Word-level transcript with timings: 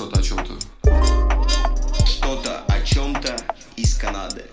Что-то 0.00 0.18
о 0.18 0.22
чем-то. 0.22 2.06
Что-то 2.06 2.64
о 2.68 2.80
чем-то 2.80 3.36
из 3.76 3.94
Канады. 3.96 4.44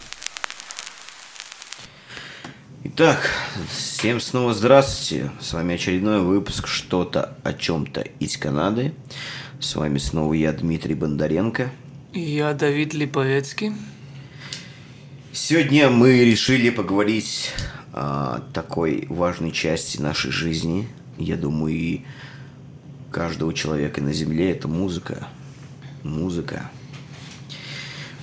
Итак, 2.83 3.29
всем 3.71 4.19
снова 4.19 4.53
здравствуйте. 4.53 5.31
С 5.39 5.53
вами 5.53 5.75
очередной 5.75 6.19
выпуск 6.19 6.67
«Что-то 6.67 7.37
о 7.45 7.53
чем-то 7.53 8.01
из 8.19 8.35
Канады». 8.35 8.93
С 9.61 9.77
вами 9.77 9.99
снова 9.99 10.33
я, 10.33 10.51
Дмитрий 10.51 10.95
Бондаренко. 10.95 11.71
Я 12.11 12.53
Давид 12.53 12.93
Липовецкий. 12.93 13.71
Сегодня 15.31 15.89
мы 15.89 16.25
решили 16.25 16.71
поговорить 16.71 17.53
о 17.93 18.41
такой 18.53 19.05
важной 19.07 19.53
части 19.53 19.97
нашей 20.01 20.31
жизни. 20.31 20.89
Я 21.17 21.37
думаю, 21.37 21.73
и 21.73 22.01
каждого 23.11 23.53
человека 23.53 24.01
на 24.01 24.11
Земле 24.11 24.51
это 24.51 24.67
музыка. 24.67 25.29
Музыка. 26.03 26.69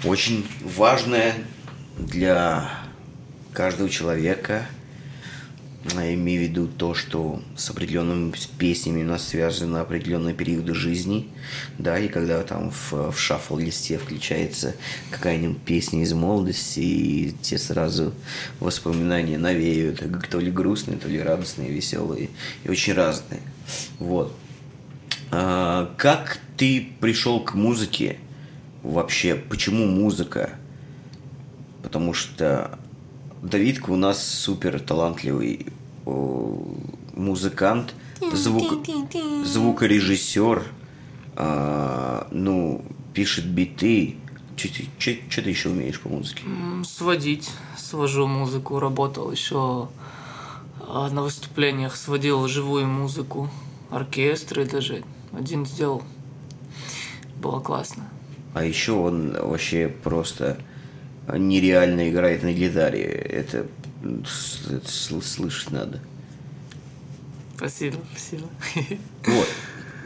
Очень 0.05 0.46
важная 0.62 1.34
для 1.98 2.70
каждого 3.52 3.88
человека. 3.88 4.66
Я 5.95 6.15
имею 6.15 6.41
в 6.41 6.45
виду 6.45 6.66
то, 6.66 6.95
что 6.95 7.42
с 7.56 7.68
определенными 7.68 8.32
песнями 8.59 9.02
у 9.02 9.06
нас 9.06 9.29
связаны 9.29 9.79
определенные 9.79 10.34
периоды 10.34 10.74
жизни, 10.74 11.29
да, 11.79 11.98
и 11.98 12.09
когда 12.09 12.42
там 12.42 12.70
в, 12.70 13.12
в 13.12 13.18
шаффл-листе 13.18 13.98
включается 13.98 14.74
какая-нибудь 15.10 15.60
песня 15.60 16.02
из 16.02 16.15
молодости, 16.15 16.80
и 16.80 17.34
те 17.43 17.59
сразу 17.59 18.15
воспоминания 18.60 19.37
навеют, 19.37 20.02
то 20.30 20.41
ли 20.41 20.51
грустные, 20.51 20.96
то 20.96 21.06
ли 21.06 21.20
радостные, 21.20 21.70
веселые, 21.70 22.30
и 22.65 22.70
очень 22.70 22.95
разные. 22.95 23.43
Вот. 23.98 24.34
А, 25.37 25.93
как 25.97 26.38
ты 26.56 26.93
пришел 27.01 27.41
к 27.41 27.55
музыке 27.55 28.19
вообще? 28.85 29.35
Почему 29.35 29.87
музыка? 29.87 30.51
Потому 31.82 32.15
что 32.15 32.79
Давидка 33.43 33.90
у 33.90 33.96
нас 33.96 34.24
супер 34.24 34.79
талантливый 34.79 35.66
музыкант, 37.16 37.95
звук, 38.32 38.87
звукорежиссер, 39.45 40.62
а, 41.37 42.29
ну, 42.30 42.85
пишет 43.12 43.46
биты. 43.46 44.16
Что 44.57 45.43
ты 45.43 45.51
еще 45.51 45.71
умеешь 45.71 46.01
по 46.01 46.09
музыке? 46.09 46.43
Сводить. 46.85 47.51
Свожу 47.77 48.29
музыку. 48.29 48.79
Работал 48.79 49.32
еще 49.32 49.88
а, 50.88 51.10
на 51.10 51.23
выступлениях, 51.23 51.96
сводил 51.96 52.46
живую 52.46 52.87
музыку, 52.87 53.51
оркестры 53.95 54.66
даже. 54.66 55.02
Один 55.32 55.64
сделал. 55.64 56.02
Было 57.40 57.60
классно. 57.60 58.09
А 58.52 58.64
еще 58.64 58.92
он 58.92 59.32
вообще 59.32 59.88
просто 59.88 60.59
нереально 61.28 62.10
играет 62.10 62.42
на 62.42 62.52
гитаре. 62.52 63.02
Это, 63.02 63.66
это 64.03 64.88
слышать 64.88 65.70
надо. 65.70 66.00
Спасибо, 67.56 67.98
спасибо. 68.10 68.48
Вот. 69.26 69.48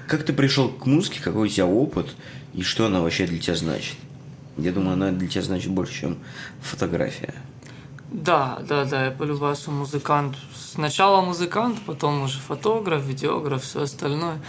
Как 0.06 0.22
ты 0.22 0.32
пришел 0.32 0.70
к 0.70 0.86
музыке, 0.86 1.20
какой 1.22 1.48
у 1.48 1.50
тебя 1.50 1.66
опыт 1.66 2.14
и 2.54 2.62
что 2.62 2.86
она 2.86 3.02
вообще 3.02 3.26
для 3.26 3.38
тебя 3.38 3.56
значит? 3.56 3.96
Я 4.56 4.72
думаю, 4.72 4.94
она 4.94 5.12
для 5.12 5.28
тебя 5.28 5.42
значит 5.42 5.70
больше, 5.70 6.00
чем 6.00 6.18
фотография. 6.60 7.34
Да, 8.10 8.58
да, 8.66 8.84
да, 8.84 9.06
я 9.06 9.10
полюбасу 9.10 9.70
музыкант. 9.70 10.36
Сначала 10.54 11.20
музыкант, 11.20 11.78
потом 11.84 12.22
уже 12.22 12.38
фотограф, 12.38 13.04
видеограф, 13.04 13.62
все 13.62 13.82
остальное. 13.82 14.40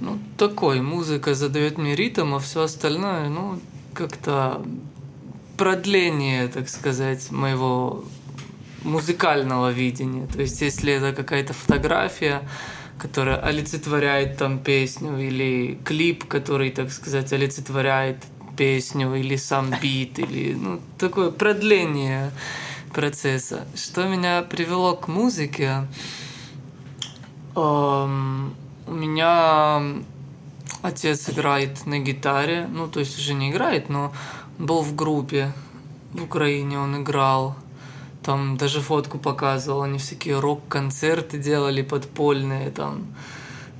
Ну, 0.00 0.18
такой, 0.36 0.82
музыка 0.82 1.34
задает 1.34 1.78
мне 1.78 1.94
ритм, 1.94 2.34
а 2.34 2.38
все 2.38 2.62
остальное, 2.62 3.28
ну, 3.28 3.58
как-то 3.94 4.62
продление, 5.56 6.48
так 6.48 6.68
сказать, 6.68 7.30
моего 7.30 8.04
музыкального 8.82 9.70
видения. 9.70 10.26
То 10.26 10.40
есть, 10.40 10.60
если 10.60 10.92
это 10.92 11.14
какая-то 11.14 11.54
фотография, 11.54 12.42
которая 12.98 13.36
олицетворяет 13.36 14.36
там 14.36 14.58
песню, 14.58 15.18
или 15.18 15.78
клип, 15.84 16.26
который, 16.26 16.70
так 16.70 16.90
сказать, 16.92 17.32
олицетворяет 17.32 18.24
песню, 18.56 19.14
или 19.14 19.36
сам 19.36 19.72
бит, 19.82 20.18
или 20.18 20.54
ну, 20.54 20.80
такое 20.98 21.30
продление 21.30 22.30
процесса. 22.92 23.66
Что 23.74 24.06
меня 24.06 24.42
привело 24.42 24.94
к 24.94 25.08
музыке? 25.08 25.86
Эм, 27.56 28.54
у 28.86 28.92
меня 28.92 29.82
отец 30.82 31.28
играет 31.28 31.86
на 31.86 31.98
гитаре, 31.98 32.68
ну, 32.70 32.88
то 32.88 33.00
есть 33.00 33.18
уже 33.18 33.34
не 33.34 33.50
играет, 33.50 33.88
но 33.88 34.12
был 34.58 34.82
в 34.82 34.94
группе 34.94 35.52
в 36.12 36.24
Украине, 36.24 36.78
он 36.78 37.02
играл. 37.02 37.56
Там 38.22 38.56
даже 38.56 38.80
фотку 38.80 39.18
показывал, 39.18 39.82
они 39.82 39.98
всякие 39.98 40.38
рок-концерты 40.38 41.38
делали 41.38 41.82
подпольные, 41.82 42.70
там 42.70 43.06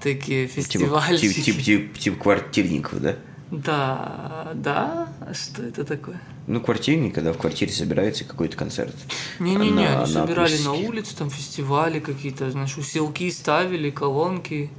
такие 0.02 0.46
фестивали. 0.46 1.18
Типа, 1.18 1.34
типа, 1.34 1.44
типа, 1.44 1.62
типа, 1.62 1.98
типа 1.98 2.22
квартирников, 2.22 3.00
да? 3.00 3.16
Да, 3.50 4.52
да. 4.54 5.08
А 5.20 5.34
что 5.34 5.62
это 5.62 5.84
такое? 5.84 6.20
Ну, 6.46 6.60
квартирник, 6.60 7.14
когда 7.14 7.32
в 7.32 7.38
квартире 7.38 7.72
собирается 7.72 8.24
какой-то 8.24 8.56
концерт. 8.56 8.94
Не-не-не, 9.40 9.88
они 9.88 10.06
собирали 10.12 10.56
на 10.58 10.72
улице, 10.72 11.16
там 11.16 11.30
фестивали 11.30 11.98
какие-то, 12.00 12.50
знаешь, 12.50 12.76
усилки 12.78 13.28
ставили, 13.30 13.90
колонки. 13.90 14.70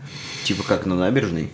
Типа 0.46 0.64
как 0.64 0.86
на 0.86 0.96
набережной? 0.96 1.52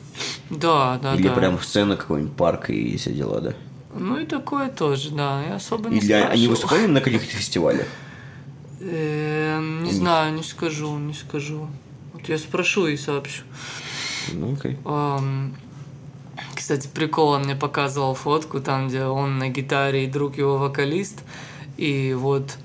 Да, 0.50 1.00
да, 1.02 1.16
Или 1.16 1.28
да. 1.28 1.34
прям 1.36 1.60
сцена 1.60 1.98
какой-нибудь 1.98 2.36
парка 2.36 2.72
и 2.72 2.96
все 2.98 3.12
дела, 3.14 3.42
да? 3.42 3.54
Ну 3.96 4.18
и 4.20 4.26
такое 4.26 4.70
тоже, 4.70 5.10
да. 5.12 5.44
Я 5.44 5.56
особо 5.56 5.90
не 5.90 5.98
Или 6.00 6.12
они 6.14 6.24
спрашивал. 6.26 6.50
выступали 6.52 6.86
на 6.86 7.02
каких-то 7.02 7.28
фестивалях? 7.36 7.88
Эм, 8.80 9.84
Не 9.84 9.92
знаю, 9.92 10.34
не 10.34 10.44
скажу, 10.44 10.96
не 10.98 11.14
скажу. 11.14 11.68
Вот 12.14 12.30
я 12.30 12.38
спрошу 12.38 12.88
и 12.88 12.96
сообщу. 12.98 13.42
Ну, 14.34 14.54
окей. 14.54 14.78
Кстати, 16.68 16.90
прикол, 16.94 17.30
он 17.30 17.44
мне 17.44 17.56
показывал 17.56 18.14
фотку, 18.14 18.60
там, 18.60 18.90
где 18.90 19.06
он 19.06 19.38
на 19.38 19.48
гитаре 19.48 20.04
и 20.04 20.08
друг 20.08 20.38
его 20.38 20.58
вокалист. 20.58 21.24
И 21.78 22.14
вот 22.14 22.58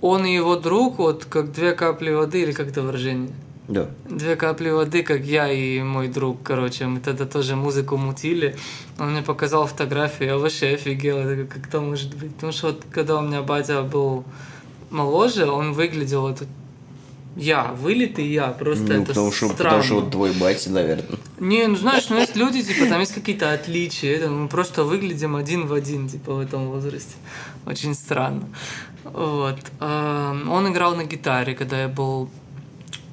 он 0.00 0.24
и 0.24 0.34
его 0.34 0.56
друг, 0.56 0.96
вот 0.96 1.26
как 1.26 1.52
две 1.52 1.72
капли 1.72 2.12
воды, 2.12 2.40
или 2.40 2.52
как 2.52 2.68
это 2.68 2.80
выражение? 2.80 3.34
Да. 3.68 3.90
Две 4.08 4.36
капли 4.36 4.70
воды, 4.70 5.02
как 5.02 5.20
я 5.20 5.52
и 5.52 5.82
мой 5.82 6.08
друг, 6.08 6.42
короче, 6.42 6.86
мы 6.86 7.00
тогда 7.00 7.26
тоже 7.26 7.56
музыку 7.56 7.98
мутили. 7.98 8.56
Он 8.98 9.12
мне 9.12 9.20
показал 9.20 9.66
фотографию, 9.66 10.30
я 10.30 10.38
вообще 10.38 10.68
офигел, 10.68 11.18
это 11.18 11.42
как, 11.42 11.56
как 11.56 11.68
это 11.68 11.82
может 11.82 12.14
быть. 12.16 12.34
Потому 12.36 12.52
что 12.52 12.68
вот 12.68 12.86
когда 12.90 13.18
у 13.18 13.20
меня 13.20 13.42
батя 13.42 13.82
был 13.82 14.24
моложе, 14.88 15.46
он 15.50 15.74
выглядел 15.74 16.22
вот 16.22 16.42
я, 17.36 17.64
вылитый 17.64 18.26
я, 18.26 18.46
просто 18.46 18.84
Ну, 18.84 18.94
это 18.94 19.08
потому 19.08 19.30
что, 19.30 19.48
странно. 19.50 19.56
потому 19.58 19.82
что 19.82 19.94
вот 19.96 20.10
твой 20.10 20.32
батя, 20.32 20.70
наверное. 20.70 21.18
Не, 21.40 21.66
ну 21.66 21.76
знаешь, 21.76 22.08
ну 22.08 22.16
есть 22.16 22.36
люди, 22.36 22.62
типа, 22.62 22.86
там 22.86 23.00
есть 23.00 23.14
какие-то 23.14 23.52
отличия, 23.52 24.16
это 24.16 24.28
мы 24.28 24.48
просто 24.48 24.84
выглядим 24.84 25.36
один 25.36 25.66
в 25.66 25.72
один, 25.72 26.08
типа, 26.08 26.34
в 26.34 26.40
этом 26.40 26.68
возрасте. 26.68 27.16
Очень 27.66 27.94
странно. 27.94 28.48
Вот. 29.04 29.58
А, 29.80 30.36
Он 30.48 30.72
играл 30.72 30.96
на 30.96 31.04
гитаре, 31.04 31.54
когда 31.54 31.82
я 31.82 31.88
был 31.88 32.28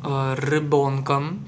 а, 0.03 0.35
ребенком. 0.35 1.45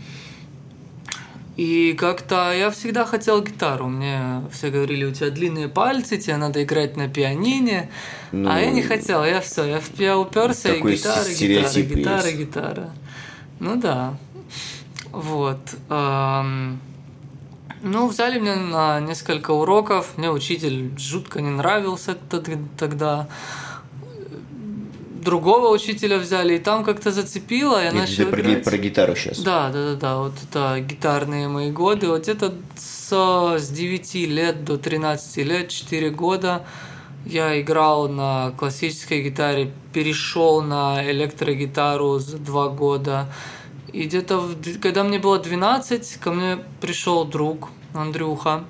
И 1.56 1.94
как-то 1.94 2.54
я 2.54 2.70
всегда 2.70 3.04
хотел 3.04 3.42
гитару. 3.42 3.88
Мне 3.88 4.44
все 4.52 4.70
говорили, 4.70 5.06
у 5.06 5.12
тебя 5.12 5.32
длинные 5.32 5.68
пальцы, 5.68 6.18
тебе 6.18 6.38
надо 6.38 6.64
играть 6.64 6.96
на 6.96 7.10
пианине. 7.10 7.90
Ну, 8.32 8.48
а 8.48 8.60
я 8.60 8.70
не 8.70 8.84
хотел, 8.84 9.26
я 9.26 9.42
все, 9.42 9.64
я, 9.66 9.82
я 9.98 10.20
уперся, 10.20 10.76
и 10.76 10.82
гитара, 10.82 11.28
гитара, 11.28 11.82
гитара, 11.82 12.32
гитара. 12.32 12.90
Ну 13.60 13.76
да. 13.76 14.16
Вот. 15.18 15.58
Ам, 15.90 16.80
Ну, 17.84 18.08
взяли 18.08 18.40
меня 18.40 18.56
на 18.56 19.00
несколько 19.00 19.52
уроков. 19.52 20.18
Мне 20.18 20.32
учитель 20.32 20.92
жутко 20.98 21.42
не 21.42 21.50
нравился 21.52 22.16
тот- 22.30 22.50
тогда. 22.78 23.28
Другого 25.24 25.70
учителя 25.70 26.18
взяли, 26.18 26.56
и 26.56 26.60
там 26.60 26.84
как-то 26.84 27.12
зацепило, 27.12 27.78
я 27.80 27.88
Это 27.90 27.96
начал 27.98 28.26
ты 28.26 28.26
про, 28.32 28.56
про 28.72 28.78
гитару 28.78 29.16
сейчас. 29.16 29.40
Да, 29.40 29.70
да, 29.70 29.92
да, 29.92 29.96
да, 29.96 30.18
вот 30.18 30.34
это 30.44 30.80
гитарные 30.80 31.48
мои 31.50 31.72
годы. 31.72 32.08
Вот 32.08 32.22
где-то 32.24 32.54
со, 32.76 33.58
с 33.60 33.70
9 33.70 34.26
лет 34.28 34.64
до 34.64 34.78
13 34.78 35.44
лет, 35.44 35.70
4 35.70 36.10
года, 36.12 36.66
я 37.26 37.60
играл 37.62 38.08
на 38.08 38.54
классической 38.58 39.22
гитаре, 39.22 39.72
перешел 39.94 40.62
на 40.62 41.04
электрогитару 41.12 42.20
за 42.20 42.38
2 42.38 42.70
года. 42.70 43.28
И 43.94 44.04
где-то, 44.06 44.40
в 44.40 44.80
когда 44.80 45.04
мне 45.04 45.20
было 45.20 45.40
12, 45.40 46.18
ко 46.18 46.32
мне 46.32 46.58
пришел 46.82 47.26
друг 47.26 47.70
Андрюха, 47.94 48.64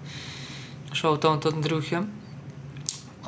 шаутаут 0.91 1.45
Андрюхе. 1.45 2.03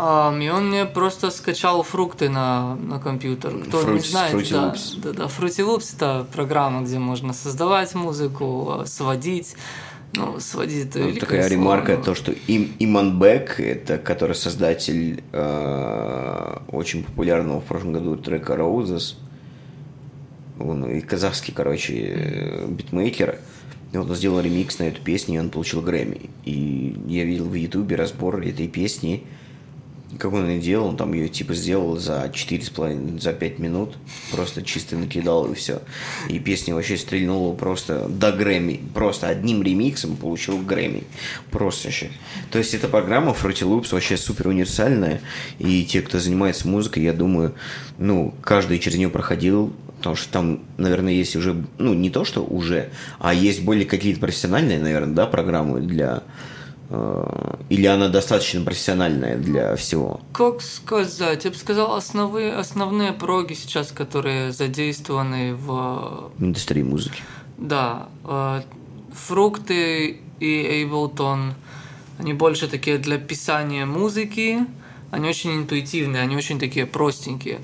Ам, 0.02 0.40
и 0.42 0.48
он 0.50 0.70
мне 0.70 0.86
просто 0.86 1.30
скачал 1.30 1.84
фрукты 1.84 2.30
на, 2.30 2.76
на 2.76 3.00
компьютер. 3.00 3.54
Кто 3.68 3.84
не 3.84 3.98
Fruit- 4.00 4.06
знает, 4.10 4.34
Fruity 4.34 4.52
да, 4.54 4.68
Loops. 4.74 5.02
да, 5.04 5.12
да, 5.12 5.24
Fruity 5.26 5.66
Loops 5.68 5.96
это 5.96 6.26
программа, 6.32 6.82
где 6.84 7.00
можно 7.00 7.34
создавать 7.34 7.94
музыку, 7.96 8.84
сводить. 8.86 9.56
Ну, 10.14 10.40
сводить 10.40 10.88
это 10.88 11.00
Ну, 11.00 11.14
такая 11.16 11.42
слово, 11.42 11.54
ремарка, 11.54 11.98
но- 11.98 12.04
то, 12.04 12.16
что 12.16 12.32
Им, 12.48 12.74
Иманбек, 12.80 13.60
это 13.60 13.98
который 13.98 14.36
создатель 14.36 15.22
э, 15.34 16.58
очень 16.72 17.04
популярного 17.04 17.60
в 17.60 17.66
прошлом 17.66 17.94
году 17.94 18.16
трека 18.16 18.54
Roses, 18.54 19.16
он 20.60 20.86
и 20.86 21.02
казахский, 21.02 21.54
короче, 21.54 21.94
э, 21.96 22.68
битмейкер, 22.68 23.40
и 23.92 23.98
он 23.98 24.14
сделал 24.14 24.40
ремикс 24.40 24.80
на 24.80 24.84
эту 24.84 25.02
песню, 25.02 25.36
и 25.36 25.40
он 25.40 25.50
получил 25.50 25.82
Грэмми. 25.82 26.30
И 26.46 26.96
я 27.08 27.24
видел 27.24 27.46
в 27.46 27.54
Ютубе 27.56 27.96
разбор 27.96 28.40
этой 28.42 28.68
песни, 28.68 29.24
как 30.18 30.34
он 30.34 30.50
ее 30.50 30.60
делал, 30.60 30.88
он 30.88 30.98
там 30.98 31.14
ее 31.14 31.30
типа 31.30 31.54
сделал 31.54 31.98
за 31.98 32.26
4,5, 32.34 33.22
за 33.22 33.34
5 33.34 33.60
минут, 33.60 33.96
просто 34.32 34.64
чисто 34.64 34.98
накидал 34.98 35.52
и 35.52 35.56
все. 35.56 35.82
И 36.30 36.40
песня 36.40 36.74
вообще 36.74 36.98
стрельнула 36.98 37.54
просто 37.56 38.08
до 38.10 38.32
Грэмми, 38.32 38.82
просто 38.94 39.28
одним 39.28 39.62
ремиксом 39.62 40.16
получил 40.16 40.58
Грэмми. 40.58 41.04
Просто 41.52 41.88
вообще. 41.90 42.10
То 42.52 42.58
есть 42.58 42.74
эта 42.74 42.88
программа 42.88 43.32
Fruity 43.34 43.68
Loops 43.68 43.90
вообще 43.92 44.18
супер 44.18 44.48
универсальная, 44.48 45.22
и 45.60 45.86
те, 45.86 46.02
кто 46.02 46.20
занимается 46.20 46.68
музыкой, 46.68 47.04
я 47.04 47.14
думаю, 47.14 47.54
ну, 47.98 48.34
каждый 48.42 48.80
через 48.80 48.98
нее 48.98 49.10
проходил, 49.10 49.74
потому 49.98 50.16
что 50.16 50.32
там, 50.32 50.64
наверное, 50.78 51.14
есть 51.14 51.36
уже, 51.36 51.66
ну, 51.78 51.94
не 51.94 52.10
то, 52.10 52.26
что 52.26 52.44
уже, 52.44 52.90
а 53.20 53.34
есть 53.34 53.64
более 53.64 53.86
какие-то 53.86 54.20
профессиональные, 54.20 54.80
наверное, 54.80 55.14
да, 55.14 55.28
программы 55.28 55.82
для... 55.82 56.24
э, 56.90 57.56
Или 57.70 57.86
она 57.88 58.10
достаточно 58.10 58.62
профессиональная 58.62 59.38
для 59.38 59.76
всего? 59.76 60.22
Как 60.34 60.62
сказать? 60.62 61.46
Я 61.46 61.52
бы 61.52 61.58
сказал, 61.58 61.96
основы, 61.96 62.50
основные 62.52 63.14
проги 63.14 63.54
сейчас, 63.54 63.92
которые 63.92 64.52
задействованы 64.52 65.54
в 65.56 66.32
в 66.38 66.44
индустрии 66.44 66.84
музыки. 66.84 67.22
Да, 67.58 68.08
э, 68.26 68.62
фрукты 69.14 70.20
и 70.40 70.84
Ableton, 70.86 71.54
они 72.18 72.34
больше 72.34 72.68
такие 72.68 72.98
для 72.98 73.18
писания 73.18 73.86
музыки, 73.86 74.66
они 75.12 75.30
очень 75.30 75.56
интуитивные, 75.56 76.22
они 76.22 76.36
очень 76.36 76.60
такие 76.60 76.86
простенькие. 76.86 77.60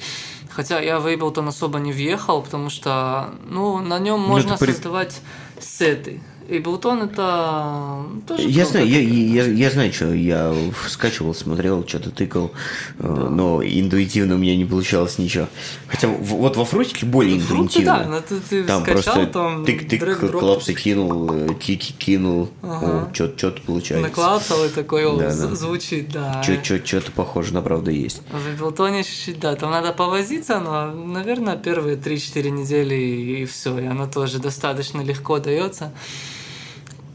Хотя 0.50 0.80
я 0.80 1.00
в 1.00 1.08
Ableton 1.08 1.48
особо 1.50 1.80
не 1.80 1.92
въехал, 1.92 2.42
потому 2.42 2.70
что 2.70 3.30
ну, 3.50 3.80
на 3.80 4.00
нем 4.00 4.22
можно 4.22 4.54
это 4.54 4.66
при- 4.66 4.72
создавать 4.72 5.22
сеты. 5.60 6.22
Ableton 6.50 7.06
это 7.06 8.06
тоже 8.28 8.48
Я 8.48 8.66
знаю, 8.66 8.88
я, 8.88 9.00
я, 9.00 9.46
я 9.48 9.72
знаю, 9.72 9.92
что 9.94 10.14
я 10.14 10.54
скачивал, 10.88 11.34
смотрел, 11.34 11.88
что-то 11.88 12.12
тыкал, 12.12 12.52
э, 13.00 13.08
но 13.08 13.64
интуитивно 13.64 14.36
у 14.36 14.38
меня 14.38 14.56
не 14.56 14.66
получалось 14.66 15.18
ничего. 15.18 15.48
Хотя 15.88 16.08
вот 16.08 16.56
во 16.58 16.66
фрутике 16.66 17.06
более 17.06 17.40
Фрукты, 17.40 17.84
да, 17.84 17.98
интуитивно. 18.04 18.16
но 18.16 18.22
ты, 18.22 18.40
ты 18.40 18.64
Там 18.64 18.84
скачал, 18.84 19.14
просто 19.14 19.26
там 19.28 19.66
тык-тык, 19.66 20.00
дрэг-дроп, 20.00 20.40
клапсы 20.40 20.74
кинул, 20.74 21.30
э, 21.32 21.54
кики 21.60 21.94
кинул, 21.94 22.50
Ага. 22.62 23.10
что-то 23.14 23.62
получается. 23.66 24.08
наклацал 24.08 24.66
и 24.66 24.70
такой, 24.70 25.06
о, 25.06 25.18
Да, 25.18 25.28
да. 25.28 25.56
звучит, 25.56 26.12
да. 26.12 26.44
Что-то 26.44 27.12
похоже 27.12 27.54
на 27.54 27.62
правду 27.62 27.92
есть. 27.92 28.22
В 28.32 28.62
Ableton 28.62 29.04
чуть-чуть, 29.04 29.40
да, 29.40 29.56
там 29.56 29.72
надо 29.72 29.94
повозиться, 29.94 30.60
но, 30.60 30.92
наверное, 30.92 31.58
первые 31.58 31.98
3-4 31.98 32.50
недели 32.50 32.96
и 32.96 33.46
все, 33.46 33.78
и 33.80 33.86
оно 33.86 34.08
тоже 34.08 34.40
достаточно 34.40 35.02
легко 35.02 35.40
дается. 35.40 35.92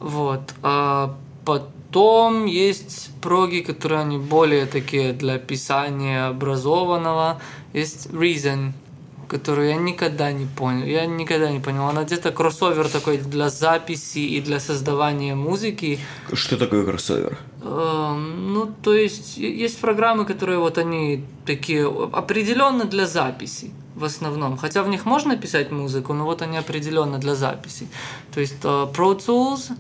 Вот. 0.01 0.55
А 0.63 1.15
потом 1.45 2.47
есть 2.47 3.11
проги, 3.21 3.61
которые 3.61 4.01
они 4.01 4.19
более 4.19 4.67
такие 4.67 5.13
для 5.13 5.39
писания 5.39 6.29
образованного. 6.29 7.41
Есть 7.73 8.07
Reason, 8.07 8.73
которую 9.29 9.69
я 9.69 9.77
никогда 9.77 10.33
не 10.33 10.47
понял. 10.47 10.87
Я 10.87 11.07
никогда 11.07 11.51
не 11.51 11.61
понял. 11.61 11.87
Она 11.89 12.05
где-то 12.05 12.33
кроссовер 12.33 12.89
такой 12.89 13.19
для 13.19 13.49
записи 13.51 14.19
и 14.19 14.41
для 14.41 14.59
создавания 14.59 15.35
музыки. 15.35 15.99
Что 16.33 16.57
такое 16.57 16.85
кроссовер? 16.85 17.39
Эм, 17.63 18.55
Ну, 18.55 18.73
то 18.83 18.95
есть, 18.95 19.37
есть 19.37 19.79
программы, 19.81 20.25
которые 20.25 20.59
вот 20.59 20.79
они 20.79 21.25
такие 21.47 21.87
определенно 22.13 22.85
для 22.85 23.07
записи 23.07 23.71
в 24.01 24.05
основном. 24.05 24.57
Хотя 24.57 24.83
в 24.83 24.89
них 24.89 25.05
можно 25.05 25.37
писать 25.37 25.71
музыку, 25.71 26.13
но 26.15 26.25
вот 26.25 26.43
они 26.43 26.57
определенно 26.59 27.19
для 27.19 27.35
записи. 27.35 27.87
То 28.35 28.41
есть 28.41 28.57
э, 28.65 28.67
Pro 28.93 29.17
Tools, 29.25 29.71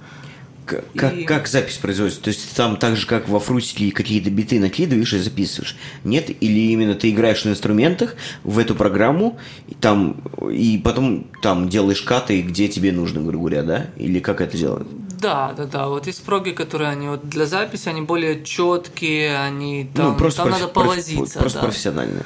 Как, 0.66 0.84
И- 1.16 1.24
как 1.24 1.48
запись 1.48 1.78
производится? 1.78 2.22
То 2.22 2.28
есть 2.28 2.54
там 2.54 2.76
так 2.76 2.94
же, 2.96 3.04
как 3.08 3.28
во 3.28 3.40
фрутике 3.40 3.90
какие-то 3.90 4.30
биты 4.30 4.60
накидываешь 4.60 5.12
и 5.14 5.18
записываешь? 5.18 5.74
Нет? 6.04 6.30
Или 6.40 6.60
именно 6.72 6.94
ты 6.94 7.10
играешь 7.10 7.44
на 7.44 7.50
инструментах 7.50 8.14
в 8.44 8.56
эту 8.56 8.76
программу, 8.76 9.36
и, 9.66 9.74
там, 9.74 10.22
и 10.48 10.80
потом 10.84 11.26
там 11.42 11.68
делаешь 11.68 12.02
каты, 12.02 12.40
где 12.42 12.68
тебе 12.68 12.92
нужно, 12.92 13.20
грубо 13.20 13.48
говоря, 13.48 13.62
да? 13.64 13.86
Или 13.96 14.20
как 14.20 14.40
это 14.40 14.56
делают? 14.56 14.86
да, 15.20 15.52
да, 15.54 15.64
да, 15.66 15.88
вот 15.88 16.06
есть 16.06 16.22
проги, 16.22 16.52
которые 16.52 16.88
они 16.88 17.08
вот 17.08 17.28
для 17.28 17.44
записи, 17.44 17.88
они 17.90 18.00
более 18.00 18.42
четкие, 18.42 19.38
они 19.38 19.90
там, 19.94 20.12
ну, 20.12 20.16
просто, 20.16 20.42
там 20.44 20.48
профи- 20.52 20.60
надо 20.60 20.72
профи- 20.72 20.86
повозиться. 20.88 21.38
просто 21.38 21.58
да. 21.58 21.64
профессионально. 21.66 22.22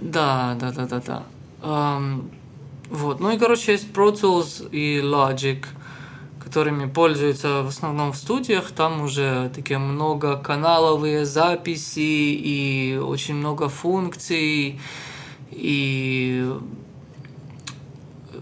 Да, 0.00 0.56
да, 0.60 0.72
да, 0.72 0.86
да, 0.86 1.00
да. 1.00 1.22
Ам, 1.62 2.30
вот. 2.90 3.20
Ну 3.20 3.30
и, 3.30 3.38
короче, 3.38 3.72
есть 3.72 3.88
Pro 3.92 4.12
Tools 4.12 4.70
и 4.70 5.00
Logic, 5.00 5.64
которыми 6.42 6.88
пользуются 6.88 7.62
в 7.62 7.68
основном 7.68 8.12
в 8.12 8.16
студиях. 8.16 8.70
Там 8.70 9.02
уже 9.02 9.50
такие 9.54 9.78
многоканаловые 9.78 11.24
записи 11.24 12.00
и 12.00 12.96
очень 12.96 13.34
много 13.34 13.68
функций. 13.68 14.80
И 15.50 16.50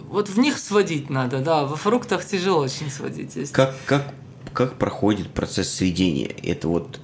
вот 0.08 0.28
в 0.28 0.38
них 0.38 0.58
сводить 0.58 1.10
надо, 1.10 1.38
да. 1.38 1.64
Во 1.64 1.76
фруктах 1.76 2.24
тяжело 2.24 2.60
очень 2.60 2.90
сводить. 2.90 3.36
Есть 3.36 3.52
Как, 3.52 3.74
как, 3.86 4.14
как 4.52 4.74
проходит 4.74 5.30
процесс 5.30 5.70
сведения? 5.70 6.26
Это 6.42 6.68
вот... 6.68 7.00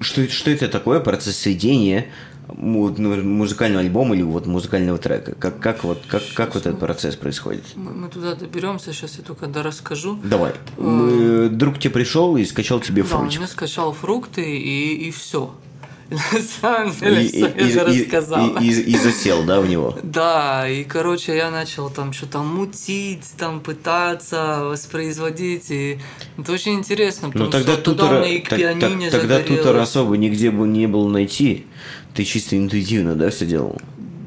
Что, 0.00 0.26
что 0.30 0.50
это 0.50 0.68
такое, 0.68 1.00
процесс 1.00 1.36
сведения 1.36 2.10
музыкального 2.56 3.80
альбома 3.82 4.14
или 4.14 4.22
вот 4.22 4.46
музыкального 4.46 4.98
трека? 4.98 5.34
Как, 5.34 5.58
как, 5.60 5.84
вот, 5.84 6.02
как, 6.08 6.22
как 6.34 6.54
вот 6.54 6.66
этот 6.66 6.78
процесс 6.80 7.16
происходит? 7.16 7.62
Мы, 7.76 7.92
мы 7.92 8.08
туда 8.08 8.34
доберемся, 8.34 8.92
сейчас 8.92 9.16
я 9.18 9.24
только 9.24 9.46
да 9.46 9.62
расскажу. 9.62 10.18
Давай. 10.24 10.52
Мы- 10.78 11.48
Друг 11.50 11.78
тебе 11.78 11.90
пришел 11.94 12.36
и 12.36 12.44
скачал 12.44 12.80
тебе 12.80 13.02
Да, 13.02 13.16
он 13.18 13.26
мне 13.26 13.46
скачал 13.46 13.92
фрукты 13.92 14.42
и, 14.58 15.08
и 15.08 15.10
все. 15.10 15.54
На 16.10 16.40
самом 16.60 16.90
И, 16.90 17.00
деле, 17.00 17.24
и, 17.24 17.28
все 17.28 17.52
я 17.56 17.68
же 17.68 17.94
и- 17.94 18.02
рассказал. 18.02 18.46
и- 18.60 18.64
и- 18.66 18.90
и 18.94 18.96
засел, 18.98 19.44
да, 19.44 19.60
в 19.60 19.68
него? 19.68 19.96
Да, 20.02 20.68
и, 20.68 20.82
короче, 20.82 21.36
я 21.36 21.52
начал 21.52 21.88
там 21.88 22.12
что-то 22.12 22.40
мутить, 22.40 23.24
там 23.38 23.60
пытаться 23.60 24.64
воспроизводить, 24.64 25.70
и 25.70 25.98
это 26.36 26.50
очень 26.52 26.74
интересно, 26.74 27.28
потому 27.28 27.44
Ну 27.44 27.50
тогда 27.52 27.74
что 27.74 27.82
туда 27.82 28.02
тутора, 28.04 28.20
мне 28.22 28.36
и 28.38 28.40
к 28.40 28.48
так- 28.48 28.58
так- 28.58 28.78
пианине 28.80 29.10
тогда 29.10 29.38
загорелось. 29.38 29.88
особо 29.88 30.16
нигде 30.16 30.50
бы 30.50 30.66
не 30.66 30.88
было 30.88 31.08
найти. 31.08 31.66
Ты 32.14 32.24
чисто 32.24 32.56
интуитивно, 32.56 33.14
да, 33.14 33.30
все 33.30 33.46
делал? 33.46 33.78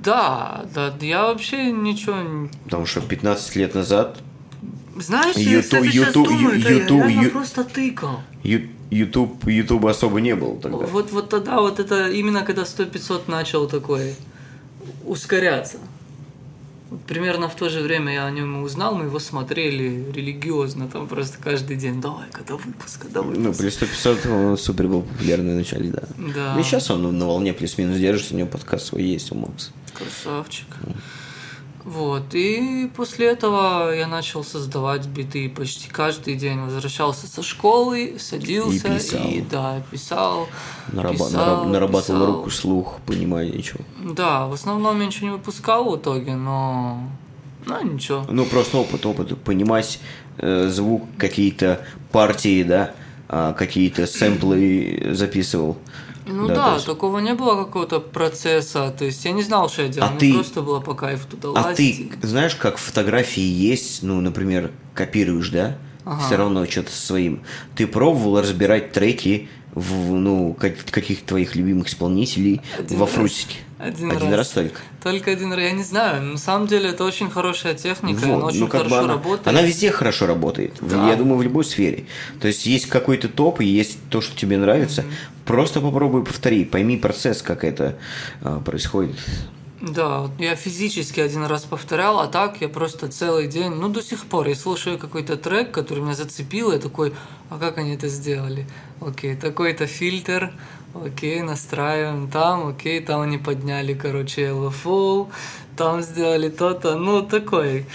Да, 0.04 0.66
да, 0.74 0.94
я 1.02 1.24
вообще 1.24 1.72
ничего... 1.72 2.16
не- 2.22 2.50
Потому 2.66 2.86
что 2.86 3.02
15 3.02 3.56
лет 3.56 3.74
назад 3.76 4.20
Знаешь, 4.98 5.36
я, 5.38 5.62
кстати, 5.62 5.88
сейчас 5.92 6.08
Юту- 6.10 6.24
думаю, 6.26 6.60
Юту- 6.60 6.98
я 6.98 7.22
Ю- 7.24 7.32
просто 7.32 7.64
тыкал. 7.64 8.22
YouTube, 8.92 9.46
YouTube 9.48 9.86
особо 9.86 10.20
не 10.22 10.36
было 10.36 10.60
тогда. 10.60 10.86
Вот, 10.86 11.12
вот 11.12 11.30
тогда 11.30 11.60
вот 11.62 11.80
это 11.80 12.10
именно 12.10 12.42
когда 12.42 12.64
100-500 12.64 13.22
начал 13.28 13.68
такой 13.68 14.16
ускоряться. 15.06 15.78
Примерно 17.08 17.50
в 17.50 17.56
то 17.56 17.70
же 17.70 17.82
время 17.82 18.14
я 18.14 18.26
о 18.26 18.32
нем 18.32 18.64
узнал, 18.64 18.96
мы 18.96 19.06
его 19.06 19.20
смотрели 19.20 20.12
религиозно, 20.12 20.88
там 20.88 21.08
просто 21.08 21.38
каждый 21.42 21.78
день. 21.78 22.02
Давай, 22.02 22.30
когда 22.32 22.56
выпуск, 22.56 23.02
когда 23.02 23.22
выпуск. 23.22 23.42
Ну, 23.42 23.54
плюс 23.54 23.76
100 23.76 24.30
он 24.30 24.58
супер 24.58 24.88
был 24.88 25.02
популярный 25.02 25.54
в 25.54 25.58
начале, 25.58 25.90
да. 25.92 26.04
Да. 26.18 26.60
И 26.60 26.64
сейчас 26.64 26.90
он 26.92 27.18
на 27.18 27.28
волне 27.28 27.54
плюс-минус 27.54 27.98
держится, 27.98 28.34
у 28.34 28.38
него 28.38 28.50
подкаст 28.50 28.88
свой 28.88 29.04
есть 29.04 29.32
у 29.32 29.36
Макса. 29.36 29.72
Красавчик. 29.94 30.68
Вот, 31.86 32.34
и 32.34 32.90
после 32.96 33.28
этого 33.28 33.94
я 33.94 34.08
начал 34.08 34.44
создавать 34.44 35.06
биты 35.08 35.50
почти 35.50 35.90
каждый 35.90 36.36
день. 36.36 36.60
Возвращался 36.62 37.28
со 37.28 37.44
школы, 37.44 38.16
садился 38.20 38.88
И 38.88 38.98
писал. 38.98 39.22
да, 39.52 39.84
писал. 39.92 40.48
Нараба- 40.94 41.12
писал, 41.14 41.30
нараб- 41.66 41.68
нарабатывал 41.68 42.20
писал. 42.22 42.26
руку, 42.36 42.50
слух, 42.52 43.00
понимание, 43.06 43.54
ничего. 43.58 43.80
Да, 44.02 44.48
в 44.48 44.54
основном 44.54 45.00
я 45.02 45.06
ничего 45.08 45.28
не 45.28 45.34
выпускал 45.34 45.90
в 45.92 45.98
итоге, 45.98 46.36
но... 46.36 47.04
Ну, 47.66 47.94
ничего. 47.94 48.26
Ну, 48.30 48.46
просто 48.46 48.78
опыт, 48.78 49.06
опыт. 49.06 49.38
Понимать 49.42 50.00
э, 50.38 50.68
звук, 50.70 51.04
какие-то 51.18 51.86
партии, 52.12 52.64
да, 52.64 52.92
а, 53.30 53.54
какие-то 53.54 54.06
сэмплы 54.06 55.10
записывал. 55.14 55.78
Ну 56.26 56.48
Да, 56.48 56.56
да, 56.56 56.66
то 56.70 56.74
есть- 56.76 56.86
такого 56.86 57.20
не 57.20 57.34
было 57.34 57.56
какого-то 57.64 58.00
процесса. 58.00 58.94
То 58.98 59.06
есть 59.06 59.24
я 59.26 59.32
не 59.32 59.44
знал, 59.44 59.70
что 59.70 59.84
я 59.84 59.88
делаю. 59.90 60.10
А 60.10 60.12
мне 60.12 60.20
ты- 60.20 60.34
просто 60.34 60.62
было 60.62 60.80
по 60.80 60.94
кайфу 60.94 61.28
туда 61.28 61.50
А 61.50 61.64
лазить. 61.68 62.20
ты 62.20 62.28
знаешь, 62.28 62.56
как 62.56 62.78
фотографии 62.78 63.42
есть, 63.44 64.04
ну, 64.04 64.22
например, 64.22 64.72
копируешь, 64.94 65.50
да? 65.50 65.78
Ага. 66.06 66.22
Все 66.26 66.36
равно 66.38 66.66
что-то 66.66 66.92
своим. 66.92 67.44
Ты 67.76 67.88
пробовал 67.88 68.40
разбирать 68.42 68.92
треки 68.92 69.50
в, 69.74 70.14
ну, 70.14 70.54
как- 70.54 70.84
каких-то 70.92 71.26
твоих 71.30 71.56
любимых 71.56 71.88
исполнителей 71.88 72.62
Один 72.78 72.98
во 73.00 73.06
раз. 73.06 73.16
Один, 73.84 74.12
Один 74.12 74.30
раз. 74.30 74.38
раз 74.38 74.50
только. 74.50 74.80
Только 75.04 75.32
один 75.32 75.52
раз. 75.52 75.62
Я 75.62 75.72
не 75.72 75.84
знаю. 75.84 76.24
На 76.24 76.38
самом 76.38 76.68
деле 76.68 76.92
это 76.92 77.04
очень 77.04 77.30
хорошая 77.30 77.74
техника, 77.74 78.22
и 78.22 78.24
она 78.24 78.36
Вот, 78.36 78.46
очень 78.46 78.62
ну, 78.62 78.68
хорошо 78.70 78.96
она, 79.00 79.08
работает. 79.10 79.48
она 79.48 79.62
везде 79.62 79.92
хорошо 79.92 80.26
работает. 80.26 80.74
Да. 80.80 81.10
Я 81.10 81.18
думаю, 81.18 81.38
в 81.38 81.44
любой 81.44 81.66
сфере. 81.66 82.06
То 82.40 82.48
есть 82.48 82.66
есть 82.66 82.86
какой-то 82.86 83.28
топ, 83.28 83.60
и 83.60 83.66
есть 83.66 83.98
то, 84.10 84.22
что 84.22 84.38
тебе 84.38 84.58
нравится. 84.58 85.04
Просто 85.46 85.82
попробуй 85.82 86.24
повтори, 86.24 86.64
пойми 86.64 86.96
процесс, 86.96 87.42
как 87.42 87.66
это 87.66 87.98
а, 88.42 88.62
происходит. 88.62 89.18
Да, 89.86 90.32
я 90.40 90.56
физически 90.56 91.20
один 91.20 91.44
раз 91.44 91.66
повторял, 91.66 92.22
а 92.22 92.28
так 92.28 92.62
я 92.62 92.70
просто 92.70 93.10
целый 93.10 93.48
день, 93.48 93.72
ну 93.72 93.90
до 93.90 94.02
сих 94.02 94.26
пор, 94.28 94.48
я 94.48 94.56
слушаю 94.56 94.98
какой-то 94.98 95.36
трек, 95.36 95.72
который 95.72 96.02
меня 96.02 96.14
зацепил, 96.14 96.72
и 96.72 96.80
такой, 96.80 97.14
а 97.50 97.60
как 97.60 97.78
они 97.78 97.96
это 97.96 98.08
сделали? 98.08 98.66
Окей, 99.02 99.36
такой-то 99.36 99.86
фильтр, 99.86 100.54
окей, 100.96 101.42
настраиваем 101.42 102.30
там, 102.32 102.70
окей, 102.70 103.02
там 103.02 103.20
они 103.20 103.38
подняли, 103.38 103.94
короче, 103.94 104.52
LFO, 104.52 105.30
там 105.76 106.02
сделали 106.02 106.48
то-то, 106.48 106.96
ну 106.96 107.22
такой. 107.22 107.86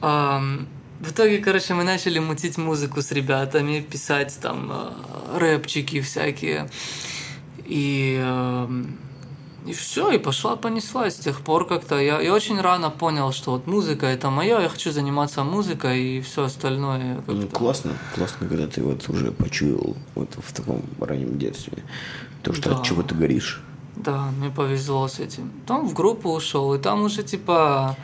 Ам, 0.00 0.68
в 1.00 1.10
итоге, 1.10 1.38
короче, 1.38 1.74
мы 1.74 1.82
начали 1.82 2.20
мутить 2.20 2.58
музыку 2.58 3.02
с 3.02 3.10
ребятами, 3.10 3.80
писать 3.80 4.38
там 4.40 4.70
э, 4.70 5.38
рэпчики 5.38 6.00
всякие. 6.00 6.70
И, 7.66 8.24
и 9.68 9.72
все, 9.72 10.10
и 10.10 10.18
пошла 10.18 10.56
понеслась. 10.56 11.14
С 11.16 11.18
тех 11.18 11.40
пор 11.40 11.66
как-то 11.66 11.98
я, 12.00 12.20
я 12.20 12.32
очень 12.32 12.60
рано 12.60 12.90
понял, 12.90 13.32
что 13.32 13.50
вот 13.52 13.66
музыка 13.66 14.06
это 14.06 14.30
мое, 14.30 14.60
я 14.60 14.68
хочу 14.68 14.90
заниматься 14.92 15.44
музыкой 15.44 16.02
и 16.02 16.20
все 16.20 16.44
остальное. 16.44 17.22
Ну, 17.26 17.46
классно, 17.48 17.92
классно, 18.14 18.48
когда 18.48 18.66
ты 18.66 18.82
вот 18.82 19.08
уже 19.08 19.30
почуял 19.30 19.96
вот 20.14 20.30
в 20.36 20.52
таком 20.52 20.82
раннем 21.00 21.38
детстве 21.38 21.82
то, 22.42 22.52
что 22.54 22.70
Да. 22.70 22.76
от 22.76 22.84
чего 22.84 23.02
ты 23.02 23.14
горишь. 23.14 23.60
Да, 23.96 24.30
мне 24.38 24.48
повезло 24.50 25.06
с 25.08 25.18
этим. 25.18 25.50
Там 25.66 25.86
в 25.88 25.92
группу 25.92 26.30
ушел, 26.32 26.72
и 26.74 26.78
там 26.78 27.02
уже 27.02 27.22
типа 27.22 27.96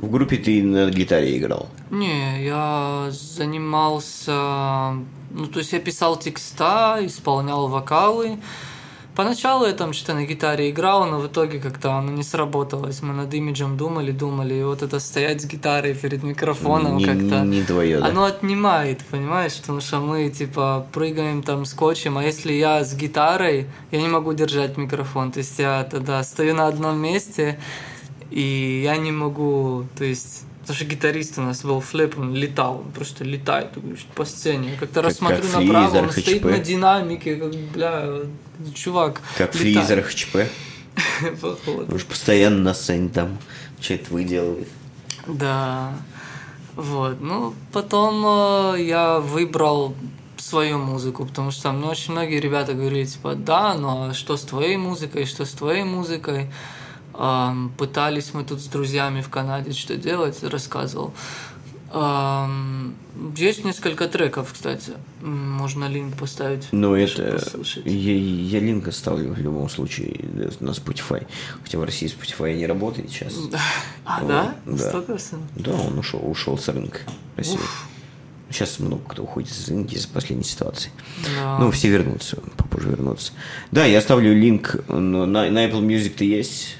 В 0.00 0.10
группе 0.10 0.36
ты 0.36 0.62
на 0.62 0.90
гитаре 0.90 1.38
играл. 1.38 1.68
Не, 1.90 2.44
я 2.44 3.06
занимался... 3.10 4.96
Ну, 5.30 5.46
то 5.52 5.58
есть 5.58 5.72
я 5.72 5.80
писал 5.80 6.16
текста, 6.16 6.98
исполнял 7.02 7.68
вокалы. 7.68 8.38
Поначалу 9.16 9.64
я 9.64 9.72
там 9.72 9.94
что-то 9.94 10.12
на 10.12 10.26
гитаре 10.26 10.68
играл, 10.68 11.06
но 11.06 11.18
в 11.18 11.26
итоге 11.26 11.58
как-то 11.58 11.94
оно 11.94 12.12
не 12.12 12.22
сработалось. 12.22 13.00
Мы 13.00 13.14
над 13.14 13.32
имиджем 13.32 13.78
думали, 13.78 14.12
думали, 14.12 14.54
и 14.54 14.62
вот 14.62 14.82
это 14.82 15.00
стоять 15.00 15.40
с 15.40 15.46
гитарой 15.46 15.94
перед 15.94 16.22
микрофоном 16.22 16.98
не, 16.98 17.06
как-то... 17.06 17.40
не 17.40 17.62
твое, 17.62 17.98
да? 17.98 18.08
Оно 18.08 18.24
отнимает, 18.24 19.02
понимаешь? 19.10 19.54
Потому 19.58 19.80
что 19.80 20.00
мы, 20.00 20.28
типа, 20.28 20.86
прыгаем 20.92 21.42
там 21.42 21.64
скотчем, 21.64 22.18
а 22.18 22.24
если 22.24 22.52
я 22.52 22.84
с 22.84 22.94
гитарой, 22.94 23.66
я 23.90 24.02
не 24.02 24.08
могу 24.08 24.34
держать 24.34 24.76
микрофон. 24.76 25.32
То 25.32 25.38
есть 25.38 25.58
я 25.58 25.84
тогда 25.84 26.22
стою 26.22 26.54
на 26.54 26.66
одном 26.66 26.98
месте, 26.98 27.58
и 28.30 28.82
я 28.84 28.98
не 28.98 29.12
могу, 29.12 29.86
то 29.96 30.04
есть... 30.04 30.42
Потому 30.66 30.78
что 30.78 30.84
гитарист 30.86 31.38
у 31.38 31.42
нас 31.42 31.62
был 31.62 31.80
флип, 31.80 32.18
он 32.18 32.34
летал, 32.34 32.78
он 32.84 32.90
просто 32.90 33.22
летает 33.22 33.68
по 34.16 34.24
сцене. 34.24 34.70
Я 34.72 34.76
как-то 34.80 35.02
Как- 35.02 35.04
как 35.10 35.16
смотрю 35.16 35.44
направо, 35.44 35.88
фризер 35.90 36.02
он 36.02 36.10
стоит 36.10 36.42
HP. 36.42 36.50
на 36.50 36.58
динамике, 36.58 37.36
как, 37.36 37.54
бля, 37.54 38.08
чувак. 38.74 39.20
Как 39.38 39.54
летает. 39.54 39.76
фризерах 39.86 40.12
ЧП. 40.12 40.36
Походу. 41.40 41.86
Он 41.92 41.98
же 42.00 42.04
постоянно 42.06 42.58
на 42.58 42.74
сцене 42.74 43.10
там 43.10 43.38
что-то 43.80 44.12
выделывает. 44.12 44.66
Да. 45.28 45.92
Вот. 46.74 47.20
Ну, 47.20 47.54
потом 47.72 48.74
э, 48.74 48.82
я 48.82 49.20
выбрал 49.20 49.94
свою 50.36 50.78
музыку, 50.78 51.26
потому 51.26 51.52
что 51.52 51.70
мне 51.70 51.86
очень 51.86 52.12
многие 52.12 52.40
ребята 52.40 52.74
говорили, 52.74 53.04
типа, 53.04 53.34
да, 53.36 53.74
ну 53.74 54.08
а 54.10 54.14
что 54.14 54.36
с 54.36 54.42
твоей 54.42 54.76
музыкой, 54.78 55.26
что 55.26 55.44
с 55.44 55.52
твоей 55.52 55.84
музыкой? 55.84 56.50
Пытались 57.78 58.34
мы 58.34 58.44
тут 58.44 58.60
с 58.60 58.66
друзьями 58.66 59.20
в 59.20 59.28
Канаде 59.28 59.72
что 59.72 59.96
делать, 59.96 60.42
рассказывал. 60.42 61.12
Есть 63.36 63.64
несколько 63.64 64.08
треков, 64.08 64.52
кстати. 64.52 64.92
Можно 65.22 65.88
линк 65.88 66.16
поставить. 66.16 66.64
Чтобы 66.64 67.00
это... 67.00 67.32
послушать. 67.32 67.86
Я, 67.86 68.14
я 68.14 68.60
линк 68.60 68.88
оставлю 68.88 69.32
в 69.32 69.38
любом 69.38 69.68
случае 69.68 70.20
на 70.60 70.70
Spotify. 70.70 71.26
Хотя 71.62 71.78
в 71.78 71.84
России 71.84 72.08
Spotify 72.08 72.54
не 72.54 72.66
работает 72.66 73.10
сейчас. 73.10 73.34
А, 74.04 74.20
Вот, 74.20 74.28
да? 74.28 74.54
да. 74.66 74.88
Сто 74.88 75.02
процентов? 75.02 75.48
Да, 75.56 75.72
он 75.72 75.98
ушел, 75.98 76.20
ушел 76.22 76.58
с 76.58 76.68
рынка 76.68 77.00
России. 77.36 77.54
Уф. 77.54 77.88
Сейчас 78.50 78.78
много 78.78 79.02
кто 79.08 79.24
уходит 79.24 79.50
с 79.50 79.68
рынка 79.68 79.94
из-за 79.94 80.08
последней 80.08 80.44
ситуации. 80.44 80.92
Да. 81.36 81.58
Ну, 81.58 81.70
все 81.72 81.88
вернутся, 81.88 82.36
попозже 82.56 82.90
вернутся. 82.90 83.32
Да, 83.72 83.84
я 83.84 83.98
оставлю 83.98 84.32
линк 84.32 84.76
на, 84.88 85.26
на 85.26 85.66
Apple 85.66 85.84
Music-то 85.84 86.22
есть. 86.24 86.76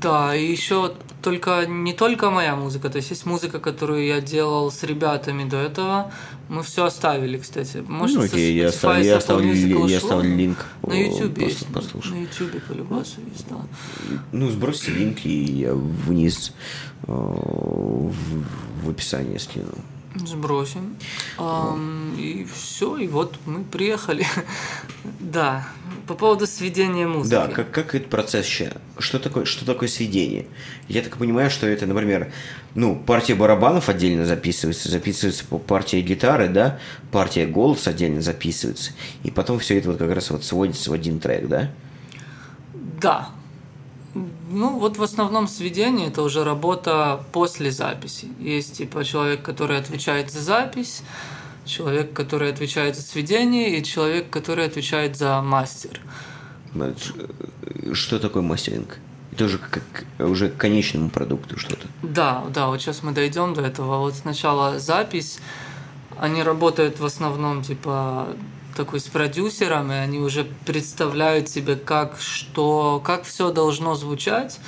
Да, 0.00 0.34
и 0.34 0.50
еще 0.50 0.92
только 1.22 1.66
не 1.66 1.92
только 1.92 2.30
моя 2.30 2.56
музыка, 2.56 2.88
то 2.90 2.96
есть 2.96 3.10
есть 3.10 3.26
музыка, 3.26 3.58
которую 3.58 4.06
я 4.06 4.20
делал 4.20 4.70
с 4.70 4.82
ребятами 4.82 5.48
до 5.48 5.56
этого. 5.56 6.12
Мы 6.48 6.62
все 6.62 6.84
оставили, 6.84 7.36
кстати. 7.38 7.84
Может, 7.86 8.16
ну, 8.16 8.22
окей, 8.24 8.54
я 8.54 8.72
с 8.72 8.82
я 8.82 9.20
ли- 9.40 9.90
я 9.90 10.00
но 10.00 10.22
линк. 10.36 10.66
На 10.82 10.94
YouTube 10.94 11.38
пос- 11.38 11.44
есть. 11.44 11.66
Послушай. 11.72 12.12
На 12.12 12.20
YouTube 12.22 12.62
по 12.66 12.72
любасу 12.72 13.20
есть, 13.32 13.46
да. 13.50 13.56
Ну, 14.32 14.50
сбросьте 14.50 14.92
линк, 14.92 15.24
и 15.24 15.44
я 15.44 15.74
вниз 15.74 16.52
э, 17.06 17.12
в, 17.12 18.12
в 18.84 18.90
описании 18.90 19.38
скину. 19.38 19.74
Сбросим. 20.26 20.96
Ам, 21.38 22.14
и 22.18 22.46
все, 22.52 22.96
и 22.96 23.06
вот 23.06 23.36
мы 23.46 23.64
приехали. 23.64 24.26
да, 25.20 25.68
по 26.06 26.14
поводу 26.14 26.46
сведения 26.46 27.06
музыки. 27.06 27.30
Да, 27.30 27.48
как, 27.48 27.70
как 27.70 27.94
этот 27.94 28.08
процесс 28.08 28.46
сейчас? 28.46 28.72
Что 28.98 29.18
такое, 29.18 29.44
что 29.44 29.64
такое 29.64 29.88
сведение? 29.88 30.46
Я 30.88 31.02
так 31.02 31.16
понимаю, 31.18 31.50
что 31.50 31.66
это, 31.66 31.86
например, 31.86 32.32
ну, 32.74 32.96
партия 32.96 33.34
барабанов 33.34 33.88
отдельно 33.88 34.24
записывается, 34.24 34.90
записывается 34.90 35.44
партия 35.44 36.00
гитары, 36.00 36.48
да, 36.48 36.78
партия 37.12 37.46
голос 37.46 37.86
отдельно 37.86 38.22
записывается, 38.22 38.92
и 39.22 39.30
потом 39.30 39.58
все 39.58 39.78
это 39.78 39.90
вот 39.90 39.98
как 39.98 40.10
раз 40.12 40.30
вот 40.30 40.44
сводится 40.44 40.90
в 40.90 40.94
один 40.94 41.20
трек, 41.20 41.46
да? 41.48 41.70
Да. 43.00 43.30
Ну, 44.50 44.78
вот 44.78 44.96
в 44.96 45.02
основном 45.02 45.48
сведение 45.48 46.08
это 46.08 46.22
уже 46.22 46.44
работа 46.44 47.24
после 47.32 47.70
записи. 47.70 48.28
Есть 48.40 48.78
типа 48.78 49.04
человек, 49.04 49.42
который 49.42 49.78
отвечает 49.78 50.30
за 50.30 50.40
запись, 50.40 51.02
человек, 51.64 52.12
который 52.12 52.50
отвечает 52.50 52.96
за 52.96 53.02
сведение, 53.02 53.78
и 53.78 53.84
человек, 53.84 54.30
который 54.30 54.64
отвечает 54.64 55.16
за 55.16 55.42
мастер. 55.42 56.00
Э, 56.74 56.94
Что 57.92 58.18
такое 58.18 58.42
мастеринг? 58.42 58.98
Это 59.32 59.44
уже 59.44 59.58
как 59.58 60.04
уже 60.18 60.48
к 60.48 60.56
конечному 60.56 61.10
продукту 61.10 61.58
что-то. 61.58 61.86
Да, 62.02 62.44
да, 62.52 62.66
вот 62.68 62.80
сейчас 62.80 63.02
мы 63.02 63.12
дойдем 63.12 63.54
до 63.54 63.62
этого. 63.62 63.98
Вот 63.98 64.14
сначала 64.14 64.78
запись, 64.78 65.38
они 66.18 66.42
работают 66.42 66.98
в 66.98 67.04
основном 67.04 67.62
типа 67.62 68.28
такой 68.78 69.00
с 69.00 69.08
продюсером, 69.08 69.90
и 69.90 69.96
они 69.96 70.20
уже 70.20 70.46
представляют 70.64 71.48
себе, 71.48 71.74
как 71.74 72.16
что, 72.20 73.02
как 73.04 73.24
все 73.24 73.50
должно 73.50 73.96
звучать. 73.96 74.60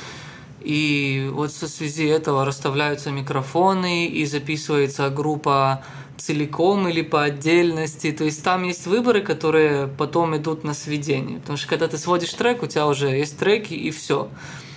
И 0.60 1.30
вот 1.32 1.52
со 1.52 1.68
связи 1.68 2.06
этого 2.06 2.44
расставляются 2.44 3.10
микрофоны 3.10 4.06
и 4.06 4.26
записывается 4.26 5.08
группа 5.10 5.84
целиком 6.16 6.88
или 6.88 7.02
по 7.02 7.22
отдельности. 7.22 8.10
То 8.10 8.24
есть 8.24 8.42
там 8.42 8.64
есть 8.64 8.86
выборы, 8.86 9.20
которые 9.20 9.86
потом 9.86 10.36
идут 10.36 10.64
на 10.64 10.74
сведение. 10.74 11.38
Потому 11.38 11.56
что 11.56 11.68
когда 11.68 11.86
ты 11.86 11.96
сводишь 11.96 12.34
трек, 12.34 12.64
у 12.64 12.66
тебя 12.66 12.88
уже 12.88 13.08
есть 13.08 13.38
треки 13.38 13.74
и 13.74 13.92
все. 13.92 14.28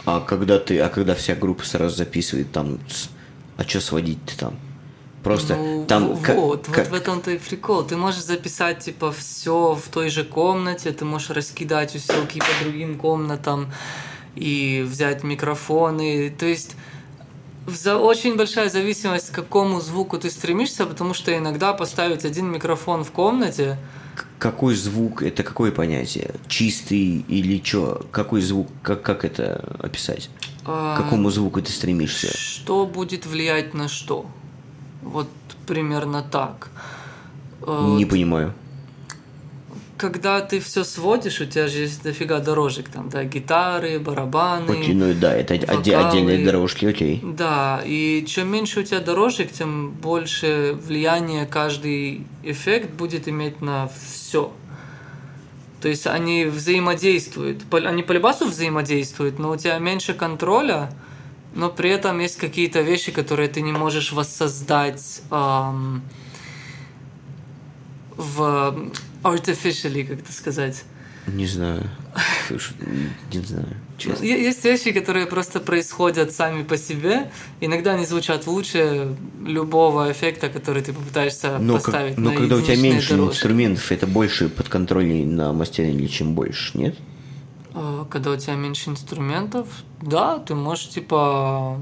А 0.06 0.20
когда 0.20 0.60
ты, 0.60 0.80
а 0.80 0.90
когда 0.90 1.16
вся 1.16 1.34
группа 1.34 1.66
сразу 1.66 1.96
записывает, 1.96 2.52
там, 2.52 2.80
а 3.58 3.63
что 3.63 3.82
сводить-то 3.82 4.38
там? 4.38 4.60
Просто 5.24 5.56
Ну, 5.56 5.86
там 5.88 6.13
в- 6.15 6.22
ка- 6.22 6.34
вот, 6.34 6.68
ка- 6.68 6.80
вот 6.82 6.88
в 6.89 6.94
этом-то 6.94 7.32
и 7.32 7.38
прикол. 7.38 7.84
Ты 7.84 7.96
можешь 7.96 8.24
записать 8.24 8.80
типа 8.80 9.12
все 9.12 9.74
в 9.74 9.88
той 9.89 10.10
же 10.10 10.24
комнате, 10.25 10.92
ты 10.92 11.06
можешь 11.06 11.30
раскидать 11.30 11.96
усилки 11.96 12.39
по 12.39 12.63
другим 12.63 12.98
комнатам 12.98 13.72
и 14.36 14.86
взять 14.86 15.24
микрофоны. 15.24 16.30
То 16.38 16.46
есть 16.46 16.75
очень 17.86 18.36
большая 18.36 18.70
зависимость, 18.70 19.30
к 19.32 19.36
какому 19.36 19.80
звуку 19.80 20.18
ты 20.18 20.30
стремишься, 20.30 20.86
потому 20.86 21.13
что 21.13 21.36
иногда 21.38 21.74
поставить 21.74 22.25
один 22.25 22.51
микрофон 22.51 23.03
в 23.03 23.12
комнате, 23.12 23.77
какой 24.38 24.75
звук, 24.75 25.24
это 25.24 25.42
какое 25.44 25.72
понятие? 25.72 26.36
Чистый 26.50 27.24
или 27.30 27.62
что? 27.63 28.06
Какой 28.12 28.42
звук, 28.42 28.68
как, 28.82 29.01
как 29.01 29.24
это 29.24 29.77
описать? 29.80 30.30
К 30.65 30.96
какому 30.98 31.30
звуку 31.30 31.62
ты 31.62 31.72
стремишься? 31.72 32.27
что 32.38 32.86
будет 32.86 33.25
влиять 33.25 33.74
на 33.74 33.88
что? 33.88 34.25
Вот 35.03 35.27
примерно 35.67 36.24
так. 36.24 36.69
Э, 37.65 37.95
Не 37.98 38.05
понимаю. 38.05 38.53
когда 39.98 40.41
ты 40.41 40.60
все 40.60 40.83
сводишь, 40.83 41.39
у 41.39 41.45
тебя 41.45 41.67
же 41.67 41.79
есть 41.79 42.03
дофига 42.03 42.39
дорожек, 42.39 42.89
там, 42.89 43.10
да, 43.10 43.24
гитары, 43.24 44.00
барабаны. 44.00 44.72
Окей, 44.72 44.93
ну 44.93 45.13
да, 45.13 45.33
это 45.33 45.53
вокалы. 45.55 45.93
отдельные 45.95 46.43
дорожки, 46.45 46.86
окей. 46.86 47.22
Да, 47.24 47.81
и 47.86 48.25
чем 48.27 48.51
меньше 48.51 48.81
у 48.81 48.83
тебя 48.83 49.00
дорожек, 49.00 49.51
тем 49.53 49.91
больше 49.91 50.77
влияние 50.88 51.45
каждый 51.45 52.27
эффект 52.43 52.89
будет 52.95 53.29
иметь 53.29 53.62
на 53.62 53.88
все. 53.88 54.51
То 55.79 55.88
есть 55.88 56.07
они 56.07 56.45
взаимодействуют. 56.45 57.62
Они 57.72 58.03
по 58.03 58.12
любасу 58.13 58.45
взаимодействуют, 58.48 59.39
но 59.39 59.51
у 59.51 59.57
тебя 59.57 59.77
меньше 59.79 60.13
контроля, 60.13 60.89
но 61.55 61.69
при 61.69 61.89
этом 61.89 62.19
есть 62.19 62.38
какие-то 62.38 62.81
вещи, 62.81 63.12
которые 63.12 63.48
ты 63.50 63.62
не 63.62 63.72
можешь 63.72 64.12
воссоздать 64.12 65.22
ам, 65.29 66.01
в 68.15 68.91
artificially, 69.24 70.03
как 70.05 70.19
это 70.19 70.31
сказать. 70.31 70.83
Не 71.27 71.45
знаю. 71.48 71.89
Не 73.31 73.39
знаю. 73.39 73.67
Честно. 73.98 74.24
Есть 74.25 74.63
вещи, 74.65 74.91
которые 74.91 75.25
просто 75.25 75.60
происходят 75.62 76.33
сами 76.33 76.63
по 76.63 76.75
себе. 76.77 77.31
Иногда 77.62 77.93
они 77.93 78.05
звучат 78.05 78.45
лучше 78.48 79.15
любого 79.45 80.12
эффекта, 80.12 80.50
который 80.50 80.83
ты 80.83 80.91
попытаешься 80.91 81.60
Но, 81.60 81.75
как- 81.75 81.86
поставить 81.86 82.17
но 82.17 82.31
на 82.31 82.36
когда 82.38 82.57
у 82.57 82.62
тебя 82.62 82.75
меньше 82.75 83.12
дорожки. 83.12 83.36
инструментов, 83.36 83.91
это 83.91 84.05
больше 84.05 84.50
подконтрольней 84.50 85.25
на 85.25 85.53
мастеринге, 85.53 86.07
чем 86.10 86.36
больше, 86.36 86.77
нет? 86.77 86.95
Когда 88.05 88.31
у 88.31 88.38
тебя 88.38 88.55
меньше 88.55 88.89
инструментов, 88.89 89.67
да, 90.01 90.39
ты 90.39 90.55
можешь 90.55 90.89
типа, 90.89 91.77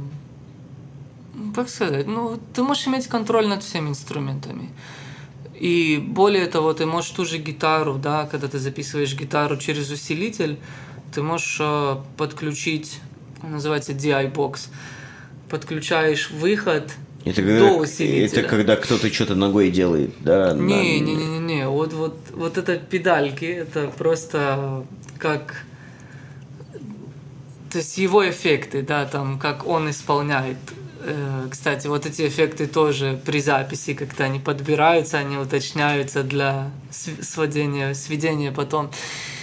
ну, 1.33 1.53
как 1.53 1.69
сказать, 1.69 2.07
ну 2.07 2.39
ты 2.53 2.63
можешь 2.63 2.87
иметь 2.87 3.07
контроль 3.07 3.47
над 3.47 3.63
всеми 3.63 3.89
инструментами. 3.89 4.69
И 5.59 5.97
более 6.03 6.47
того, 6.47 6.73
ты 6.73 6.85
можешь 6.85 7.11
ту 7.11 7.23
же 7.25 7.37
гитару, 7.37 7.95
да, 7.95 8.25
когда 8.25 8.47
ты 8.47 8.57
записываешь 8.57 9.13
гитару 9.15 9.57
через 9.57 9.91
усилитель, 9.91 10.57
ты 11.13 11.21
можешь 11.21 11.57
э, 11.59 11.97
подключить, 12.17 12.99
называется 13.43 13.91
DI-бокс, 13.91 14.69
подключаешь 15.49 16.31
выход 16.31 16.91
Это 17.25 17.41
до 17.43 17.47
когда, 17.47 17.73
усилителя. 17.73 18.25
это 18.25 18.43
когда 18.49 18.75
кто-то 18.75 19.13
что-то 19.13 19.35
ногой 19.35 19.69
делает, 19.69 20.13
да? 20.21 20.53
на- 20.55 20.61
не, 20.61 20.99
не, 20.99 21.13
не, 21.13 21.39
не. 21.39 21.67
Вот, 21.67 21.93
вот, 21.93 22.17
вот 22.31 22.57
это 22.57 22.77
педальки, 22.77 23.45
это 23.45 23.87
просто 23.95 24.83
как, 25.19 25.65
то 27.71 27.77
есть 27.77 27.97
его 27.97 28.29
эффекты, 28.29 28.81
да, 28.81 29.05
там, 29.05 29.39
как 29.39 29.65
он 29.67 29.89
исполняет. 29.89 30.57
Э, 31.03 31.47
Кстати, 31.49 31.87
вот 31.87 32.05
эти 32.05 32.27
эффекты 32.27 32.67
тоже 32.67 33.19
при 33.25 33.39
записи 33.41 33.93
как-то 33.93 34.23
они 34.25 34.39
подбираются, 34.39 35.17
они 35.17 35.37
уточняются 35.37 36.23
для 36.23 36.69
св- 36.91 37.23
сводения, 37.23 37.93
сведения 37.93 38.51
потом. 38.51 38.91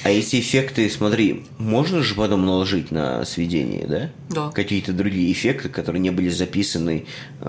А 0.05 0.11
эти 0.11 0.41
эффекты, 0.41 0.89
смотри, 0.91 1.45
можно 1.59 2.03
же 2.03 2.15
потом 2.15 2.47
наложить 2.47 2.91
на 2.91 3.25
сведение, 3.25 3.87
да? 3.87 4.11
Да. 4.31 4.51
Какие-то 4.51 4.93
другие 4.93 5.33
эффекты, 5.33 5.69
которые 5.69 6.01
не 6.01 6.11
были 6.11 6.29
записаны 6.29 7.07
э, 7.41 7.45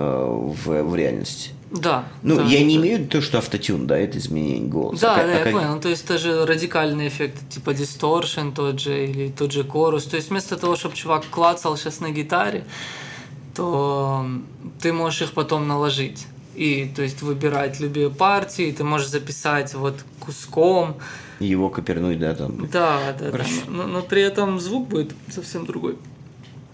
в, 0.56 0.84
в 0.84 0.96
реальности. 0.96 1.52
Да. 1.72 2.06
Ну, 2.24 2.38
да, 2.38 2.44
я 2.46 2.64
не 2.64 2.78
да. 2.78 2.82
имею 2.82 2.98
в 2.98 3.00
виду 3.02 3.10
то, 3.12 3.22
что 3.22 3.38
автотюн, 3.38 3.86
да, 3.86 3.98
это 3.98 4.18
изменение 4.18 4.68
голоса. 4.68 5.02
Да, 5.02 5.14
А 5.14 5.18
да, 5.18 5.24
а 5.24 5.38
я 5.38 5.44
как- 5.44 5.54
понял. 5.54 5.80
То 5.80 5.90
есть 5.90 6.08
тоже 6.08 6.46
радикальный 6.46 7.08
эффект, 7.08 7.36
типа 7.50 7.74
дисторшн 7.76 8.50
тот 8.50 8.80
же, 8.80 9.06
или 9.06 9.30
тот 9.30 9.52
же 9.52 9.64
корус. 9.64 10.06
То 10.06 10.16
есть 10.16 10.30
вместо 10.32 10.58
того, 10.58 10.76
чтобы 10.76 10.96
чувак 10.96 11.26
клацал 11.30 11.78
сейчас 11.78 12.00
на 12.00 12.10
гитаре, 12.10 12.64
то 13.56 14.26
ты 14.82 14.94
можешь 14.94 15.22
их 15.22 15.34
потом 15.34 15.68
наложить. 15.68 16.26
И, 16.60 16.92
то 16.94 17.02
есть, 17.04 17.22
выбирать 17.22 17.80
любые 17.80 18.10
партии, 18.10 18.72
ты 18.78 18.84
можешь 18.84 19.08
записать 19.08 19.74
вот 19.76 20.04
куском. 20.20 20.98
Его 21.40 21.70
копернуть, 21.70 22.20
да, 22.20 22.36
там. 22.36 22.68
Да, 22.68 23.00
да, 23.18 23.26
да. 23.26 23.32
Хорошо. 23.32 23.62
Но, 23.70 23.88
но 23.88 24.02
при 24.02 24.22
этом 24.22 24.60
звук 24.60 24.90
будет 24.90 25.14
совсем 25.32 25.66
другой. 25.66 25.96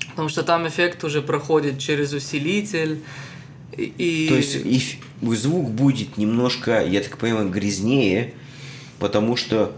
Потому 0.10 0.30
что 0.30 0.42
там 0.44 0.68
эффект 0.68 1.04
уже 1.04 1.22
проходит 1.22 1.78
через 1.78 2.14
усилитель. 2.14 3.04
И, 3.78 3.94
и- 3.98 4.28
То 4.30 4.36
есть 4.36 4.56
эф- 4.56 5.36
звук 5.36 5.70
будет 5.70 6.18
немножко, 6.18 6.84
я 6.84 7.02
так 7.02 7.18
понимаю, 7.20 7.50
грязнее, 7.50 8.34
потому 8.98 9.36
что 9.36 9.72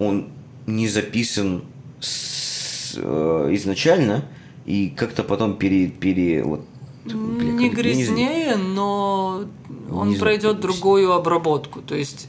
он 0.00 0.30
не 0.66 0.88
записан 0.88 1.62
с- 2.00 2.94
э, 2.96 3.48
изначально 3.52 4.24
и 4.66 4.88
как-то 4.96 5.22
потом 5.22 5.56
пере, 5.58 5.86
пере 5.88 6.42
вот 6.42 6.66
не 7.04 7.68
грязнее, 7.68 8.56
но 8.56 9.44
он 9.90 10.10
Не 10.10 10.16
пройдет 10.16 10.60
другую 10.60 11.12
обработку. 11.12 11.80
То 11.82 11.94
есть, 11.94 12.28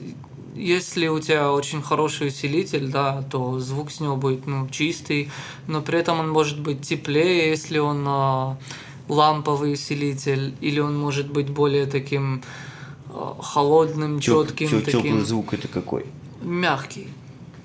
если 0.55 1.07
у 1.07 1.19
тебя 1.19 1.51
очень 1.51 1.81
хороший 1.81 2.27
усилитель, 2.27 2.87
да, 2.89 3.23
то 3.23 3.59
звук 3.59 3.91
с 3.91 3.99
него 3.99 4.15
будет 4.15 4.47
ну, 4.47 4.67
чистый, 4.69 5.29
но 5.67 5.81
при 5.81 5.99
этом 5.99 6.19
он 6.19 6.29
может 6.29 6.59
быть 6.59 6.81
теплее, 6.81 7.49
если 7.49 7.79
он 7.79 8.03
а, 8.07 8.57
ламповый 9.09 9.73
усилитель, 9.73 10.53
или 10.61 10.79
он 10.79 10.97
может 10.97 11.31
быть 11.31 11.49
более 11.49 11.85
таким 11.85 12.41
а, 13.09 13.35
холодным, 13.41 14.17
Тёп- 14.19 14.47
четким, 14.47 14.69
тё- 14.69 14.81
таким 14.81 15.01
теплый 15.03 15.21
звук 15.21 15.53
это 15.53 15.67
какой? 15.67 16.05
мягкий. 16.41 17.07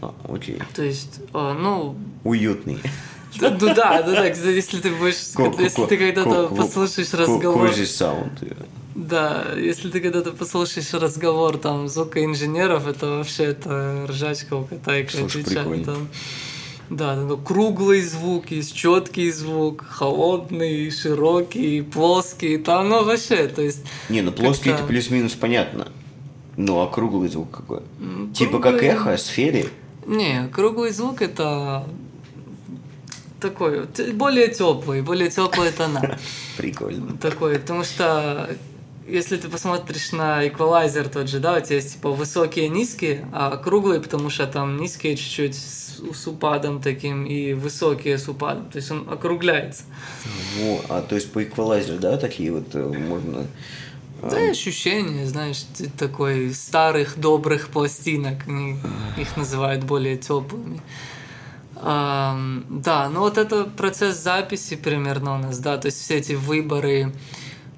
А, 0.01 0.15
окей. 0.29 0.59
То 0.75 0.85
есть, 0.85 1.21
а, 1.33 1.55
ну, 1.55 1.97
Уютный. 2.25 2.79
Ну 3.41 3.75
да, 3.75 4.03
да, 4.03 4.03
да, 4.03 4.27
если 4.27 4.79
ты 4.81 4.91
будешь, 4.91 5.15
если 5.63 5.85
ты 5.87 5.97
когда-то 5.97 6.49
ко- 6.49 6.55
послушаешь 6.55 7.13
разговор. 7.15 7.69
Да, 8.95 9.45
если 9.57 9.91
ты 9.91 10.01
когда-то 10.01 10.33
послушаешь 10.33 10.93
разговор 10.93 11.57
там 11.59 11.89
звукоинженеров, 11.89 12.87
это 12.89 13.07
вообще 13.07 13.45
это 13.45 14.07
ржачка 14.09 14.55
у 14.57 14.65
кота 14.65 14.99
и 14.99 15.05
кричат 15.05 15.65
там. 15.85 16.09
Да, 16.91 17.15
ну, 17.17 17.37
круглый 17.37 18.01
звук, 18.01 18.51
есть 18.51 18.75
четкий 18.75 19.31
звук, 19.31 19.85
холодный, 19.89 20.91
широкий, 20.91 21.83
плоский, 21.83 22.57
там, 22.57 22.89
ну, 22.89 23.05
вообще, 23.05 23.47
то 23.47 23.61
есть... 23.61 23.81
Не, 24.09 24.23
ну 24.23 24.33
плоский 24.33 24.71
это 24.71 24.85
плюс-минус 24.85 25.35
понятно. 25.35 25.89
Ну, 26.57 26.81
а 26.81 26.87
круглый 26.89 27.29
звук 27.29 27.51
какой? 27.51 27.81
М, 28.01 28.33
Типа 28.33 28.59
как 28.59 28.77
круглый- 28.81 28.87
эхо, 28.89 29.17
сфере? 29.19 29.69
Не, 30.07 30.49
круглый 30.49 30.91
звук 30.93 31.21
это 31.21 31.85
такой, 33.41 33.87
более 34.13 34.49
теплый, 34.49 35.03
более 35.03 35.31
теплые 35.31 35.73
тона. 35.73 36.19
Прикольно. 36.57 37.17
такой, 37.19 37.59
потому 37.59 37.85
что 37.85 38.49
если 39.09 39.37
ты 39.37 39.49
посмотришь 39.49 40.13
на 40.13 40.47
эквалайзер 40.47 41.09
тот 41.09 41.29
же, 41.29 41.41
да, 41.41 41.57
у 41.57 41.61
тебя 41.61 41.77
есть 41.77 41.95
типа 41.95 42.11
высокие, 42.11 42.69
низкие, 42.69 43.27
а 43.33 43.57
круглые, 43.57 44.01
потому 44.01 44.31
что 44.31 44.47
там 44.47 44.79
низкие 44.79 45.17
чуть-чуть 45.17 45.55
с, 45.55 46.01
с 46.13 46.27
упадом 46.27 46.83
таким 46.83 47.25
и 47.25 47.55
высокие 47.55 48.19
с 48.19 48.29
упадом, 48.29 48.69
то 48.71 48.77
есть 48.77 48.91
он 48.91 49.09
округляется. 49.09 49.85
Во, 50.59 50.81
а 50.89 51.03
то 51.03 51.15
есть 51.15 51.33
по 51.33 51.43
эквалайзеру, 51.43 51.99
да, 51.99 52.19
такие 52.19 52.53
вот 52.53 52.75
э, 52.75 52.87
можно... 52.87 53.47
а, 54.23 54.31
Да, 54.31 54.41
и 54.41 54.51
ощущение, 54.51 55.27
знаешь, 55.27 55.65
ты 55.77 55.89
такой 55.89 56.53
старых 56.53 57.19
добрых 57.19 57.69
пластинок, 57.69 58.47
их 59.17 59.37
называют 59.37 59.85
более 59.85 60.17
теплыми. 60.17 60.83
Да, 61.83 63.11
ну 63.13 63.21
вот 63.21 63.39
это 63.39 63.65
процесс 63.65 64.17
записи 64.17 64.77
примерно 64.77 65.37
у 65.37 65.39
нас, 65.39 65.59
да, 65.59 65.79
то 65.79 65.87
есть 65.87 66.01
все 66.01 66.17
эти 66.17 66.33
выборы, 66.33 67.13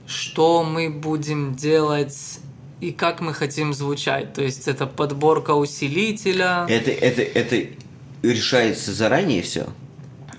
что 0.06 0.62
мы 0.64 0.90
будем 0.90 1.54
делать 1.54 2.40
и 2.80 2.92
как 2.92 3.20
мы 3.20 3.34
хотим 3.34 3.74
звучать. 3.74 4.32
То 4.32 4.42
есть 4.42 4.66
это 4.68 4.86
подборка 4.86 5.52
усилителя. 5.52 6.66
Это, 6.68 6.90
это, 6.90 7.22
это 7.22 7.68
решается 8.22 8.92
заранее 8.92 9.42
все? 9.42 9.66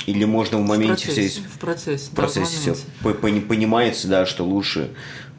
Или 0.07 0.25
можно 0.25 0.57
в 0.57 0.61
в 0.61 0.67
моменте 0.67 1.05
процессе, 1.05 1.29
все 1.29 1.41
в 1.41 1.59
процессе, 1.59 2.05
в 2.05 2.09
да, 2.09 2.13
в 2.13 2.15
процессе 2.15 2.73
все 2.73 3.13
понимается, 3.13 4.07
да, 4.07 4.25
что 4.25 4.43
лучше 4.43 4.91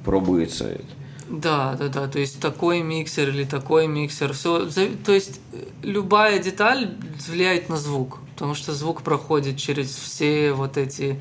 пробуется 0.05 0.69
это. 0.69 0.85
Да, 1.33 1.75
да, 1.79 1.89
да. 1.89 2.09
То 2.09 2.19
есть 2.19 2.41
такой 2.41 2.83
миксер 2.83 3.31
или 3.31 3.45
такой 3.45 3.87
миксер. 3.87 4.33
Все, 4.35 4.67
то 5.05 5.13
есть 5.13 5.41
э, 5.53 5.65
любая 5.83 6.39
деталь 6.39 6.91
влияет 7.27 7.69
на 7.71 7.77
звук, 7.77 8.19
потому 8.35 8.55
что 8.55 8.73
звук 8.75 9.03
проходит 9.03 9.57
через 9.57 9.89
все 9.97 10.53
вот 10.53 10.77
эти. 10.77 11.21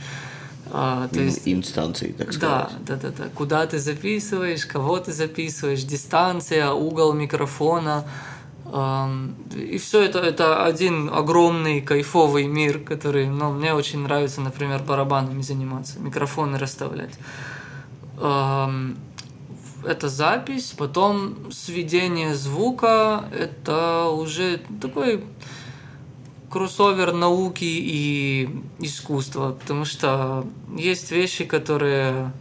а, 0.74 1.08
то 1.08 1.20
есть 1.22 1.48
инстанции, 1.48 2.12
так 2.18 2.28
Да, 2.28 2.68
сказать. 2.70 2.86
да, 2.86 2.96
да, 2.98 3.10
да. 3.18 3.24
Куда 3.36 3.66
ты 3.66 3.80
записываешь, 3.80 4.66
кого 4.66 5.00
ты 5.00 5.14
записываешь, 5.14 5.84
дистанция, 5.84 6.72
угол 6.72 7.14
микрофона. 7.14 8.04
Ам, 8.74 9.36
И 9.56 9.78
все 9.78 10.02
это, 10.02 10.20
это 10.20 10.64
один 10.66 11.10
огромный 11.14 11.82
кайфовый 11.82 12.48
мир, 12.48 12.80
который, 12.80 13.28
ну, 13.28 13.52
мне 13.52 13.74
очень 13.74 14.00
нравится, 14.00 14.40
например, 14.42 14.82
барабанами 14.84 15.42
заниматься, 15.42 16.00
микрофоны 16.00 16.58
расставлять. 16.58 17.16
Ам, 18.20 18.98
Это 19.86 20.10
запись, 20.10 20.74
потом 20.78 21.52
сведение 21.52 22.36
звука, 22.36 23.26
это 23.32 24.08
уже 24.10 24.62
такой 24.80 25.24
кроссовер 26.52 27.14
науки 27.14 27.64
и 27.64 28.50
искусства, 28.80 29.58
потому 29.60 29.86
что 29.86 30.46
есть 30.76 31.12
вещи, 31.12 31.46
которые 31.46 32.32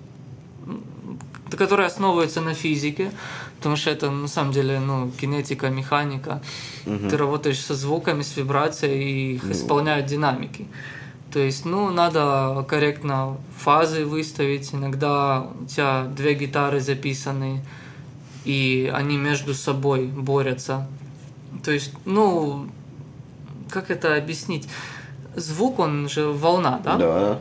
которые 1.56 1.86
основываются 1.86 2.40
на 2.40 2.54
физике, 2.54 3.10
потому 3.56 3.76
что 3.76 3.90
это 3.90 4.10
на 4.10 4.28
самом 4.28 4.52
деле 4.52 4.78
ну, 4.80 5.10
кинетика, 5.20 5.68
механика. 5.68 6.40
Ты 6.84 7.16
работаешь 7.16 7.60
со 7.60 7.74
звуками, 7.74 8.22
с 8.22 8.36
вибрацией, 8.36 9.02
и 9.02 9.34
их 9.34 9.50
исполняют 9.50 10.06
динамики. 10.06 10.66
То 11.32 11.38
есть, 11.38 11.64
ну, 11.64 11.90
надо 11.90 12.64
корректно 12.68 13.36
фазы 13.56 14.04
выставить. 14.04 14.74
Иногда 14.74 15.46
у 15.60 15.64
тебя 15.66 16.04
две 16.04 16.34
гитары 16.34 16.80
записаны, 16.80 17.62
и 18.44 18.90
они 18.92 19.16
между 19.16 19.54
собой 19.54 20.06
борются. 20.06 20.88
То 21.64 21.70
есть, 21.70 21.92
ну, 22.04 22.68
как 23.70 23.90
это 23.90 24.16
объяснить? 24.16 24.68
Звук, 25.36 25.78
он 25.78 26.08
же 26.08 26.26
волна, 26.26 26.80
да? 26.82 26.96
Да, 26.96 27.38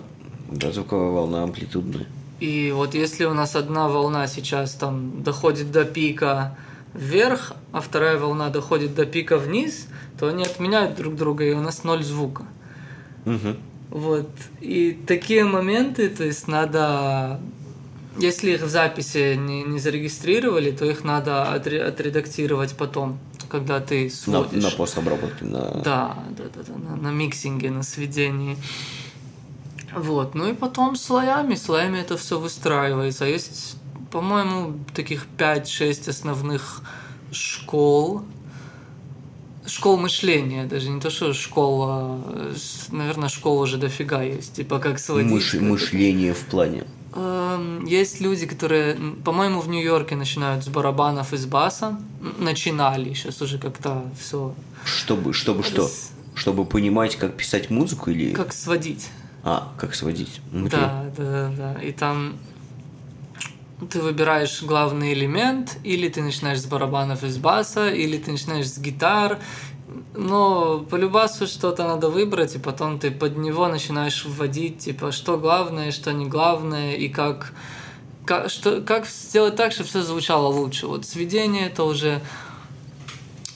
да, 0.52 0.71
звуковая 0.71 1.10
волна 1.10 1.43
амплитудная. 1.43 2.06
И 2.39 2.71
вот 2.71 2.93
если 2.93 3.25
у 3.25 3.34
нас 3.34 3.56
одна 3.56 3.88
волна 3.88 4.28
сейчас 4.28 4.73
там 4.73 5.23
доходит 5.23 5.71
до 5.71 5.84
пика 5.84 6.56
вверх, 6.93 7.54
а 7.71 7.82
вторая 7.82 8.17
волна 8.17 8.49
доходит 8.49 8.95
до 8.95 9.06
пика 9.06 9.38
вниз, 9.38 9.88
то 10.19 10.28
они 10.28 10.43
отменяют 10.43 10.95
друг 10.95 11.15
друга, 11.15 11.43
и 11.43 11.54
у 11.54 11.62
нас 11.62 11.84
ноль 11.84 12.04
звука. 12.04 12.43
Мгм. 13.25 13.58
Вот. 13.89 14.30
И 14.62 14.91
такие 15.08 15.43
моменты, 15.45 16.10
то 16.10 16.23
есть 16.23 16.47
надо, 16.47 17.39
если 18.19 18.52
их 18.52 18.62
в 18.62 18.69
записи 18.69 19.36
не, 19.36 19.63
не 19.63 19.80
зарегистрировали, 19.80 20.71
то 20.71 20.86
их 20.86 21.04
надо 21.04 21.47
отре- 21.56 21.82
отредактировать 21.82 22.78
потом, 22.78 23.17
когда 23.49 23.80
ты 23.80 24.06
На, 24.06 24.10
сводишь. 24.12 24.63
на 24.63 24.69
постобработке, 24.71 25.45
на... 25.45 25.82
Да, 25.84 26.17
да, 26.38 26.43
да, 26.54 26.62
да, 26.67 26.89
на, 26.89 26.95
на 26.97 27.12
миксинге, 27.12 27.71
на 27.71 27.84
сведении. 27.84 28.58
Вот, 29.95 30.36
ну 30.36 30.47
и 30.52 30.54
потом 30.54 30.95
слоями, 30.95 31.56
слоями 31.56 31.97
это 31.97 32.15
все 32.15 32.38
выстраивается. 32.39 33.25
Есть, 33.25 33.78
по-моему, 34.12 34.75
таких 34.93 35.25
5-6 35.38 36.10
основных 36.12 36.84
школ, 37.32 38.21
школ 39.69 39.97
мышления, 39.97 40.65
даже 40.65 40.89
не 40.89 40.99
то, 40.99 41.10
что 41.10 41.34
школа, 41.34 42.19
наверное, 42.91 43.29
школ 43.29 43.60
уже 43.60 43.77
дофига 43.77 44.21
есть, 44.23 44.53
типа 44.55 44.79
как 44.79 44.99
сводить. 44.99 45.32
Мыш- 45.32 45.60
мышление 45.60 46.34
в 46.34 46.45
плане. 46.45 46.84
Эм, 47.15 47.86
Есть 47.86 48.21
люди, 48.21 48.45
которые, 48.45 48.95
по-моему, 49.25 49.62
в 49.62 49.69
Нью-Йорке 49.69 50.15
начинают 50.15 50.63
с 50.63 50.67
барабанов 50.67 51.34
и 51.34 51.38
с 51.38 51.45
баса. 51.45 51.99
Начинали, 52.38 53.13
сейчас 53.13 53.41
уже 53.41 53.58
как-то 53.58 54.03
все. 54.19 54.53
Чтобы, 54.86 55.34
чтобы 55.34 55.63
что? 55.63 55.89
Чтобы 56.36 56.65
понимать, 56.65 57.15
как 57.15 57.36
писать 57.36 57.69
музыку 57.69 58.12
или... 58.12 58.34
Как 58.34 58.53
сводить. 58.53 59.08
А, 59.43 59.73
как 59.77 59.95
сводить. 59.95 60.39
Да, 60.51 61.05
да, 61.17 61.49
да, 61.58 61.73
да. 61.75 61.82
И 61.82 61.91
там 61.91 62.36
ты 63.88 64.02
выбираешь 64.02 64.62
главный 64.63 65.13
элемент, 65.13 65.78
или 65.84 66.10
ты 66.10 66.22
начинаешь 66.22 66.62
с 66.62 66.65
барабанов 66.65 67.24
и 67.24 67.30
с 67.30 67.38
баса, 67.38 67.89
или 67.89 68.18
ты 68.18 68.32
начинаешь 68.32 68.70
с 68.70 68.78
гитар. 68.78 69.39
Но 70.15 70.80
по 70.80 70.96
любасу 70.96 71.48
что-то 71.48 71.88
надо 71.88 72.10
выбрать, 72.10 72.56
и 72.56 72.60
потом 72.60 73.00
ты 73.00 73.10
под 73.10 73.38
него 73.38 73.68
начинаешь 73.68 74.26
вводить, 74.26 74.80
типа, 74.80 75.12
что 75.12 75.38
главное, 75.38 75.92
что 75.92 76.12
не 76.12 76.26
главное, 76.26 76.96
и 76.96 77.08
как, 77.08 77.54
как, 78.26 78.50
что, 78.50 78.82
как 78.82 79.08
сделать 79.08 79.56
так, 79.56 79.72
чтобы 79.72 79.89
все 79.89 80.02
звучало 80.02 80.48
лучше. 80.48 80.88
Вот 80.88 81.06
сведение 81.06 81.68
это 81.68 81.84
уже 81.84 82.22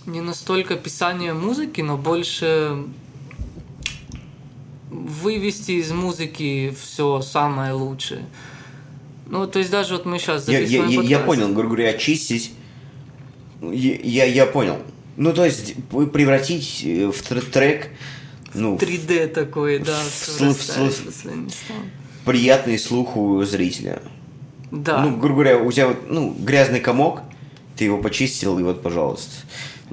не 0.06 0.22
настолько 0.22 0.76
писание 0.76 1.34
музыки, 1.34 1.82
но 1.82 1.98
больше 1.98 2.86
вывести 4.90 5.74
из 5.74 5.92
музыки 5.92 6.76
все 6.80 7.22
самое 7.22 7.74
лучшее. 7.74 8.26
Ну, 9.28 9.48
то 9.48 9.60
есть 9.60 9.72
даже 9.72 9.94
вот 9.96 10.06
мы 10.06 10.20
сейчас 10.20 10.48
Я, 10.48 10.60
я, 10.60 10.86
я, 10.86 11.02
я 11.02 11.20
понял, 11.20 11.48
грубо 11.54 11.76
говоря, 11.76 11.90
очистить. 11.92 12.52
Я, 13.62 13.96
я, 13.96 14.26
я 14.26 14.46
понял. 14.46 14.78
Ну, 15.16 15.32
то 15.34 15.46
есть 15.46 15.76
превратить 16.12 16.82
э, 16.84 17.06
в 17.08 17.22
тр- 17.22 17.42
трек, 17.50 17.90
ну, 18.54 18.78
3D 18.78 19.28
такой, 19.28 19.80
да, 19.80 19.98
всё 20.10 20.32
слу- 20.32 20.48
расставить 20.50 20.92
слу- 20.94 21.06
по 21.06 21.12
своим 21.12 21.46
местам. 21.46 21.78
приятный 22.26 22.80
слуху 22.80 23.44
зрителя. 23.46 24.02
Да. 24.72 25.04
Ну, 25.04 25.16
грубо 25.18 25.44
говоря, 25.44 25.60
у 25.60 25.72
тебя 25.72 25.88
вот, 25.90 26.10
ну, 26.10 26.32
грязный 26.38 26.80
комок, 26.80 27.22
ты 27.78 27.86
его 27.86 28.00
почистил, 28.00 28.58
и 28.60 28.64
вот, 28.64 28.82
пожалуйста. 28.82 29.32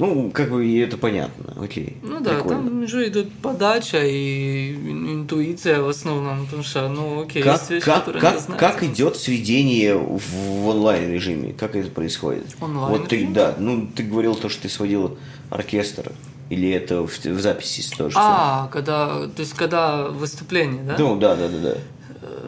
Ну, 0.01 0.31
как 0.33 0.51
бы 0.51 0.67
и 0.67 0.79
это 0.79 0.97
понятно. 0.97 1.55
Окей. 1.63 1.99
Ну 2.03 2.21
да, 2.21 2.35
прикольно. 2.35 2.63
там 2.65 2.89
же 2.89 3.07
идет 3.09 3.31
подача 3.43 4.03
и 4.05 4.73
ин- 4.73 5.21
интуиция 5.23 5.81
в 5.83 5.89
основном, 5.89 6.47
потому 6.47 6.63
что, 6.63 6.89
ну 6.89 7.23
окей, 7.23 7.43
Как, 7.43 7.59
есть 7.61 7.71
вещи, 7.71 7.85
как, 7.85 7.99
которые 8.01 8.21
как, 8.23 8.35
не 8.35 8.41
знаете. 8.41 8.67
как 8.67 8.83
идет 8.83 9.17
сведение 9.17 9.97
в, 9.97 10.19
в 10.21 10.69
онлайн 10.69 11.13
режиме? 11.13 11.53
Как 11.53 11.77
это 11.77 11.91
происходит? 11.91 12.47
Онлайн 12.61 12.91
Вот 12.99 13.09
ты, 13.09 13.27
да, 13.29 13.55
ну 13.59 13.87
ты 13.95 14.03
говорил 14.03 14.35
то, 14.35 14.49
что 14.49 14.63
ты 14.63 14.69
сводил 14.69 15.19
оркестр. 15.51 16.13
Или 16.49 16.69
это 16.71 17.07
в, 17.07 17.17
в 17.25 17.41
записи 17.41 17.89
тоже? 17.97 18.17
А, 18.19 18.69
когда, 18.73 19.27
то 19.29 19.39
есть 19.41 19.55
когда 19.55 20.09
выступление, 20.09 20.83
да? 20.83 20.97
Ну, 20.99 21.17
да, 21.17 21.37
да, 21.37 21.47
да, 21.49 21.59
да. 21.59 21.75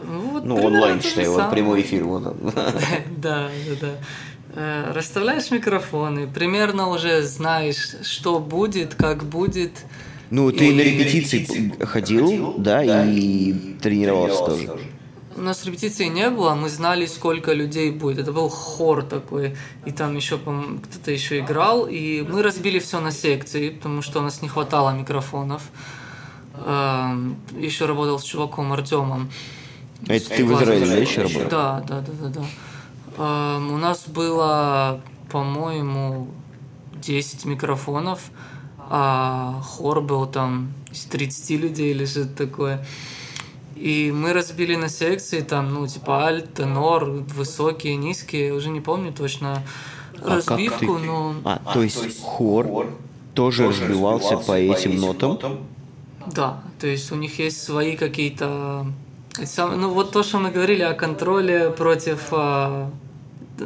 Ну, 0.04 0.20
вот 0.30 0.44
Ну, 0.44 0.56
онлайн 0.56 1.00
считай, 1.00 1.26
вот 1.28 1.36
самое. 1.36 1.52
прямой 1.54 1.80
эфир, 1.82 2.04
вот 2.04 2.26
он. 2.26 2.36
Да, 3.18 3.48
да, 3.48 3.74
да. 3.80 3.90
Э, 4.54 4.92
Расставляешь 4.94 5.50
микрофоны, 5.50 6.26
примерно 6.26 6.88
уже 6.88 7.22
знаешь, 7.22 7.96
что 8.02 8.38
будет, 8.38 8.94
как 8.94 9.24
будет. 9.24 9.84
Ну, 10.30 10.50
ты 10.50 10.68
И 10.68 10.72
на 10.74 10.80
репетиции 10.80 11.74
ходил, 11.84 12.54
да, 12.58 12.82
и 13.04 13.52
тренировался 13.80 14.44
тоже. 14.44 14.70
У 15.34 15.40
нас 15.40 15.64
репетиции 15.64 16.06
не 16.06 16.28
было, 16.28 16.54
мы 16.54 16.68
знали, 16.68 17.06
сколько 17.06 17.54
людей 17.54 17.90
будет. 17.90 18.18
Это 18.18 18.32
был 18.32 18.50
хор 18.50 19.02
такой, 19.02 19.56
и 19.86 19.90
там 19.90 20.14
еще, 20.14 20.36
кто-то 20.36 21.10
еще 21.10 21.38
играл, 21.40 21.86
и 21.86 22.20
мы 22.22 22.42
разбили 22.42 22.78
все 22.78 23.00
на 23.00 23.10
секции, 23.10 23.70
потому 23.70 24.02
что 24.02 24.20
у 24.20 24.22
нас 24.22 24.42
не 24.42 24.48
хватало 24.48 24.90
микрофонов. 24.90 25.62
Эм, 26.66 27.36
Еще 27.58 27.86
работал 27.86 28.18
с 28.18 28.24
чуваком 28.24 28.72
Артемом. 28.72 29.30
Это 30.06 30.28
ты 30.28 30.44
в 30.44 30.52
Израиле, 30.62 30.86
да, 30.86 30.96
еще 30.96 31.22
работал? 31.22 31.48
Да, 31.50 31.84
да, 31.88 32.00
да, 32.00 32.12
да, 32.20 32.28
да. 32.28 32.46
Эм, 33.18 33.72
У 33.72 33.76
нас 33.78 34.06
было, 34.08 35.00
по-моему, 35.30 36.28
10 36.94 37.44
микрофонов, 37.44 38.20
а 38.78 39.60
хор 39.64 40.00
был 40.00 40.26
там 40.26 40.72
из 40.90 41.04
30 41.04 41.50
людей 41.58 41.90
или 41.90 42.04
что-то 42.04 42.46
такое. 42.46 42.86
И 43.74 44.12
мы 44.14 44.32
разбили 44.32 44.76
на 44.76 44.88
секции, 44.88 45.40
там, 45.40 45.72
ну, 45.74 45.86
типа 45.86 46.26
альт, 46.26 46.54
тенор, 46.54 47.04
высокие, 47.04 47.96
низкие, 47.96 48.48
я 48.48 48.54
уже 48.54 48.68
не 48.68 48.80
помню 48.80 49.12
точно 49.12 49.62
А 50.14 50.20
как 50.20 50.36
разбивку, 50.48 50.98
ты- 50.98 51.04
но... 51.04 51.34
А, 51.44 51.58
то 51.72 51.82
есть 51.82 52.20
хор 52.20 52.86
тоже 53.34 53.68
разбивался 53.68 54.36
по 54.36 54.52
этим 54.58 54.96
нотам? 54.96 55.38
Да, 56.26 56.62
то 56.78 56.86
есть 56.86 57.10
у 57.10 57.16
них 57.16 57.38
есть 57.38 57.62
свои 57.62 57.96
какие-то... 57.96 58.86
Ну, 59.38 59.90
вот 59.90 60.12
то, 60.12 60.22
что 60.22 60.38
мы 60.38 60.50
говорили 60.50 60.82
о 60.82 60.94
контроле 60.94 61.70
против... 61.70 62.28
а, 62.32 62.90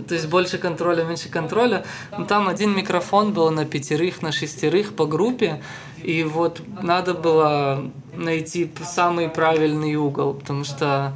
То 0.09 0.15
есть 0.15 0.29
больше 0.29 0.59
контроля, 0.59 1.05
меньше 1.05 1.29
контроля. 1.29 1.85
Ну, 2.17 2.25
там 2.25 2.49
один 2.49 2.77
микрофон 2.77 3.33
был 3.33 3.51
на 3.51 3.65
пятерых, 3.65 4.23
на 4.23 4.33
шестерых 4.33 4.95
по 4.95 5.07
группе. 5.07 5.61
И 6.03 6.23
вот 6.23 6.63
надо 6.83 7.15
было 7.15 7.91
найти 8.15 8.71
самый 8.85 9.29
правильный 9.29 9.97
угол, 9.97 10.35
потому 10.35 10.65
что 10.65 11.13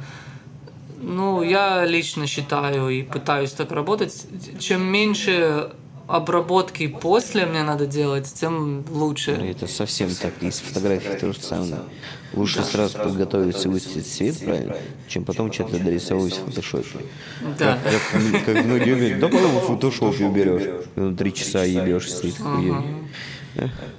ну, 1.01 1.41
я 1.41 1.85
лично 1.85 2.27
считаю 2.27 2.89
и 2.89 3.01
пытаюсь 3.03 3.51
так 3.51 3.71
работать. 3.71 4.27
Чем 4.59 4.83
меньше 4.83 5.71
обработки 6.15 6.87
после 6.87 7.45
мне 7.45 7.63
надо 7.63 7.85
делать, 7.85 8.31
тем 8.33 8.83
лучше. 8.91 9.31
Это 9.31 9.67
совсем 9.67 10.09
так, 10.13 10.33
из 10.41 10.59
фотографий 10.59 11.17
то 11.19 11.33
же 11.33 11.41
самое. 11.41 11.81
Лучше 12.33 12.63
сразу 12.63 12.97
подготовиться 12.97 13.67
и 13.67 13.71
выставить 13.71 14.07
цвет, 14.07 14.39
правильно, 14.39 14.75
чем 15.07 15.25
потом 15.25 15.51
что-то 15.51 15.79
дорисовывать 15.79 16.33
в 16.33 16.45
фотошопе. 16.45 16.99
Да. 17.59 17.77
Как, 17.83 18.45
как 18.45 18.65
многие 18.65 18.95
говорят, 18.95 19.19
да 19.19 19.27
потом 19.27 19.51
в 19.57 19.61
фотошопе 19.61 20.25
уберешь. 20.25 20.85
На 20.95 21.15
три 21.15 21.33
часа 21.33 21.63
ебешь 21.63 22.09
стоит. 22.09 22.37
хуёвый. 22.37 22.83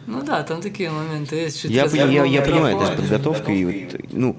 Ну 0.06 0.22
да, 0.22 0.42
там 0.42 0.60
такие 0.62 0.90
моменты 0.90 1.36
есть. 1.36 1.62
чуть 1.62 1.70
Я, 1.70 1.84
я, 1.84 2.24
я, 2.24 2.40
разговор 2.40 2.44
понимаю, 2.44 2.76
это 2.76 2.86
с 2.86 2.96
подготовкой, 2.96 3.58
и 3.58 3.64
вот, 3.64 4.00
ну, 4.12 4.36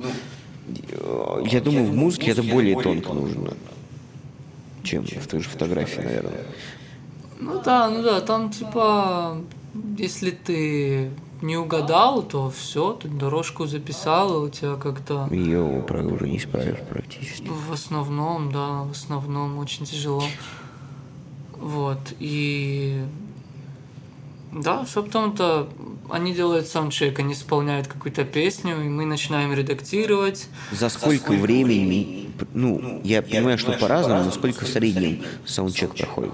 э, 0.89 1.43
я 1.45 1.61
думаю, 1.61 1.85
в 1.85 1.95
музыке 1.95 2.31
это 2.31 2.43
более 2.43 2.79
тонко 2.81 3.13
нужно, 3.13 3.53
чем 4.83 5.05
в 5.05 5.27
той 5.27 5.41
же 5.41 5.49
фотографии, 5.49 6.01
наверное. 6.01 6.45
Ну 7.39 7.61
да, 7.63 7.89
ну 7.89 8.03
да, 8.03 8.21
там 8.21 8.49
типа, 8.49 9.37
если 9.97 10.31
ты 10.31 11.11
не 11.41 11.57
угадал, 11.57 12.23
то 12.23 12.49
все, 12.49 12.93
ты 12.93 13.07
дорожку 13.07 13.65
записал, 13.65 14.43
и 14.43 14.47
у 14.47 14.49
тебя 14.49 14.75
как-то 14.75 15.27
Ее 15.29 15.61
уже 15.61 16.29
не 16.29 16.37
исправишь 16.37 16.79
практически. 16.89 17.47
в 17.47 17.71
основном, 17.71 18.51
да, 18.51 18.83
в 18.83 18.91
основном 18.91 19.57
очень 19.57 19.85
тяжело. 19.85 20.23
Вот, 21.59 21.99
и 22.19 23.03
да, 24.51 24.83
все 24.85 25.03
потом-то 25.03 25.69
они 26.09 26.33
делают 26.33 26.67
саундчек, 26.67 27.19
они 27.19 27.33
исполняют 27.33 27.87
какую-то 27.87 28.23
песню, 28.23 28.81
и 28.83 28.87
мы 28.87 29.05
начинаем 29.05 29.53
редактировать. 29.53 30.47
За 30.71 30.89
сколько 30.89 31.31
времени, 31.31 32.29
ну, 32.53 33.01
я 33.03 33.21
понимаю, 33.21 33.57
что 33.57 33.73
по-разному, 33.73 34.23
но 34.23 34.31
сколько 34.31 34.65
в 34.65 34.67
среднем 34.67 35.23
саундчек 35.45 35.95
проходит? 35.95 36.33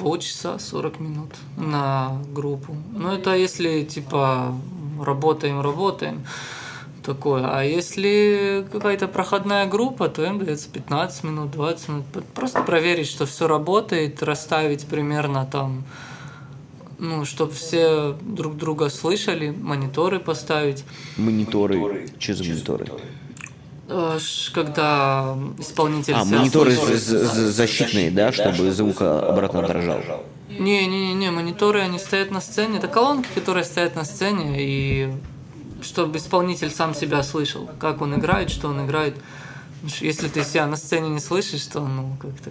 Полчаса, 0.00 0.58
40 0.58 1.00
минут 1.00 1.30
на 1.56 2.20
группу. 2.34 2.74
Ну, 2.96 3.12
это 3.12 3.34
если, 3.34 3.84
типа, 3.84 4.54
работаем, 5.00 5.60
работаем, 5.60 6.24
такое. 7.04 7.46
А 7.46 7.62
если 7.62 8.66
какая-то 8.72 9.08
проходная 9.08 9.66
группа, 9.66 10.08
то 10.08 10.24
им 10.24 10.38
дается 10.44 10.70
15 10.70 11.24
минут, 11.24 11.50
20 11.50 11.88
минут. 11.88 12.04
Просто 12.34 12.62
проверить, 12.62 13.08
что 13.08 13.26
все 13.26 13.46
работает, 13.46 14.22
расставить 14.22 14.86
примерно 14.86 15.46
там 15.46 15.84
ну, 17.00 17.24
чтобы 17.24 17.52
все 17.52 18.14
друг 18.20 18.56
друга 18.56 18.90
слышали, 18.90 19.50
мониторы 19.50 20.20
поставить. 20.20 20.84
Мониторы. 21.16 22.08
Что 22.18 22.34
за 22.34 22.44
мониторы? 22.44 22.86
Ш- 22.86 22.92
Когда 24.54 25.36
исполнитель... 25.58 26.14
А, 26.14 26.24
мониторы 26.24 26.72
защитные, 26.72 28.10
да, 28.10 28.32
чтобы 28.32 28.70
звук 28.70 29.02
обратно 29.02 29.60
отражал. 29.60 30.00
Не-не-не, 30.48 31.30
мониторы, 31.30 31.80
они 31.80 31.98
стоят 31.98 32.30
на 32.30 32.40
сцене. 32.40 32.78
Это 32.78 32.88
колонки, 32.88 33.28
которые 33.34 33.64
стоят 33.64 33.94
на 33.94 34.04
сцене, 34.04 34.56
и 34.58 35.12
чтобы 35.82 36.18
исполнитель 36.18 36.70
сам 36.70 36.94
себя 36.94 37.22
слышал, 37.22 37.70
как 37.78 38.02
он 38.02 38.14
играет, 38.14 38.50
что 38.50 38.68
он 38.68 38.84
играет. 38.84 39.16
Если 40.00 40.28
ты 40.28 40.44
себя 40.44 40.66
на 40.66 40.76
сцене 40.76 41.08
не 41.08 41.20
слышишь, 41.20 41.64
то, 41.66 41.80
ну, 41.80 42.16
как-то... 42.20 42.50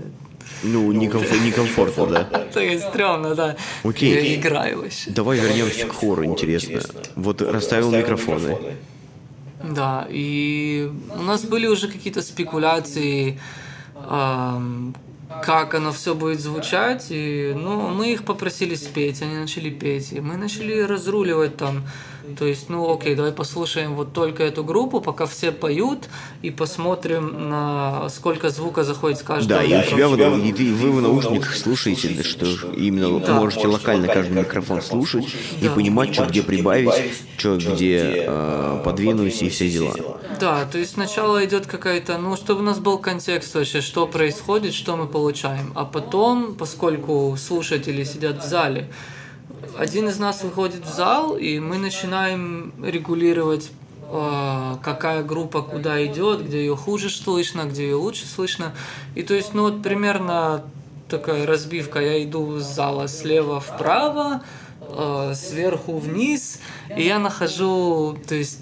Ну, 0.63 0.91
некомф- 0.91 1.45
некомфортно, 1.45 2.07
да. 2.07 2.27
Это 2.31 2.61
и 2.61 2.79
стрёмно, 2.79 3.35
да. 3.35 3.55
Окей. 3.83 4.13
Я 4.13 4.35
играю 4.35 4.81
вообще. 4.81 5.11
Давай 5.11 5.37
вернемся 5.37 5.85
к 5.85 5.91
хору, 5.91 6.25
интересно. 6.25 6.81
Вот 7.15 7.41
расставил 7.41 7.91
микрофоны. 7.91 8.57
Да, 9.63 10.07
и 10.09 10.89
у 11.17 11.21
нас 11.21 11.43
были 11.43 11.67
уже 11.67 11.89
какие-то 11.89 12.21
спекуляции, 12.21 13.39
ам, 13.95 14.95
как 15.43 15.75
оно 15.75 15.91
все 15.91 16.15
будет 16.15 16.39
звучать, 16.39 17.07
и 17.09 17.53
ну, 17.55 17.89
мы 17.89 18.13
их 18.13 18.23
попросили 18.23 18.75
спеть, 18.75 19.21
они 19.21 19.35
начали 19.35 19.69
петь, 19.69 20.13
и 20.13 20.21
мы 20.21 20.37
начали 20.37 20.79
разруливать 20.81 21.57
там, 21.57 21.83
то 22.37 22.45
есть, 22.45 22.69
ну 22.69 22.93
окей, 22.93 23.15
давай 23.15 23.31
послушаем 23.31 23.95
вот 23.95 24.13
только 24.13 24.43
эту 24.43 24.63
группу, 24.63 25.01
пока 25.01 25.25
все 25.25 25.51
поют, 25.51 26.09
и 26.41 26.51
посмотрим, 26.51 27.49
на 27.49 28.09
сколько 28.09 28.49
звука 28.49 28.83
заходит 28.83 29.19
с 29.19 29.23
каждого. 29.23 29.59
Да, 29.61 29.65
и 29.65 29.77
у 29.77 29.83
тебя 29.89 30.07
вот, 30.07 30.19
и 30.43 30.53
ты- 30.53 30.73
вы 30.73 30.91
в 30.91 31.01
наушниках 31.01 31.55
слушаете, 31.55 32.21
что 32.23 32.45
именно 32.73 33.19
Да. 33.19 33.33
можете 33.35 33.67
локально 33.67 34.07
каждый 34.07 34.37
микрофон 34.37 34.81
слушать 34.81 35.25
и 35.61 35.65
Да. 35.67 35.71
понимать, 35.73 36.13
что 36.13 36.25
где 36.25 36.43
прибавить, 36.43 36.93
что 37.37 37.57
где 37.57 38.25
э, 38.27 38.81
подвинуть 38.83 39.41
и 39.41 39.49
все 39.49 39.69
дела. 39.69 39.93
Да, 40.39 40.65
то 40.65 40.77
есть 40.77 40.91
сначала 40.93 41.43
идет 41.45 41.65
какая-то, 41.67 42.17
ну, 42.17 42.35
чтобы 42.37 42.61
у 42.61 42.63
нас 42.63 42.79
был 42.79 42.97
контекст 42.97 43.55
вообще, 43.55 43.81
что 43.81 44.07
происходит, 44.07 44.73
что 44.73 44.95
мы 44.95 45.07
получаем. 45.07 45.71
А 45.75 45.85
потом, 45.85 46.55
поскольку 46.55 47.35
слушатели 47.37 48.03
сидят 48.03 48.43
в 48.43 48.47
зале, 48.47 48.89
один 49.79 50.09
из 50.09 50.19
нас 50.19 50.43
выходит 50.43 50.85
в 50.85 50.93
зал, 50.93 51.37
и 51.37 51.57
мы 51.59 51.77
начинаем 51.77 52.73
регулировать, 52.83 53.71
э, 54.11 54.75
какая 54.83 55.23
группа 55.23 55.61
куда 55.61 56.05
идет, 56.05 56.45
где 56.45 56.59
ее 56.59 56.75
хуже 56.75 57.09
слышно, 57.09 57.61
где 57.61 57.83
ее 57.83 57.95
лучше 57.95 58.27
слышно. 58.27 58.73
И 59.15 59.23
то 59.23 59.33
есть, 59.33 59.53
ну, 59.53 59.63
вот 59.63 59.81
примерно 59.81 60.63
такая 61.07 61.45
разбивка. 61.45 62.01
Я 62.01 62.21
иду 62.23 62.59
с 62.59 62.63
зала 62.63 63.07
слева 63.07 63.61
вправо, 63.61 64.43
э, 64.81 65.33
сверху 65.33 65.97
вниз, 65.97 66.59
и 66.93 67.03
я 67.03 67.17
нахожу, 67.17 68.17
то 68.27 68.35
есть 68.35 68.59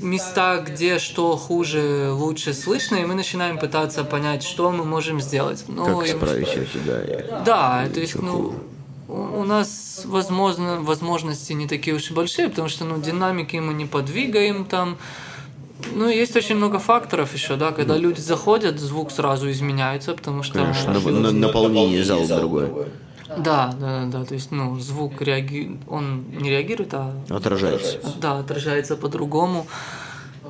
места, 0.00 0.58
где 0.58 0.98
что 0.98 1.36
хуже, 1.38 2.10
лучше 2.12 2.52
слышно, 2.52 2.96
и 2.96 3.06
мы 3.06 3.14
начинаем 3.14 3.56
пытаться 3.56 4.04
понять, 4.04 4.42
что 4.42 4.70
мы 4.70 4.84
можем 4.84 5.20
сделать. 5.22 5.64
Ну, 5.66 5.84
Как 5.86 6.06
и- 6.06 6.10
справить 6.10 6.48
это, 6.48 6.78
да. 6.86 7.40
да, 7.84 7.88
то 7.92 8.00
есть, 8.00 8.20
ну, 8.20 8.38
у 8.38 8.77
у 9.08 9.44
нас, 9.44 10.02
возможно, 10.04 10.80
возможности 10.82 11.52
не 11.54 11.66
такие 11.66 11.96
уж 11.96 12.10
и 12.10 12.14
большие, 12.14 12.48
потому 12.48 12.68
что, 12.68 12.84
ну, 12.84 13.00
динамики 13.00 13.56
мы 13.56 13.72
не 13.74 13.86
подвигаем 13.86 14.64
там. 14.64 14.96
Ну, 15.94 16.08
есть 16.08 16.36
очень 16.36 16.56
много 16.56 16.78
факторов 16.78 17.32
еще, 17.34 17.56
да, 17.56 17.70
когда 17.72 17.96
люди 17.96 18.20
заходят, 18.20 18.78
звук 18.80 19.10
сразу 19.12 19.50
изменяется, 19.50 20.12
потому 20.14 20.42
что... 20.42 20.58
Конечно, 20.58 20.92
на- 20.92 21.10
на- 21.10 21.32
наполнение 21.32 22.04
зала 22.04 22.26
другое. 22.26 22.70
Да, 23.38 23.74
да, 23.78 24.04
да, 24.06 24.24
то 24.24 24.34
есть, 24.34 24.50
ну, 24.50 24.78
звук 24.80 25.20
реагирует, 25.22 25.80
он 25.86 26.24
не 26.32 26.50
реагирует, 26.50 26.94
а 26.94 27.14
Отражается. 27.28 27.98
да, 28.20 28.38
отражается 28.38 28.96
по-другому. 28.96 29.66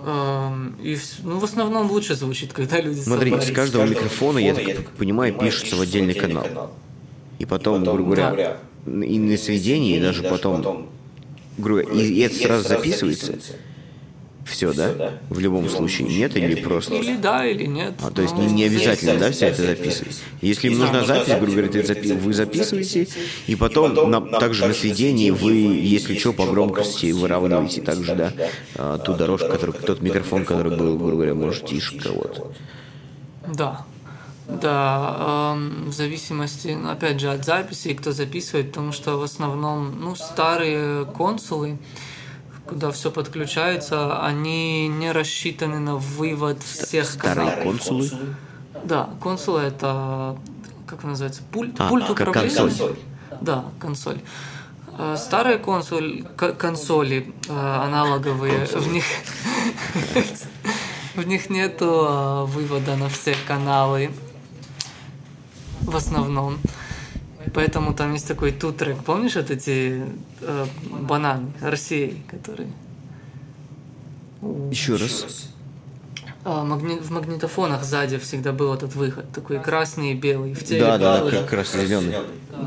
Эм, 0.07 0.77
И, 0.83 0.97
ну, 1.25 1.39
в 1.39 1.45
основном 1.45 1.91
лучше 1.91 2.15
звучит, 2.15 2.53
когда 2.53 2.81
люди 2.81 3.01
Смотри, 3.01 3.39
с 3.41 3.51
каждого 3.53 3.85
микрофона, 3.85 4.39
я 4.39 4.55
так 4.55 4.91
понимаю, 4.97 5.35
пишется 5.35 5.77
в 5.77 5.81
отдельный 5.81 6.15
канал. 6.15 6.71
И 7.39 7.45
потом, 7.47 7.85
грубо 7.85 8.15
говоря, 8.15 8.57
и 8.87 9.19
на 9.19 9.37
сведении, 9.37 9.97
и 9.97 10.01
даже 10.01 10.23
потом, 10.23 10.89
грубо 11.57 11.83
говоря, 11.83 12.01
и, 12.03 12.07
и 12.13 12.21
это 12.21 12.35
сразу 12.35 12.69
записывается. 12.69 13.35
Все, 14.45 14.73
да? 14.73 15.19
В 15.29 15.39
любом 15.41 15.69
случае, 15.69 16.09
нет 16.09 16.35
или 16.35 16.55
просто... 16.55 16.95
Или 16.95 17.17
да, 17.17 17.47
или 17.47 17.67
нет. 17.67 17.95
А, 18.03 18.11
то 18.11 18.23
есть 18.23 18.35
Ну, 18.35 18.45
не, 18.45 18.53
не 18.55 18.65
обязательно, 18.65 19.19
да, 19.19 19.31
все 19.31 19.49
это 19.49 19.61
записывать. 19.63 20.17
Если 20.41 20.69
им 20.69 20.79
нужна 20.79 21.05
запись, 21.05 21.35
грубо 21.35 21.53
говоря, 21.53 21.69
ты 21.69 21.81
запи- 21.83 22.15
вы 22.19 22.33
записываете, 22.33 23.09
и 23.47 23.55
потом 23.57 24.11
на- 24.11 24.21
также 24.41 24.67
на 24.67 24.73
сведении 24.73 25.31
вы, 25.31 25.53
если 25.53 26.17
что, 26.17 26.33
по 26.33 26.47
громкости 26.47 27.13
выравниваете 27.13 27.83
также, 27.83 28.15
да, 28.15 28.33
а, 28.75 28.97
ту 28.97 29.15
дорожку, 29.15 29.49
тот 29.87 30.01
микрофон, 30.01 30.47
который 30.47 30.75
был, 30.77 30.97
грубо 30.97 31.13
говоря, 31.13 31.35
может, 31.35 31.67
тише 31.67 31.99
кого-то. 31.99 32.51
Да. 33.55 33.85
Да, 34.49 35.53
эм, 35.55 35.91
в 35.91 35.93
зависимости, 35.93 36.69
ну, 36.69 36.91
опять 36.91 37.21
же, 37.21 37.31
от 37.31 37.45
записи, 37.45 37.93
кто 37.93 38.13
записывает, 38.13 38.69
потому 38.73 38.93
что 38.93 39.19
в 39.19 39.23
основном, 39.23 40.01
ну, 40.01 40.17
старые 40.17 41.05
консулы, 41.05 41.79
куда 42.67 42.91
все 42.91 43.11
подключается, 43.11 44.25
они 44.25 44.89
не 44.89 45.13
рассчитаны 45.13 45.79
на 45.81 45.97
вывод 45.97 46.63
всех 46.63 47.05
Старые 47.07 47.51
каналов. 47.51 47.63
консулы. 47.63 48.11
Да, 48.85 49.11
консула 49.21 49.59
это, 49.61 50.39
как 50.87 51.05
называется, 51.05 51.43
пульт, 51.53 51.75
А, 51.79 51.89
пульт 51.89 52.07
как 52.07 52.29
управления. 52.29 52.57
консоль. 52.57 52.97
Да, 53.43 53.65
консоль. 53.79 54.21
Э, 54.99 55.17
Старые 55.19 55.59
консоль, 55.59 56.25
консоли 56.59 57.35
э, 57.49 57.53
аналоговые, 57.53 58.65
в 58.65 58.89
них 58.93 59.05
в 61.15 61.27
них 61.27 61.51
нету 61.51 61.85
э, 62.09 62.45
вывода 62.47 62.97
на 62.97 63.09
все 63.09 63.37
каналы 63.47 64.11
в 65.89 65.97
основном. 65.97 66.59
Поэтому 67.55 67.95
там 67.95 68.13
есть 68.13 68.29
такой 68.29 68.53
тутрек, 68.53 68.99
помнишь 68.99 69.35
вот 69.37 69.51
эти 69.51 70.03
э, 70.43 70.67
бананы, 71.01 71.47
России, 71.63 72.23
которые 72.31 72.69
Еще 74.71 74.97
раз. 74.97 75.49
а, 76.45 76.63
магни- 76.65 77.01
в 77.01 77.11
магнитофонах 77.11 77.85
сзади 77.85 78.19
всегда 78.19 78.53
был 78.53 78.75
этот 78.75 78.95
выход, 78.95 79.31
такой 79.33 79.61
красный 79.61 80.13
и 80.13 80.15
белый. 80.15 80.53
В 80.55 80.63
телеке 80.63 80.85
Да, 80.85 80.99
да, 80.99 81.31
как 81.31 81.53
раз 81.55 81.73
зеленый. 81.73 82.15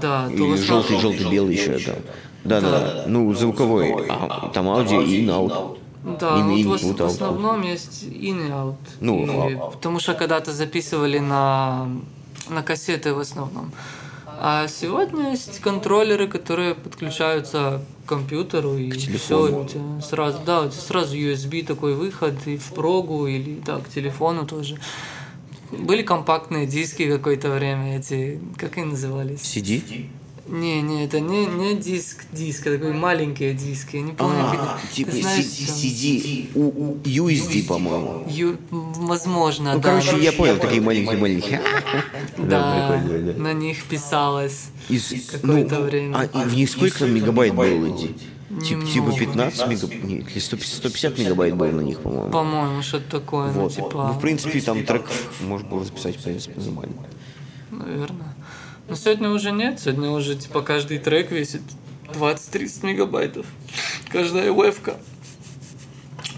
Да, 0.01 0.25
в 0.27 0.31
Или 0.31 0.41
основном- 0.41 0.57
желтый, 0.57 0.99
желтый, 0.99 1.29
белый 1.31 1.55
еще, 1.55 1.77
да. 1.85 1.95
Да, 2.43 2.61
да, 2.61 2.69
да. 2.71 3.03
Ну, 3.07 3.31
звуковой. 3.35 3.93
А, 4.09 4.49
там 4.53 4.67
аудио 4.67 5.01
и 5.01 5.27
аут. 5.29 5.53
Да, 6.19 6.37
In- 6.37 6.43
ну, 6.45 6.57
input, 6.57 6.65
вот 6.69 6.81
в, 6.81 6.83
в 6.83 7.01
output. 7.01 7.05
основном 7.05 7.61
есть 7.61 8.03
in 8.05 8.47
и 8.47 8.49
out. 8.49 8.75
Ну, 8.99 9.23
И- 9.49 9.53
а- 9.55 9.69
потому 9.69 9.99
что 9.99 10.15
когда-то 10.15 10.51
записывали 10.51 11.19
на, 11.19 11.87
на 12.49 12.63
кассеты 12.63 13.13
в 13.13 13.19
основном. 13.19 13.71
А 14.43 14.67
сегодня 14.67 15.31
есть 15.31 15.59
контроллеры, 15.59 16.27
которые 16.27 16.73
подключаются 16.73 17.85
к 18.05 18.09
компьютеру 18.09 18.75
и 18.75 18.89
все, 18.89 19.07
телефону. 19.07 19.61
у 19.61 19.67
тебя 19.67 20.01
сразу, 20.01 20.39
да, 20.43 20.61
у 20.61 20.69
тебя 20.69 20.81
сразу 20.81 21.15
USB 21.15 21.63
такой 21.65 21.93
выход 21.93 22.35
и 22.47 22.57
в 22.57 22.73
прогу 22.73 23.27
или 23.27 23.61
да, 23.63 23.77
к 23.77 23.89
телефону 23.89 24.47
тоже. 24.47 24.79
Были 25.71 26.01
компактные 26.01 26.65
диски 26.65 27.09
какое-то 27.09 27.51
время, 27.51 27.99
эти, 27.99 28.41
как 28.57 28.77
они 28.77 28.87
назывались? 28.87 29.41
CD? 29.41 30.09
Не, 30.47 30.81
не, 30.81 31.05
это 31.05 31.19
не, 31.19 31.45
не 31.45 31.75
диск, 31.75 32.25
диск, 32.33 32.65
это 32.67 32.77
такие 32.79 32.93
маленькие 32.93 33.53
диски, 33.53 33.97
я 33.97 34.01
не 34.01 34.11
помню, 34.11 34.39
А, 34.41 34.55
как... 34.81 34.91
типа 34.91 35.11
ты 35.11 35.21
знаешь, 35.21 35.45
CD, 35.45 36.49
у- 36.55 36.91
у- 36.91 36.97
USD, 37.05 37.67
по-моему. 37.67 38.25
Ю- 38.27 38.57
возможно, 38.71 39.73
Ну, 39.75 39.79
да. 39.79 39.89
короче, 39.89 40.17
я 40.19 40.31
понял, 40.31 40.57
такие 40.57 40.81
маленькие-маленькие. 40.81 41.61
да, 42.37 43.01
на 43.37 43.53
них 43.53 43.83
писалось. 43.85 44.69
Из, 44.89 45.13
Какое-то 45.31 45.75
ну, 45.79 45.85
время. 45.85 46.17
А 46.17 46.25
и 46.25 46.43
в 46.49 46.55
них 46.55 46.69
сколько 46.69 46.99
там 46.99 47.13
мегабайт 47.13 47.53
было? 47.53 47.97
Ди? 47.97 48.07
Тип- 48.61 48.83
Типа 48.85 49.05
Немного. 49.05 49.17
15 49.19 49.67
мегабайт, 49.67 50.03
или 50.03 50.39
100 50.39 50.57
150 50.57 51.17
мегабайт 51.19 51.55
было 51.55 51.67
на 51.71 51.81
них, 51.81 51.99
по-моему. 52.01 52.29
По-моему, 52.31 52.81
что-то 52.81 53.19
такое, 53.19 53.51
ну, 53.53 53.61
Вот. 53.61 53.73
типа, 53.75 54.07
Ну, 54.11 54.13
в 54.13 54.19
принципе, 54.19 54.59
там 54.59 54.83
трек 54.85 55.05
можно 55.41 55.69
было 55.69 55.85
записать, 55.85 56.17
в 56.17 56.23
принципе, 56.23 56.59
нормально. 56.59 56.95
наверное. 57.69 58.30
Но 58.91 58.97
сегодня 58.97 59.29
уже 59.29 59.53
нет, 59.53 59.79
сегодня 59.79 60.09
уже, 60.09 60.35
типа, 60.35 60.61
каждый 60.61 60.97
трек 60.99 61.31
весит 61.31 61.61
20-30 62.07 62.85
мегабайтов. 62.87 63.45
Каждая 64.11 64.51
вебка. 64.51 64.97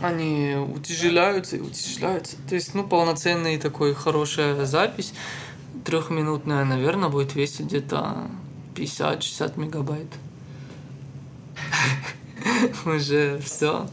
Они 0.04 0.54
утяжеляются 0.54 1.56
и 1.56 1.62
утяжеляются. 1.62 2.36
То 2.48 2.54
есть, 2.54 2.76
ну, 2.76 2.84
полноценная 2.84 3.60
такой 3.60 3.96
хорошая 3.96 4.66
запись, 4.68 5.16
трехминутная, 5.84 6.64
наверное, 6.64 7.10
будет 7.10 7.34
весить 7.34 7.66
где-то 7.66 8.28
50-60 8.76 9.60
мегабайт. 9.60 10.14
Уже 12.86 13.40
все. 13.44 13.90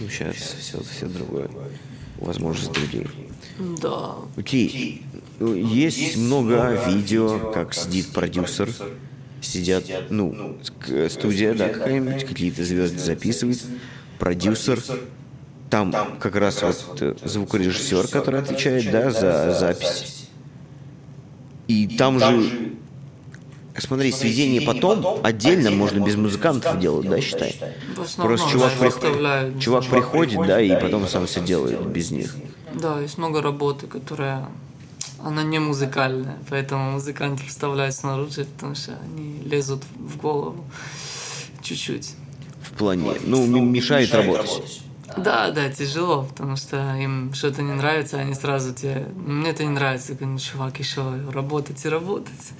Ну, 0.00 0.08
сейчас 0.08 0.36
все, 0.36 0.80
все 0.80 1.06
другое. 1.06 1.50
Возможность 2.18 2.72
другие. 2.72 3.06
Да. 3.82 4.14
Окей. 4.36 5.02
Ну, 5.40 5.54
Есть 5.54 6.16
много 6.16 6.78
видео, 6.86 7.50
как 7.52 7.74
сидит 7.74 8.08
продюсер, 8.12 8.70
сидят, 9.40 9.84
ну, 10.10 10.56
к- 10.78 11.08
студия, 11.10 11.54
да, 11.54 11.68
какая-нибудь, 11.68 12.24
какие-то 12.24 12.64
звезды 12.64 12.98
записывают, 12.98 13.60
продюсер, 14.18 14.80
там 15.70 15.92
как 16.20 16.36
раз 16.36 16.62
вот 16.62 16.96
э, 17.00 17.14
звукорежиссер, 17.24 18.08
который 18.08 18.40
отвечает, 18.40 18.90
да, 18.92 19.10
за 19.10 19.52
запись. 19.58 20.28
И 21.66 21.88
там 21.96 22.20
же, 22.20 22.72
смотри, 23.78 24.12
сведение 24.12 24.60
потом 24.60 25.20
отдельно 25.22 25.70
можно 25.70 26.00
без 26.00 26.16
музыкантов 26.16 26.78
делать, 26.78 27.08
да, 27.08 27.20
считай? 27.20 27.56
Просто 27.94 28.50
чувак, 28.50 28.72
выставляют. 28.78 29.60
чувак 29.60 29.86
приходит, 29.86 30.46
да, 30.46 30.60
и 30.60 30.76
потом 30.76 31.06
сам 31.08 31.26
все 31.26 31.40
делает 31.40 31.80
без 31.86 32.10
них. 32.10 32.34
Да, 32.74 33.00
есть 33.00 33.18
много 33.18 33.40
работы, 33.40 33.86
которая 33.86 34.48
она 35.22 35.42
не 35.42 35.58
музыкальная, 35.58 36.36
поэтому 36.50 36.92
музыканты 36.92 37.46
вставляют 37.46 37.94
снаружи, 37.94 38.44
потому 38.44 38.74
что 38.74 38.98
они 39.04 39.40
лезут 39.44 39.82
в 39.96 40.16
голову 40.18 40.64
чуть-чуть. 41.62 42.14
В 42.62 42.72
плане, 42.76 43.12
ну, 43.24 43.44
м- 43.44 43.72
мешает 43.72 44.12
работать. 44.14 44.80
Да, 45.16 45.50
да, 45.50 45.70
тяжело, 45.70 46.24
потому 46.24 46.56
что 46.56 46.96
им 46.96 47.32
что-то 47.34 47.62
не 47.62 47.72
нравится, 47.72 48.18
они 48.18 48.34
сразу 48.34 48.74
тебе... 48.74 49.06
Мне 49.14 49.50
это 49.50 49.62
не 49.64 49.70
нравится. 49.70 50.12
Я 50.12 50.18
говорю, 50.18 50.32
ну, 50.34 50.38
чувак, 50.38 50.78
еще 50.78 51.02
работать 51.32 51.84
и 51.84 51.88
работать. 51.88 52.52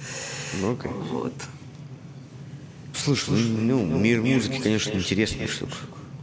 Ну, 0.61 0.73
окей. 0.73 0.91
Вот. 1.11 1.33
Слушай, 2.93 3.31
ну, 3.31 3.85
ну, 3.85 3.97
мир 3.97 4.21
музыки, 4.21 4.59
конечно, 4.61 4.93
интересная 4.93 5.47
штука. 5.47 5.73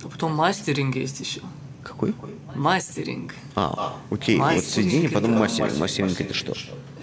А 0.05 0.09
потом 0.09 0.35
мастеринг 0.35 0.97
есть 0.97 1.21
еще. 1.21 1.41
Какой? 1.83 2.15
Мастеринг. 2.55 3.35
А, 3.55 3.97
окей, 4.11 4.37
вот 4.39 4.45
Мастеринг 4.47 4.71
сведение, 4.73 5.11
потом 5.11 5.33
это- 5.33 5.41
мастеринг. 5.41 5.79
Мастеринг 5.79 6.21
это 6.21 6.35
что? 6.35 6.55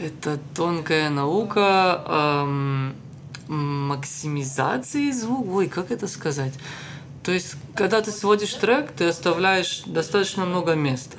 Это 0.02 0.40
тонкая 0.56 1.10
наука 1.10 2.04
эм, 2.08 2.96
максимизации 3.48 5.12
звука. 5.12 5.48
Ой, 5.50 5.68
как 5.68 5.92
это 5.92 6.08
сказать? 6.08 6.54
То 7.24 7.32
есть, 7.32 7.56
когда 7.76 8.02
ты 8.02 8.12
сводишь 8.12 8.54
трек, 8.54 8.92
ты 8.92 9.06
оставляешь 9.10 9.84
достаточно 9.86 10.46
много 10.46 10.74
места. 10.74 11.18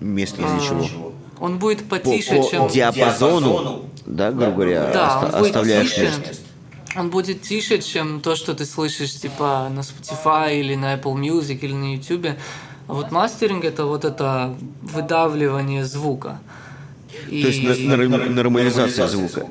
Место 0.00 0.42
А, 0.44 0.58
из 0.58 0.64
чего? 0.64 1.12
Он 1.40 1.58
будет 1.58 1.84
По, 1.88 1.96
потише, 1.96 2.36
по 2.36 2.48
чем... 2.50 2.68
диапазону, 2.68 3.84
да, 4.06 4.30
грубо 4.32 4.50
говоря, 4.52 4.90
Да, 4.92 5.06
оста- 5.18 5.26
он 5.26 5.40
будет 5.40 5.46
оставляешь 5.56 5.90
тише. 5.90 6.02
место. 6.02 6.34
Он 6.94 7.10
будет 7.10 7.42
тише, 7.42 7.78
чем 7.80 8.20
то, 8.20 8.36
что 8.36 8.52
ты 8.54 8.64
слышишь, 8.66 9.14
типа, 9.18 9.68
на 9.74 9.80
Spotify 9.80 10.58
или 10.60 10.74
на 10.74 10.94
Apple 10.94 11.14
Music 11.14 11.58
или 11.62 11.72
на 11.72 11.94
YouTube. 11.94 12.26
А 12.88 12.92
вот 12.92 13.10
мастеринг 13.10 13.64
это 13.64 13.86
вот 13.86 14.04
это 14.04 14.54
выдавливание 14.82 15.84
звука. 15.84 16.38
И... 17.30 17.42
То 17.42 17.48
есть 17.48 17.62
на- 17.86 17.96
нар- 17.96 18.28
нормализация 18.28 19.06
звука. 19.08 19.46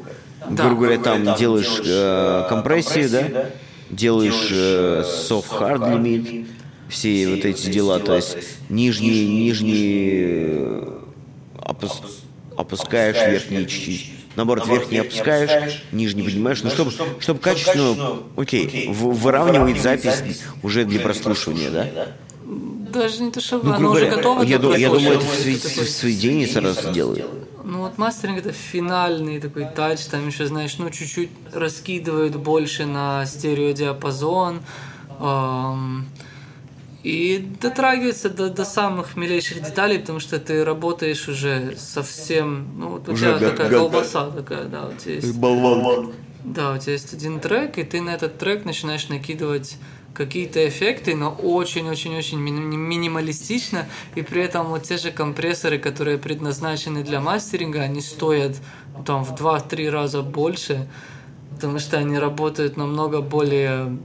Да. 0.49 0.65
Грубо 0.65 0.81
говоря, 0.83 0.99
там 0.99 1.35
делаешь 1.35 1.81
э, 1.85 2.45
компрессию, 2.49 3.09
да, 3.09 3.45
делаешь 3.91 4.49
э, 4.51 5.03
soft-hard 5.29 5.93
лимит, 5.93 6.47
все 6.89 7.27
вот 7.29 7.45
эти 7.45 7.69
дела, 7.69 7.99
то 7.99 8.15
есть 8.15 8.37
нижние, 8.69 9.27
нижние 9.27 10.27
э, 10.59 10.99
опус- 11.57 12.01
опускаешь, 12.57 13.17
верхние 13.17 13.65
чуть-чуть. 13.65 14.13
Наоборот, 14.35 14.65
верхний 14.67 14.99
опускаешь, 14.99 15.83
нижний 15.91 16.23
поднимаешь, 16.23 16.63
ну, 16.63 16.69
чтобы, 16.69 16.91
чтобы 17.19 17.39
качественно, 17.39 18.19
окей, 18.37 18.87
в- 18.89 19.13
выравнивает 19.13 19.81
запись 19.81 20.23
уже 20.63 20.85
для 20.85 20.99
прослушивания, 21.01 21.69
да? 21.69 21.87
Даже 22.45 23.23
не 23.23 23.31
то, 23.31 23.39
что 23.39 23.59
Ну, 23.63 23.73
оно 23.73 23.91
уже 23.91 24.09
готово 24.09 24.43
я, 24.43 24.49
я 24.77 24.89
думаю, 24.89 25.13
это 25.19 25.25
в, 25.25 25.89
сведении 25.89 26.45
сразу 26.45 26.91
делают. 26.91 27.25
Ну 27.71 27.77
вот 27.83 27.97
мастеринг 27.97 28.39
это 28.39 28.51
финальный 28.51 29.39
такой 29.39 29.65
тач, 29.65 30.01
там 30.07 30.27
еще, 30.27 30.45
знаешь, 30.45 30.77
ну 30.77 30.89
чуть-чуть 30.89 31.29
раскидывают 31.53 32.35
больше 32.35 32.85
на 32.85 33.25
стереодиапазон. 33.25 34.59
эм, 35.21 36.05
и 37.03 37.47
дотрагивается 37.61 38.29
до, 38.29 38.49
до 38.49 38.65
самых 38.65 39.15
милейших 39.15 39.63
деталей, 39.63 39.99
потому 39.99 40.19
что 40.19 40.37
ты 40.37 40.65
работаешь 40.65 41.29
уже 41.29 41.75
совсем... 41.77 42.67
Ну, 42.77 42.89
вот 42.89 43.07
у 43.07 43.13
Уже 43.13 43.37
тебя 43.37 43.39
го- 43.39 43.49
такая 43.51 43.69
го- 43.69 43.77
колбаса 43.77 44.29
такая, 44.31 44.65
да, 44.65 44.87
у 44.89 44.93
тебя 44.93 45.15
есть... 45.15 45.35
Болван. 45.37 46.11
Да, 46.43 46.73
у 46.73 46.77
тебя 46.77 46.91
есть 46.91 47.13
один 47.13 47.39
трек, 47.39 47.77
и 47.77 47.83
ты 47.83 48.01
на 48.01 48.09
этот 48.09 48.37
трек 48.37 48.65
начинаешь 48.65 49.07
накидывать 49.07 49.77
какие-то 50.13 50.67
эффекты, 50.67 51.15
но 51.15 51.31
очень-очень-очень 51.31 52.39
мини- 52.39 52.75
минималистично, 52.75 53.87
и 54.15 54.21
при 54.21 54.43
этом 54.43 54.67
вот 54.67 54.83
те 54.83 54.97
же 54.97 55.11
компрессоры, 55.11 55.77
которые 55.79 56.17
предназначены 56.17 57.03
для 57.03 57.21
мастеринга, 57.21 57.81
они 57.81 58.01
стоят 58.01 58.57
ну, 58.97 59.03
там 59.03 59.23
в 59.23 59.33
2-3 59.33 59.89
раза 59.89 60.21
больше, 60.21 60.87
потому 61.55 61.79
что 61.79 61.97
они 61.97 62.17
работают 62.17 62.77
намного 62.77 63.21
более... 63.21 63.97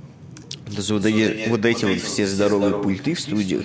Даже 0.67 0.95
вот, 0.95 1.03
вот 1.49 1.65
эти 1.65 1.85
вот 1.85 2.01
все 2.01 2.27
здоровые 2.27 2.75
пульты 2.83 3.15
в 3.15 3.21
студиях, 3.21 3.63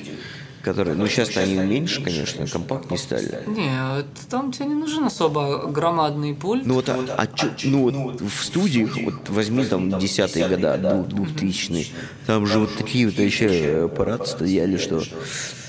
которые, 0.64 0.96
ну 0.96 1.08
сейчас 1.08 1.36
они 1.38 1.56
меньше, 1.56 2.04
конечно, 2.04 2.46
компактнее 2.48 2.98
стали. 3.00 3.44
Не, 3.48 4.00
это 4.00 4.28
там 4.30 4.52
тебе 4.52 4.68
не 4.68 4.76
нужен 4.76 5.04
особо 5.06 5.66
громадный 5.68 6.34
пульт. 6.34 6.66
Ну 6.66 6.76
вот, 6.76 6.90
а, 6.90 6.98
а 7.18 7.28
чё- 7.28 7.50
ну 7.66 7.84
вот 7.84 8.22
в 8.22 8.44
студиях, 8.44 8.96
вот 8.98 9.30
возьми 9.30 9.66
там 9.66 9.98
десятые 10.00 10.48
года, 10.48 10.78
двух- 10.78 11.08
двухтысячные, 11.08 11.86
там 12.28 12.46
же 12.48 12.60
вот 12.60 12.76
такие 12.78 13.08
вот 13.08 13.18
вообще 13.18 13.84
аппараты 13.86 14.26
стояли, 14.28 14.78
что 14.78 15.02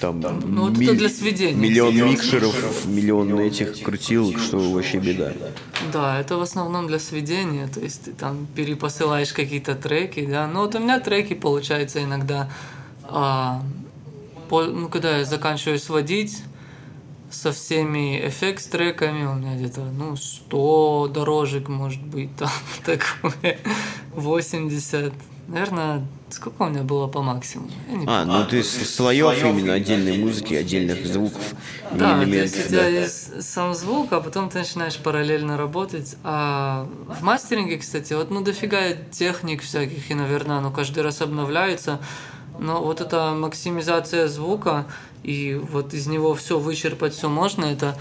там 0.01 0.21
Ну, 0.21 0.69
вот 0.69 0.79
это 0.81 0.95
для 0.95 1.09
сведения. 1.09 1.55
миллион 1.55 1.95
микшеров, 1.95 2.87
миллион 2.87 3.39
этих 3.41 3.83
крутилок, 3.83 4.39
что 4.39 4.59
вообще 4.59 4.99
беда. 4.99 5.33
Да, 5.93 6.21
это 6.21 6.37
в 6.37 6.43
основном 6.43 6.87
для 6.87 6.99
сведения, 6.99 7.67
то 7.69 7.81
есть 7.81 8.03
ты 8.05 8.13
там 8.13 8.47
перепосылаешь 8.55 9.33
какие-то 9.33 9.75
треки, 9.75 10.27
да. 10.27 10.47
Но 10.47 10.61
вот 10.63 10.75
у 10.75 10.79
меня 10.81 11.01
треки 11.01 11.35
получается 11.35 12.03
иногда, 12.03 12.51
а, 13.05 13.63
ну 14.61 14.89
когда 14.89 15.19
я 15.19 15.25
заканчиваю 15.25 15.79
сводить 15.79 16.43
со 17.31 17.53
всеми 17.53 18.27
эффект 18.29 18.71
треками, 18.71 19.25
у 19.25 19.35
меня 19.35 19.57
где-то 19.57 19.81
ну 19.81 20.17
100 20.17 21.09
дорожек 21.15 21.69
может 21.69 22.03
быть 22.03 22.35
там 22.37 22.51
такое, 22.85 23.59
80, 24.15 25.13
наверное, 25.49 26.07
сколько 26.29 26.63
у 26.63 26.69
меня 26.69 26.83
было 26.83 27.07
по 27.07 27.23
максимуму? 27.23 27.71
Я 27.89 27.97
не 27.97 28.07
А, 28.07 28.25
ну 28.25 28.57
есть 28.57 28.95
слоев 28.95 29.43
именно 29.43 29.73
отдельной 29.75 30.19
музыки, 30.19 30.55
отдельных 30.55 31.07
звуков, 31.07 31.55
Да, 31.93 32.23
то 32.23 32.29
есть 32.31 32.67
у 32.67 32.69
тебя 32.69 32.83
да. 32.83 32.89
есть 32.89 33.43
сам 33.43 33.75
звук, 33.75 34.13
а 34.13 34.21
потом 34.21 34.51
ты 34.51 34.59
начинаешь 34.59 34.99
параллельно 34.99 35.57
работать. 35.57 36.17
А 36.25 36.89
в 37.09 37.23
мастеринге, 37.23 37.79
кстати, 37.79 38.13
вот 38.13 38.31
ну 38.31 38.43
дофига 38.43 38.93
техник 39.11 39.63
всяких, 39.63 40.11
и, 40.11 40.15
наверное, 40.15 40.59
оно 40.59 40.71
каждый 40.71 41.03
раз 41.03 41.21
обновляется. 41.23 42.01
Но 42.59 42.83
вот 42.83 43.01
эта 43.01 43.33
максимизация 43.33 44.29
звука, 44.29 44.87
и 45.23 45.55
вот 45.55 45.95
из 45.95 46.07
него 46.07 46.35
все 46.35 46.59
вычерпать 46.59 47.15
все 47.15 47.29
можно, 47.29 47.65
это, 47.65 47.99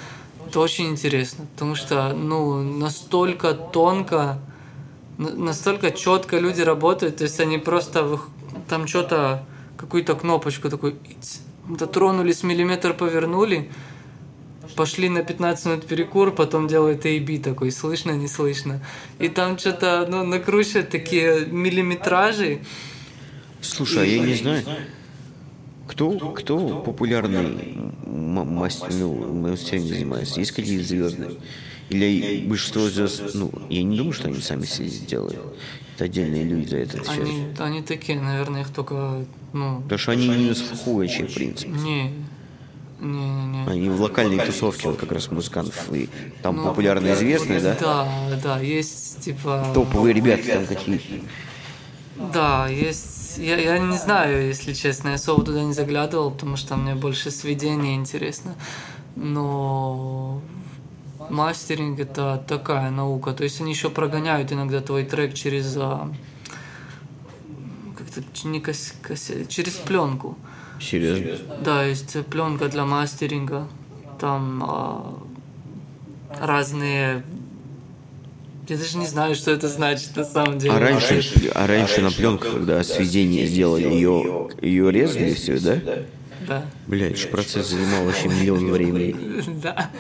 это 0.48 0.60
очень 0.60 0.90
интересно. 0.90 1.46
Потому 1.54 1.76
что, 1.76 2.14
ну, 2.14 2.62
настолько 2.62 3.54
тонко, 3.54 4.40
на- 5.18 5.32
настолько 5.32 5.92
четко 5.92 6.40
люди 6.40 6.62
работают, 6.62 7.18
то 7.18 7.24
есть 7.24 7.40
они 7.40 7.58
просто 7.58 8.20
там 8.68 8.88
что-то, 8.88 9.46
какую-то 9.78 10.16
кнопочку 10.16 10.70
такой 10.70 10.96
дотронулись, 11.68 12.44
миллиметр 12.44 12.94
повернули, 12.94 13.72
пошли 14.76 15.10
на 15.10 15.24
15 15.24 15.66
минут 15.66 15.86
перекур, 15.86 16.32
потом 16.32 16.68
делают 16.68 17.06
A-B 17.06 17.40
такой, 17.40 17.72
слышно, 17.72 18.12
не 18.12 18.28
слышно. 18.28 18.82
И 19.20 19.28
там 19.28 19.58
что-то, 19.58 20.06
ну, 20.10 20.24
накручивают 20.24 20.90
такие 20.90 21.46
миллиметражи. 21.46 22.62
Слушай, 23.62 24.04
а 24.04 24.06
я 24.06 24.20
не 24.20 24.36
знаю, 24.36 24.64
кто, 25.88 26.18
кто 26.32 26.80
популярный 26.80 27.78
мастер, 28.06 28.94
ну, 28.94 29.14
мастеринг 29.34 29.88
занимается? 29.88 30.40
Есть 30.40 30.52
какие-то 30.52 30.86
звезды? 30.86 31.38
Или 31.90 32.46
большинство 32.48 32.88
звезд, 32.90 33.22
ну, 33.34 33.52
я 33.70 33.84
не 33.84 33.98
думаю, 33.98 34.14
что 34.14 34.30
они 34.30 34.40
сами 34.42 34.64
все 34.64 34.86
делают. 34.86 35.38
Это 35.96 36.06
отдельные 36.06 36.44
люди 36.44 36.70
за 36.70 36.78
это 36.78 36.98
отвечают. 37.00 37.30
Они, 37.30 37.46
они 37.60 37.82
такие, 37.82 38.20
наверное, 38.20 38.62
их 38.62 38.70
только, 38.70 39.26
ну, 39.54 39.82
Потому 39.82 40.00
что 40.00 40.12
они 40.14 40.28
не 40.30 40.50
на 40.50 40.56
слуху 40.56 40.94
вообще, 40.94 41.28
в 41.28 41.34
принципе. 41.34 41.70
не, 41.70 42.14
не-не-не. 43.02 43.66
Они 43.68 43.90
в 43.90 44.00
локальной 44.02 44.40
тусовке 44.46 44.88
вот 44.88 44.98
как 44.98 45.12
раз 45.12 45.30
музыкантов. 45.30 45.94
И 45.94 46.08
там 46.42 46.56
Ну, 46.56 46.64
популярно 46.64 47.14
известные, 47.14 47.60
да? 47.60 47.78
Да, 47.80 48.08
да, 48.42 48.60
есть, 48.62 49.20
типа... 49.26 49.68
Топовые 49.74 50.14
ребята 50.14 50.44
там 50.48 50.66
какие-то. 50.66 51.04
Да, 52.34 52.68
есть. 52.70 53.21
Я, 53.38 53.58
я 53.58 53.80
не 53.80 53.98
знаю, 53.98 54.48
если 54.48 54.74
честно, 54.74 55.10
я 55.10 55.16
особо 55.16 55.44
туда 55.44 55.64
не 55.64 55.74
заглядывал, 55.74 56.32
потому 56.32 56.58
что 56.58 56.76
мне 56.76 56.96
больше 56.96 57.32
сведения 57.32 57.96
интересно. 57.96 58.56
Но 59.16 60.42
мастеринг 61.30 62.00
это 62.00 62.44
такая 62.48 62.90
наука. 62.92 63.34
То 63.34 63.44
есть 63.44 63.62
они 63.62 63.72
еще 63.72 63.90
прогоняют 63.90 64.52
иногда 64.52 64.82
твой 64.82 65.04
трек 65.04 65.34
через 65.34 65.76
а, 65.78 66.10
как-то 67.98 68.48
не 68.48 68.60
кас- 68.60 68.94
кассет, 69.02 69.50
через 69.50 69.74
пленку. 69.74 70.38
Серьезно? 70.80 71.56
Да, 71.64 71.84
есть 71.86 72.26
пленка 72.26 72.68
для 72.68 72.86
мастеринга. 72.86 73.68
Там 74.20 74.64
а, 74.66 75.18
разные 76.40 77.24
Я 78.72 78.78
даже 78.78 78.98
не 78.98 79.06
знаю, 79.06 79.36
что 79.36 79.52
это 79.52 79.68
значит 79.68 80.16
на 80.16 80.24
самом 80.24 80.58
деле. 80.58 80.74
А 80.74 80.80
раньше, 80.80 81.22
а 81.54 81.68
раньше 81.68 82.00
на 82.00 82.10
пленках, 82.10 82.54
когда 82.54 82.82
сведение 82.86 83.46
сделали, 83.46 83.84
ее, 83.84 84.50
ее 84.62 84.90
резали 84.90 85.34
все, 85.34 85.60
да? 85.60 85.82
Да. 86.48 86.66
Блядь, 86.88 87.18
ж 87.18 87.28
процесс 87.28 87.68
занимал 87.68 88.06
вообще 88.06 88.30
миллион 88.30 88.72
времени. 88.72 89.44
Да. 89.62 89.92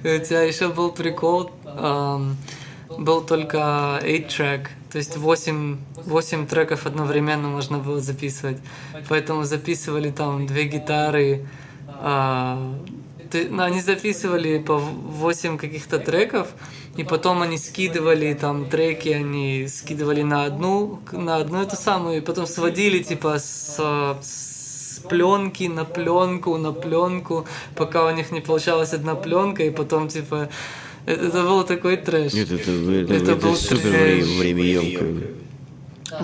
У 0.00 0.18
тебя 0.18 0.42
еще 0.42 0.66
был 0.68 0.90
прикол, 0.90 1.52
эм, 1.64 2.36
был 2.98 3.20
только 3.20 4.00
8-трек, 4.02 4.70
то 4.90 4.98
есть 4.98 5.16
8, 5.16 5.78
8 6.04 6.46
треков 6.48 6.86
одновременно 6.86 7.46
можно 7.46 7.78
было 7.78 8.00
записывать. 8.00 8.58
Поэтому 9.08 9.44
записывали 9.44 10.10
там 10.10 10.44
две 10.48 10.64
гитары, 10.64 11.46
а, 11.86 12.74
ты- 13.30 13.48
ну, 13.50 13.62
они 13.62 13.80
записывали 13.80 14.58
по 14.58 14.78
8 14.78 15.58
каких-то 15.58 15.98
треков, 15.98 16.48
и 16.96 17.04
потом 17.04 17.42
они 17.42 17.58
скидывали 17.58 18.34
там 18.34 18.66
треки, 18.68 19.08
они 19.10 19.66
скидывали 19.68 20.22
на 20.22 20.44
одну, 20.44 20.98
на 21.12 21.36
одну 21.36 21.62
эту 21.62 21.76
самую, 21.76 22.18
и 22.18 22.20
потом 22.20 22.46
сводили 22.46 23.02
типа 23.02 23.38
с, 23.38 23.78
с 24.22 25.00
пленки 25.08 25.64
на 25.68 25.84
пленку, 25.84 26.56
на 26.58 26.72
пленку, 26.72 27.46
пока 27.76 28.06
у 28.06 28.10
них 28.14 28.32
не 28.32 28.40
получалась 28.40 28.92
одна 28.94 29.14
пленка, 29.14 29.62
и 29.62 29.70
потом 29.70 30.08
типа 30.08 30.48
это, 31.06 31.26
это 31.26 31.42
был 31.44 31.62
такой 31.64 31.96
трэш. 31.96 32.32
Нет, 32.34 32.50
это, 32.50 32.70
это, 32.70 33.14
Это 33.14 33.32
это 33.32 33.36
был 33.36 33.54
супер 33.56 33.90
трэш. 33.92 34.26
времяемко. 34.38 35.04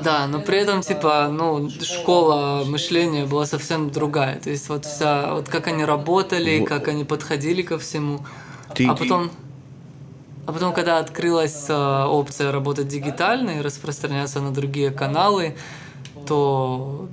Да, 0.03 0.27
но 0.27 0.41
при 0.41 0.59
этом, 0.59 0.81
типа, 0.81 1.29
ну, 1.31 1.71
школа 1.71 2.65
мышления 2.67 3.27
была 3.27 3.47
совсем 3.47 3.91
другая. 3.91 4.41
То 4.41 4.51
есть 4.51 4.69
вот 4.69 4.85
вся, 4.87 5.35
вот 5.35 5.49
как 5.49 5.67
они 5.67 5.85
работали, 5.85 6.61
Вот. 6.61 6.69
как 6.69 6.89
они 6.89 7.05
подходили 7.05 7.63
ко 7.63 7.79
всему. 7.79 8.21
Ты- 8.75 8.87
а 8.87 8.95
потом, 8.95 9.31
а 10.47 10.53
потом, 10.53 10.73
когда 10.73 10.99
открылась 10.99 11.67
э, 11.69 12.05
опция 12.07 12.51
работать 12.53 12.89
дигитально 12.89 13.59
и 13.59 13.61
распространяться 13.61 14.41
на 14.41 14.53
другие 14.53 14.91
каналы, 14.91 15.55
то 16.27 17.09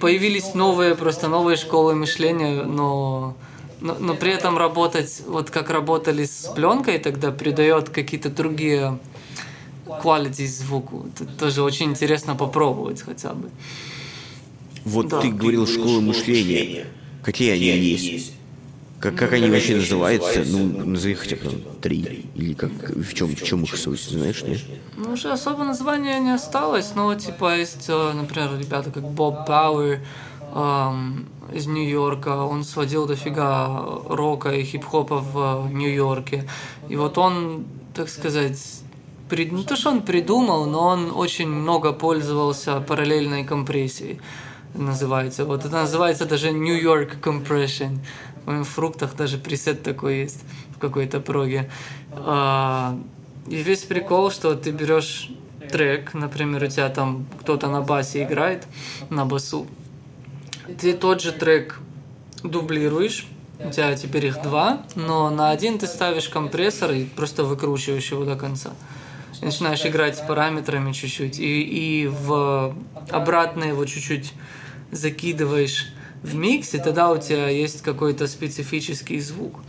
появились 0.00 0.54
новые, 0.54 0.94
просто 0.94 1.28
новые 1.28 1.56
школы 1.56 1.94
мышления, 1.94 2.62
но, 2.62 3.34
но, 3.80 3.96
но 3.98 4.14
при 4.14 4.32
этом 4.32 4.56
работать, 4.58 5.22
вот 5.26 5.50
как 5.50 5.70
работали 5.70 6.24
с 6.24 6.50
пленкой, 6.54 6.98
тогда 6.98 7.30
придает 7.32 7.88
какие-то 7.90 8.28
другие 8.30 8.98
quality 9.86 10.46
звуку. 10.46 11.06
Это 11.14 11.24
тоже 11.26 11.62
очень 11.62 11.90
интересно 11.90 12.34
попробовать 12.36 13.02
хотя 13.02 13.32
бы. 13.32 13.50
Вот 14.84 15.08
Да. 15.08 15.20
ты 15.20 15.30
говорил 15.30 15.66
школы 15.66 16.00
мышления. 16.00 16.86
Какие 17.22 17.52
они 17.52 17.66
есть? 17.66 18.32
Как, 19.00 19.14
как 19.16 19.32
они 19.32 19.50
вообще 19.50 19.76
называются? 19.76 20.42
Ну, 20.46 20.86
назови 20.86 21.14
хотя 21.14 21.36
бы 21.36 21.42
там 21.42 21.60
три. 21.82 22.26
Или 22.34 22.54
как, 22.54 22.70
в 22.70 23.14
чем, 23.14 23.34
в 23.36 23.42
чем 23.42 23.62
их 23.64 23.76
суть, 23.76 24.00
знаешь, 24.00 24.42
нет? 24.42 24.60
Ну, 24.96 25.12
уже 25.12 25.30
особо 25.32 25.64
названия 25.64 26.18
не 26.20 26.30
осталось, 26.34 26.92
но 26.94 27.14
типа 27.14 27.56
есть, 27.58 27.86
э, 27.88 28.12
например, 28.14 28.58
ребята 28.58 28.90
как 28.90 29.02
Боб 29.04 29.44
Пауэр 29.46 30.00
эм, 30.54 31.26
из 31.52 31.66
Нью-Йорка, 31.66 32.44
он 32.44 32.64
сводил 32.64 33.06
дофига 33.06 33.84
рока 34.08 34.50
и 34.50 34.64
хип-хопа 34.64 35.18
в 35.18 35.68
э, 35.68 35.72
Нью-Йорке. 35.74 36.48
И 36.88 36.96
вот 36.96 37.18
он, 37.18 37.64
так 37.92 38.08
сказать, 38.08 38.58
не 39.30 39.64
то, 39.64 39.76
что 39.76 39.90
он 39.90 40.02
придумал, 40.02 40.66
но 40.66 40.86
он 40.86 41.12
очень 41.14 41.48
много 41.48 41.92
пользовался 41.92 42.80
параллельной 42.80 43.44
компрессией 43.44 44.20
называется. 44.78 45.44
Вот 45.44 45.64
это 45.64 45.74
называется 45.74 46.26
даже 46.26 46.50
New 46.50 46.76
York 46.76 47.18
Compression. 47.20 47.98
В 48.46 48.64
фруктах 48.64 49.16
даже 49.16 49.38
пресет 49.38 49.82
такой 49.82 50.18
есть 50.18 50.44
в 50.76 50.78
какой-то 50.78 51.20
проге. 51.20 51.70
А, 52.12 52.98
и 53.48 53.56
весь 53.56 53.82
прикол, 53.82 54.30
что 54.30 54.54
ты 54.54 54.70
берешь 54.70 55.30
трек, 55.70 56.14
например, 56.14 56.62
у 56.62 56.66
тебя 56.68 56.88
там 56.88 57.26
кто-то 57.40 57.68
на 57.68 57.80
басе 57.80 58.22
играет, 58.22 58.66
на 59.10 59.24
басу, 59.24 59.66
ты 60.80 60.92
тот 60.92 61.20
же 61.22 61.32
трек 61.32 61.80
дублируешь, 62.42 63.26
у 63.58 63.70
тебя 63.70 63.96
теперь 63.96 64.26
их 64.26 64.42
два, 64.42 64.82
но 64.94 65.30
на 65.30 65.50
один 65.50 65.78
ты 65.78 65.86
ставишь 65.86 66.28
компрессор 66.28 66.92
и 66.92 67.04
просто 67.04 67.42
выкручиваешь 67.42 68.12
его 68.12 68.24
до 68.24 68.36
конца. 68.36 68.70
Начинаешь 69.42 69.84
играть 69.84 70.16
с 70.16 70.20
параметрами 70.20 70.92
чуть-чуть, 70.92 71.38
и, 71.38 71.62
и 71.62 72.06
в 72.06 72.74
обратно 73.10 73.64
его 73.64 73.84
чуть-чуть 73.84 74.32
закидываешь 74.90 75.92
в 76.22 76.34
микс, 76.34 76.74
и 76.74 76.78
тогда 76.78 77.10
у 77.10 77.18
тебя 77.18 77.48
есть 77.48 77.82
какой-то 77.82 78.26
специфический 78.26 79.20
звук. 79.20 79.60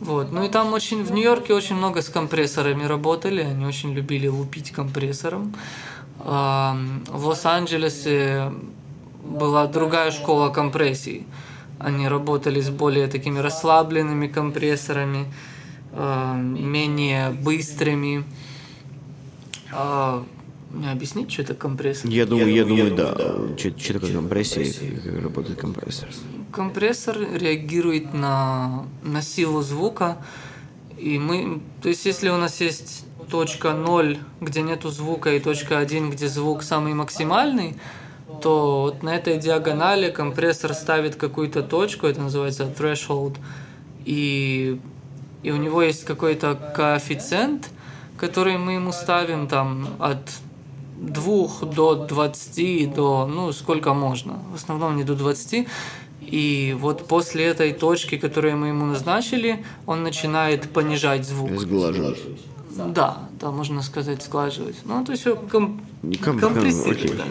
Вот. 0.00 0.32
Ну 0.32 0.44
и 0.44 0.48
там 0.48 0.72
очень 0.72 1.02
в 1.02 1.12
Нью-Йорке 1.12 1.54
очень 1.54 1.76
много 1.76 2.02
с 2.02 2.08
компрессорами 2.08 2.84
работали, 2.84 3.42
они 3.42 3.66
очень 3.66 3.92
любили 3.94 4.28
лупить 4.28 4.70
компрессором. 4.70 5.54
В 6.18 7.26
Лос-Анджелесе 7.26 8.52
была 9.24 9.66
другая 9.66 10.10
школа 10.10 10.50
компрессий. 10.50 11.26
Они 11.78 12.06
работали 12.08 12.60
с 12.60 12.70
более 12.70 13.08
такими 13.08 13.38
расслабленными 13.40 14.28
компрессорами, 14.28 15.32
ам, 15.92 16.54
менее 16.70 17.30
быстрыми. 17.30 18.24
А, 19.74 20.24
Мне 20.70 20.90
объяснить, 20.90 21.32
что 21.32 21.42
это 21.42 21.54
компрессор? 21.54 22.10
Я 22.10 22.26
думаю, 22.26 22.52
я 22.52 22.64
думаю, 22.64 22.94
да. 22.94 23.14
Что 23.56 23.92
такое 23.94 24.12
компрессия, 24.12 24.62
и 24.62 24.96
как 24.96 25.22
работает 25.22 25.58
компрессор? 25.58 26.08
Компрессор 26.52 27.18
реагирует 27.18 28.14
на, 28.14 28.86
на 29.02 29.22
силу 29.22 29.62
звука, 29.62 30.18
и 30.96 31.18
мы, 31.18 31.60
то 31.82 31.88
есть 31.88 32.06
если 32.06 32.28
у 32.28 32.36
нас 32.36 32.60
есть 32.60 33.04
точка 33.28 33.72
0, 33.72 34.18
где 34.40 34.62
нету 34.62 34.90
звука, 34.90 35.34
и 35.34 35.40
точка 35.40 35.78
1, 35.78 36.10
где 36.10 36.28
звук 36.28 36.62
самый 36.62 36.94
максимальный, 36.94 37.76
то 38.40 38.82
вот 38.82 39.02
на 39.02 39.14
этой 39.16 39.38
диагонали 39.38 40.10
компрессор 40.10 40.74
ставит 40.74 41.16
какую-то 41.16 41.62
точку, 41.62 42.06
это 42.06 42.20
называется 42.20 42.64
threshold, 42.64 43.36
и, 44.04 44.78
и 45.42 45.50
у 45.50 45.56
него 45.56 45.82
есть 45.82 46.04
какой-то 46.04 46.54
коэффициент, 46.76 47.70
который 48.16 48.58
мы 48.58 48.74
ему 48.74 48.92
ставим 48.92 49.46
там 49.46 49.88
от 49.98 50.30
2 51.00 51.66
до 51.74 51.94
20, 52.06 52.94
до, 52.94 53.26
ну, 53.26 53.52
сколько 53.52 53.94
можно. 53.94 54.38
В 54.52 54.54
основном 54.54 54.96
не 54.96 55.04
до 55.04 55.14
20. 55.14 55.66
И 56.20 56.76
вот 56.78 57.06
после 57.06 57.44
этой 57.44 57.72
точки, 57.72 58.16
которую 58.16 58.56
мы 58.56 58.68
ему 58.68 58.86
назначили, 58.86 59.64
он 59.86 60.02
начинает 60.02 60.70
понижать 60.70 61.26
звук. 61.26 61.50
Сглаживать. 61.60 62.18
Да, 62.70 63.18
да, 63.40 63.50
можно 63.50 63.82
сказать, 63.82 64.22
сглаживать. 64.22 64.76
Ну, 64.84 65.04
то 65.04 65.12
есть 65.12 65.24
ком- 65.50 65.80
ком- 66.22 66.58
окей. 66.58 67.12
да. 67.16 67.24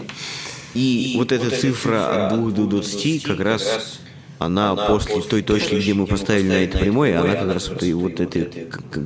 И 0.73 1.15
вот 1.17 1.31
эта 1.31 1.49
цифра 1.49 2.27
от 2.27 2.35
2 2.35 2.51
до 2.51 2.65
20 2.65 3.23
как 3.23 3.39
раз 3.39 3.99
она 4.45 4.75
после 4.75 5.21
той 5.21 5.41
точки, 5.41 5.75
где 5.75 5.93
мы 5.93 6.05
поставили 6.05 6.47
на 6.47 6.63
это 6.63 6.77
прямое, 6.77 7.19
она 7.19 7.33
как 7.33 7.53
раз 7.53 7.69
вот, 7.69 7.83
и 7.83 7.93
вот 7.93 8.19
это 8.19 8.47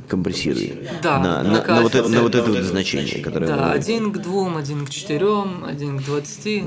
компрессирует. 0.08 1.00
Да, 1.02 1.18
на, 1.18 1.42
на 1.42 1.64
на, 1.64 1.82
вот, 1.82 1.94
это, 1.94 2.08
на 2.08 2.22
вот 2.22 2.34
это 2.34 2.50
вот 2.50 2.62
значение, 2.62 3.22
которое 3.22 3.46
Да, 3.46 3.72
один 3.72 4.12
к 4.12 4.18
двум, 4.18 4.56
один 4.56 4.86
к 4.86 4.90
четырем, 4.90 5.64
один 5.64 5.98
к 5.98 6.04
двадцати. 6.04 6.64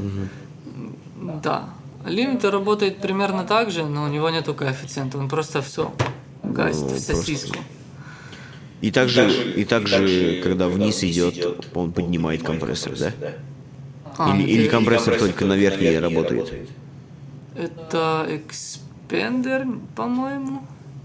Да. 1.44 1.70
Лимитер 2.06 2.52
работает 2.52 2.98
примерно 2.98 3.44
так 3.44 3.72
же, 3.72 3.86
но 3.86 4.06
у 4.06 4.08
него 4.08 4.30
нету 4.30 4.54
коэффициента, 4.54 5.18
он 5.18 5.30
просто 5.30 5.62
все 5.62 5.94
гасит 6.44 6.92
в 6.92 7.00
сосиску. 7.00 7.58
И 8.82 8.90
также, 8.90 9.54
и 9.56 9.64
также, 9.64 10.42
когда 10.44 10.68
вниз 10.68 11.04
идет, 11.04 11.68
он 11.76 11.92
поднимает 11.92 12.42
компрессор, 12.42 12.94
да? 12.98 13.12
А, 14.18 14.36
Или, 14.36 14.50
или 14.50 14.68
компрессор 14.68 15.18
только 15.18 15.46
на 15.46 15.54
верхней 15.54 15.98
работает? 16.00 16.52
Это 17.56 18.26
экспендер, 18.30 19.68
по-моему, 19.96 20.62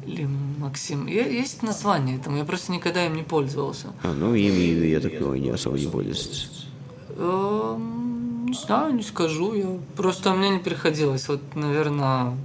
или 0.06 0.28
Максим. 0.58 1.06
Есть 1.06 1.62
название 1.62 2.16
этому, 2.16 2.36
я 2.36 2.44
просто 2.44 2.72
никогда 2.72 3.04
им 3.06 3.16
не 3.16 3.22
пользовался. 3.22 3.88
А, 4.02 4.12
ну, 4.12 4.34
ими, 4.34 4.86
я 4.86 5.00
так 5.00 5.18
понимаю, 5.18 5.40
не 5.40 5.50
особо 5.50 5.78
не 5.78 5.88
пользуется. 5.88 6.48
Эм, 7.16 8.46
Не 8.46 8.54
знаю, 8.54 8.94
не 8.94 9.02
скажу. 9.02 9.54
Я 9.54 9.78
просто 9.96 10.32
мне 10.32 10.50
не 10.50 10.58
приходилось. 10.60 11.28
Вот, 11.28 11.40
наверное, 11.56 12.36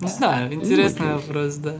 не 0.00 0.08
знаю, 0.08 0.52
интересный 0.52 1.14
вопрос, 1.14 1.54
да. 1.56 1.76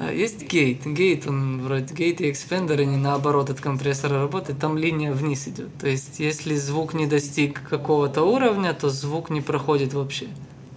А, 0.00 0.12
Есть 0.12 0.42
гейт. 0.46 0.86
Гейт, 0.86 1.26
он 1.26 1.62
вроде 1.62 1.92
гейт 1.94 2.20
и 2.20 2.30
экспендер, 2.30 2.80
они 2.80 2.96
наоборот 2.96 3.50
от 3.50 3.60
компрессора 3.60 4.20
работают, 4.20 4.58
там 4.60 4.78
линия 4.78 5.12
вниз 5.12 5.48
идет. 5.48 5.76
То 5.78 5.88
есть, 5.88 6.20
если 6.20 6.54
звук 6.56 6.94
не 6.94 7.06
достиг 7.06 7.62
какого-то 7.68 8.22
уровня, 8.22 8.74
то 8.74 8.90
звук 8.90 9.30
не 9.30 9.40
проходит 9.40 9.94
вообще. 9.94 10.28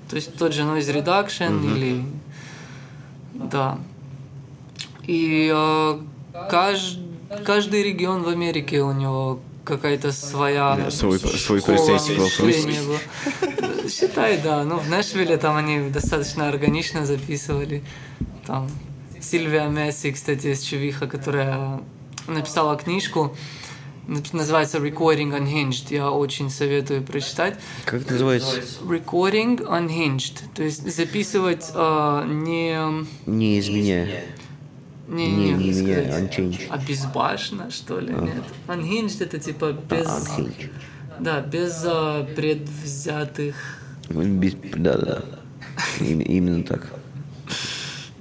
То 0.10 0.16
есть 0.16 0.36
тот 0.36 0.54
же 0.54 0.64
noise 0.64 0.92
reduction 0.94 1.76
или... 1.76 2.04
Да. 3.34 3.78
И 5.08 5.52
э, 5.54 6.00
кажд- 6.52 7.44
каждый 7.46 7.84
регион 7.84 8.24
в 8.24 8.28
Америке 8.30 8.82
у 8.82 8.92
него 8.92 9.40
какая-то 9.64 10.12
своя 10.12 10.76
Да, 10.76 10.92
свой- 10.92 11.20
свой 11.20 11.62
мышления. 11.62 13.00
Считай, 13.90 14.40
да. 14.44 14.64
Ну, 14.64 14.78
в 14.78 14.90
Нэшвилле 14.90 15.38
там 15.38 15.56
они 15.56 15.90
достаточно 15.90 16.48
органично 16.50 17.06
записывали. 17.06 17.84
Там 18.46 18.70
Сильвия 19.22 19.68
Месси, 19.68 20.12
кстати, 20.12 20.48
из 20.48 20.62
Чувиха, 20.62 21.08
которая 21.08 21.82
написала 22.28 22.76
книжку, 22.76 23.36
называется 24.34 24.80
Recording 24.80 25.38
Unhinged. 25.38 25.94
Я 25.94 26.12
очень 26.12 26.50
советую 26.50 27.04
прочитать. 27.04 27.58
Как 27.86 28.02
это 28.02 28.14
называется? 28.14 28.58
Recording 28.84 29.60
Unhinged. 29.60 30.40
То 30.54 30.64
есть 30.64 30.92
записывать 30.94 31.72
а, 31.74 32.26
не... 32.26 33.06
Не 33.26 33.60
изменяя. 33.60 34.24
Не, 35.08 35.28
Не, 35.30 35.52
не, 35.54 35.70
не 35.70 35.92
unchanged. 35.92 36.68
А 36.70 36.78
безбашно, 36.78 37.70
что 37.70 38.00
ли? 38.00 38.14
Нет. 38.14 38.44
Unhinged 38.68 39.24
это 39.24 39.40
типа 39.40 39.74
без... 39.74 40.08
А, 40.08 40.20
unhinged. 40.20 40.72
Да, 41.20 41.42
без 41.42 41.84
а, 41.86 42.24
предвзятых... 42.36 43.56
Без- 44.10 44.56
Да, 44.76 44.98
да. 44.98 45.24
Им- 46.00 46.22
Именно 46.38 46.64
так. 46.64 46.88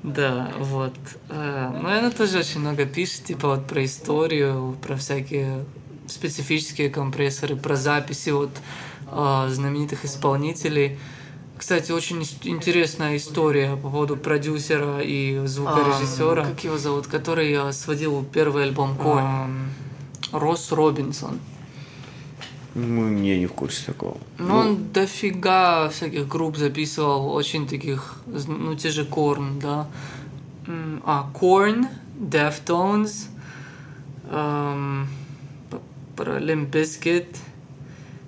Да, 0.03 0.51
вот. 0.59 0.95
Э, 1.29 1.71
Ну, 1.83 1.89
и 1.91 1.99
она 1.99 2.11
тоже 2.11 2.39
очень 2.39 2.61
много 2.61 2.87
пишет, 2.87 3.25
типа 3.25 3.49
вот 3.49 3.67
про 3.67 3.85
историю, 3.85 4.77
про 4.83 4.97
всякие 4.97 5.65
специфические 6.07 6.91
компрессоры, 6.91 7.57
про 7.57 7.77
записи 7.77 8.31
вот 8.31 8.51
а, 9.07 9.49
знаменитых 9.49 10.05
исполнителей. 10.05 10.99
Кстати, 11.57 11.93
очень 11.93 12.23
интересная 12.45 13.17
история 13.17 13.77
по 13.77 13.91
поводу 13.91 14.17
продюсера 14.17 15.01
и 15.01 15.47
звукорежиссера. 15.47 16.45
как 16.45 16.65
его 16.65 16.79
зовут? 16.79 17.07
Который 17.07 17.53
а, 17.55 17.73
сводил 17.73 18.25
первый 18.25 18.65
альбом 18.65 18.97
Коэн. 18.97 19.71
Росс 20.33 20.73
Робинсон. 20.73 21.39
Ну, 22.75 23.23
я 23.23 23.39
не 23.39 23.47
в 23.47 23.53
курсе 23.53 23.87
такого. 23.87 24.17
Ну, 24.39 24.57
он 24.57 24.93
дофига 24.93 25.89
всяких 25.89 26.29
групп 26.29 26.57
записывал, 26.57 27.35
очень 27.35 27.67
таких, 27.67 28.17
ну, 28.27 28.75
те 28.77 28.91
же 28.91 29.05
Корн, 29.05 29.59
да. 29.59 29.87
А, 31.05 31.29
Корн, 31.33 31.89
Deftones, 32.19 33.29
эм, 34.31 35.09
Limp 36.17 36.71
Bizkit, 36.71 37.37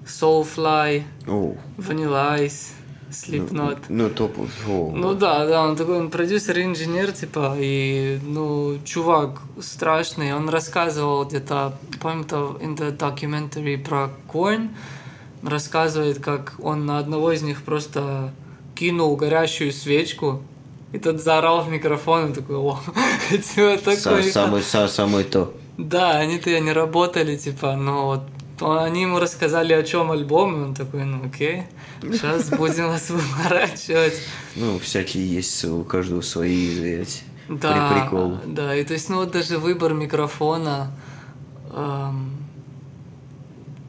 Soulfly, 0.07 1.05
О, 1.29 1.55
Vanilla 1.79 2.39
Ice, 2.41 2.73
Slipknot. 3.13 3.79
ну, 3.89 4.09
топ. 4.11 4.39
о. 4.69 4.91
Ну 4.95 5.15
да, 5.15 5.47
да, 5.47 5.63
он 5.63 5.77
такой, 5.77 5.99
он 5.99 6.11
продюсер 6.11 6.59
инженер, 6.59 7.13
типа, 7.13 7.55
и, 7.59 8.19
ну, 8.23 8.79
чувак 8.85 9.41
страшный, 9.61 10.35
он 10.35 10.49
рассказывал 10.49 11.25
где-то, 11.25 11.75
помню-то, 12.01 12.59
in 12.61 12.77
the 12.77 12.97
documentary 12.97 13.77
про 13.79 14.11
Корн, 14.29 14.71
рассказывает, 15.43 16.21
как 16.21 16.55
он 16.63 16.87
на 16.87 16.99
одного 16.99 17.33
из 17.33 17.43
них 17.43 17.63
просто 17.63 18.33
кинул 18.75 19.17
горящую 19.17 19.73
свечку, 19.73 20.43
и 20.93 20.99
тот 20.99 21.21
заорал 21.21 21.63
в 21.65 21.69
микрофон, 21.69 22.31
и 22.31 22.35
такой, 22.35 22.57
о, 22.57 22.79
типа, 23.31 23.77
такой... 23.79 24.23
Самое, 24.25 24.63
са- 24.63 24.89
самое 24.89 25.25
то. 25.25 25.53
Да, 25.79 26.13
они-то 26.19 26.51
и 26.51 26.61
не 26.61 26.73
работали, 26.73 27.37
типа, 27.37 27.77
но 27.77 28.07
вот 28.07 28.21
он- 28.61 28.79
они 28.79 29.03
ему 29.03 29.19
рассказали, 29.19 29.73
о 29.73 29.83
чем 29.83 30.11
альбом, 30.11 30.55
и 30.61 30.65
он 30.65 30.75
такой, 30.75 31.05
ну 31.05 31.25
окей, 31.27 31.63
сейчас 32.11 32.51
будем 32.51 32.89
вас 32.89 33.11
выворачивать. 33.11 34.15
Ну, 34.57 34.79
всякие 34.79 35.27
есть, 35.27 35.65
у 35.65 35.85
каждого 35.85 36.21
свои, 36.21 36.75
знаете, 36.75 37.21
Да, 37.49 37.91
при- 37.91 38.01
приколы. 38.01 38.39
да, 38.47 38.75
и 38.75 38.85
то 38.85 38.93
есть, 38.95 39.09
ну 39.09 39.17
вот 39.17 39.31
даже 39.33 39.59
выбор 39.59 39.95
микрофона, 39.95 40.91
эм, 41.75 42.31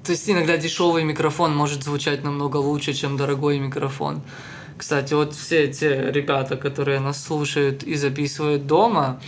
то 0.04 0.12
есть 0.12 0.30
иногда 0.30 0.58
дешевый 0.58 1.04
микрофон 1.04 1.56
может 1.56 1.84
звучать 1.84 2.24
намного 2.24 2.58
лучше, 2.58 2.94
чем 2.94 3.18
дорогой 3.18 3.60
микрофон. 3.60 4.22
Кстати, 4.78 5.14
вот 5.14 5.34
все 5.34 5.68
те 5.72 6.12
ребята, 6.12 6.58
которые 6.58 7.00
нас 7.00 7.24
слушают 7.24 7.84
и 7.84 7.96
записывают 7.96 8.68
дома, 8.68 9.22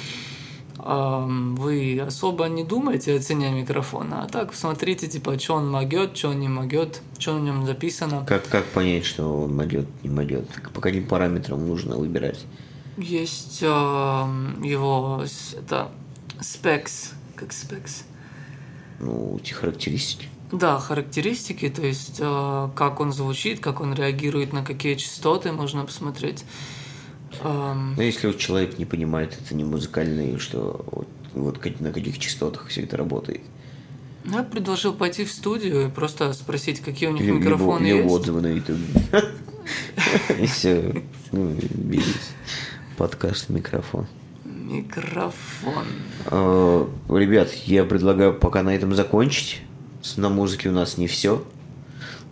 вы 0.85 1.99
особо 1.99 2.45
не 2.45 2.63
думайте 2.63 3.15
о 3.15 3.19
цене 3.19 3.51
микрофона, 3.51 4.23
а 4.23 4.27
так 4.27 4.53
смотрите, 4.53 5.07
типа, 5.07 5.39
что 5.39 5.55
он 5.55 5.69
могет, 5.69 6.15
что 6.15 6.29
он 6.29 6.39
не 6.39 6.47
могет, 6.47 7.01
что 7.17 7.33
на 7.33 7.43
нем 7.43 7.65
записано. 7.65 8.23
Как, 8.27 8.47
как 8.47 8.65
понять, 8.65 9.03
что 9.03 9.25
он 9.43 9.55
могет, 9.55 9.87
не 10.03 10.09
могет? 10.09 10.47
По 10.73 10.81
каким 10.81 11.07
параметрам 11.07 11.67
нужно 11.67 11.97
выбирать? 11.97 12.45
Есть 12.97 13.59
эм, 13.63 14.61
его 14.61 15.23
это 15.57 15.89
specs, 16.39 17.13
как 17.35 17.49
specs. 17.49 18.03
Ну, 18.99 19.39
эти 19.41 19.53
характеристики. 19.53 20.29
Да, 20.51 20.79
характеристики, 20.79 21.67
то 21.69 21.81
есть 21.81 22.17
э, 22.19 22.69
как 22.75 22.99
он 22.99 23.11
звучит, 23.11 23.59
как 23.59 23.81
он 23.81 23.93
реагирует 23.95 24.53
на 24.53 24.63
какие 24.63 24.95
частоты, 24.95 25.51
можно 25.51 25.83
посмотреть. 25.83 26.45
Эм, 27.43 27.95
Но 27.95 28.03
если 28.03 28.27
вот 28.27 28.37
человек 28.37 28.77
не 28.77 28.85
понимает, 28.85 29.37
это 29.41 29.55
не 29.55 29.63
музыкальный, 29.63 30.37
что 30.39 30.85
вот, 30.91 31.07
вот 31.33 31.79
на 31.81 31.91
каких 31.91 32.19
частотах 32.19 32.67
все 32.67 32.83
это 32.83 32.97
работает. 32.97 33.41
я 34.25 34.43
предложил 34.43 34.93
пойти 34.93 35.25
в 35.25 35.31
студию 35.31 35.87
и 35.87 35.89
просто 35.89 36.31
спросить, 36.33 36.79
какие 36.81 37.09
у 37.09 37.13
них 37.13 37.21
либо, 37.23 37.37
микрофоны 37.37 37.85
либо 37.85 37.99
есть. 38.03 38.11
отзывы 38.13 38.41
на 38.41 38.47
YouTube. 38.47 38.79
И 40.39 40.45
все. 40.45 41.03
Ну. 41.31 41.55
Подкаст, 42.97 43.49
микрофон. 43.49 44.07
Микрофон. 44.45 45.85
Э, 46.27 46.85
Ребят, 47.09 47.51
я 47.65 47.83
предлагаю 47.83 48.33
пока 48.33 48.63
на 48.63 48.73
этом 48.75 48.93
закончить. 48.95 49.61
На 50.17 50.29
музыке 50.29 50.69
у 50.69 50.71
нас 50.71 50.97
не 50.97 51.07
все. 51.07 51.43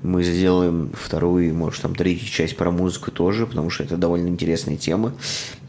Мы 0.03 0.21
сделаем 0.23 0.91
вторую, 0.93 1.55
может, 1.55 1.81
там 1.81 1.95
третью 1.95 2.27
часть 2.27 2.57
про 2.57 2.69
музыку 2.71 3.09
тоже, 3.09 3.47
потому 3.47 3.69
что 3.69 3.83
это 3.83 3.95
довольно 3.95 4.27
интересная 4.27 4.75
тема. 4.75 5.13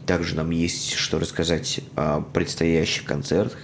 Также 0.05 0.35
нам 0.35 0.51
есть 0.51 0.93
что 0.93 1.19
рассказать 1.19 1.79
о 1.95 2.19
предстоящих 2.21 3.05
концертах 3.05 3.57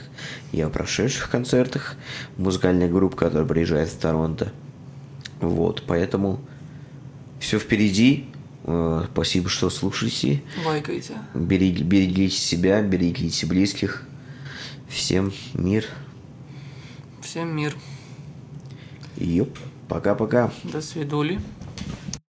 и 0.53 0.61
о 0.61 0.69
прошедших 0.69 1.29
концертах. 1.29 1.97
Музыкальная 2.37 2.89
группа, 2.89 3.17
которая 3.17 3.45
приезжает 3.45 3.89
в 3.89 3.97
Торонто. 3.97 4.53
Вот, 5.41 5.83
поэтому 5.85 6.39
все 7.39 7.59
впереди. 7.59 8.27
Э, 8.63 9.05
Спасибо, 9.11 9.49
что 9.49 9.69
слушаете. 9.69 10.41
Лайкайте. 10.65 11.15
Берег- 11.33 11.81
берегите 11.83 12.35
себя, 12.35 12.81
берегите 12.81 13.45
близких. 13.45 14.03
Всем 14.87 15.33
мир. 15.53 15.85
Всем 17.21 17.55
мир. 17.55 17.75
Йоп. 19.17 19.57
Пока-пока. 19.91 20.49
До 20.63 20.81
свидули. 20.81 21.41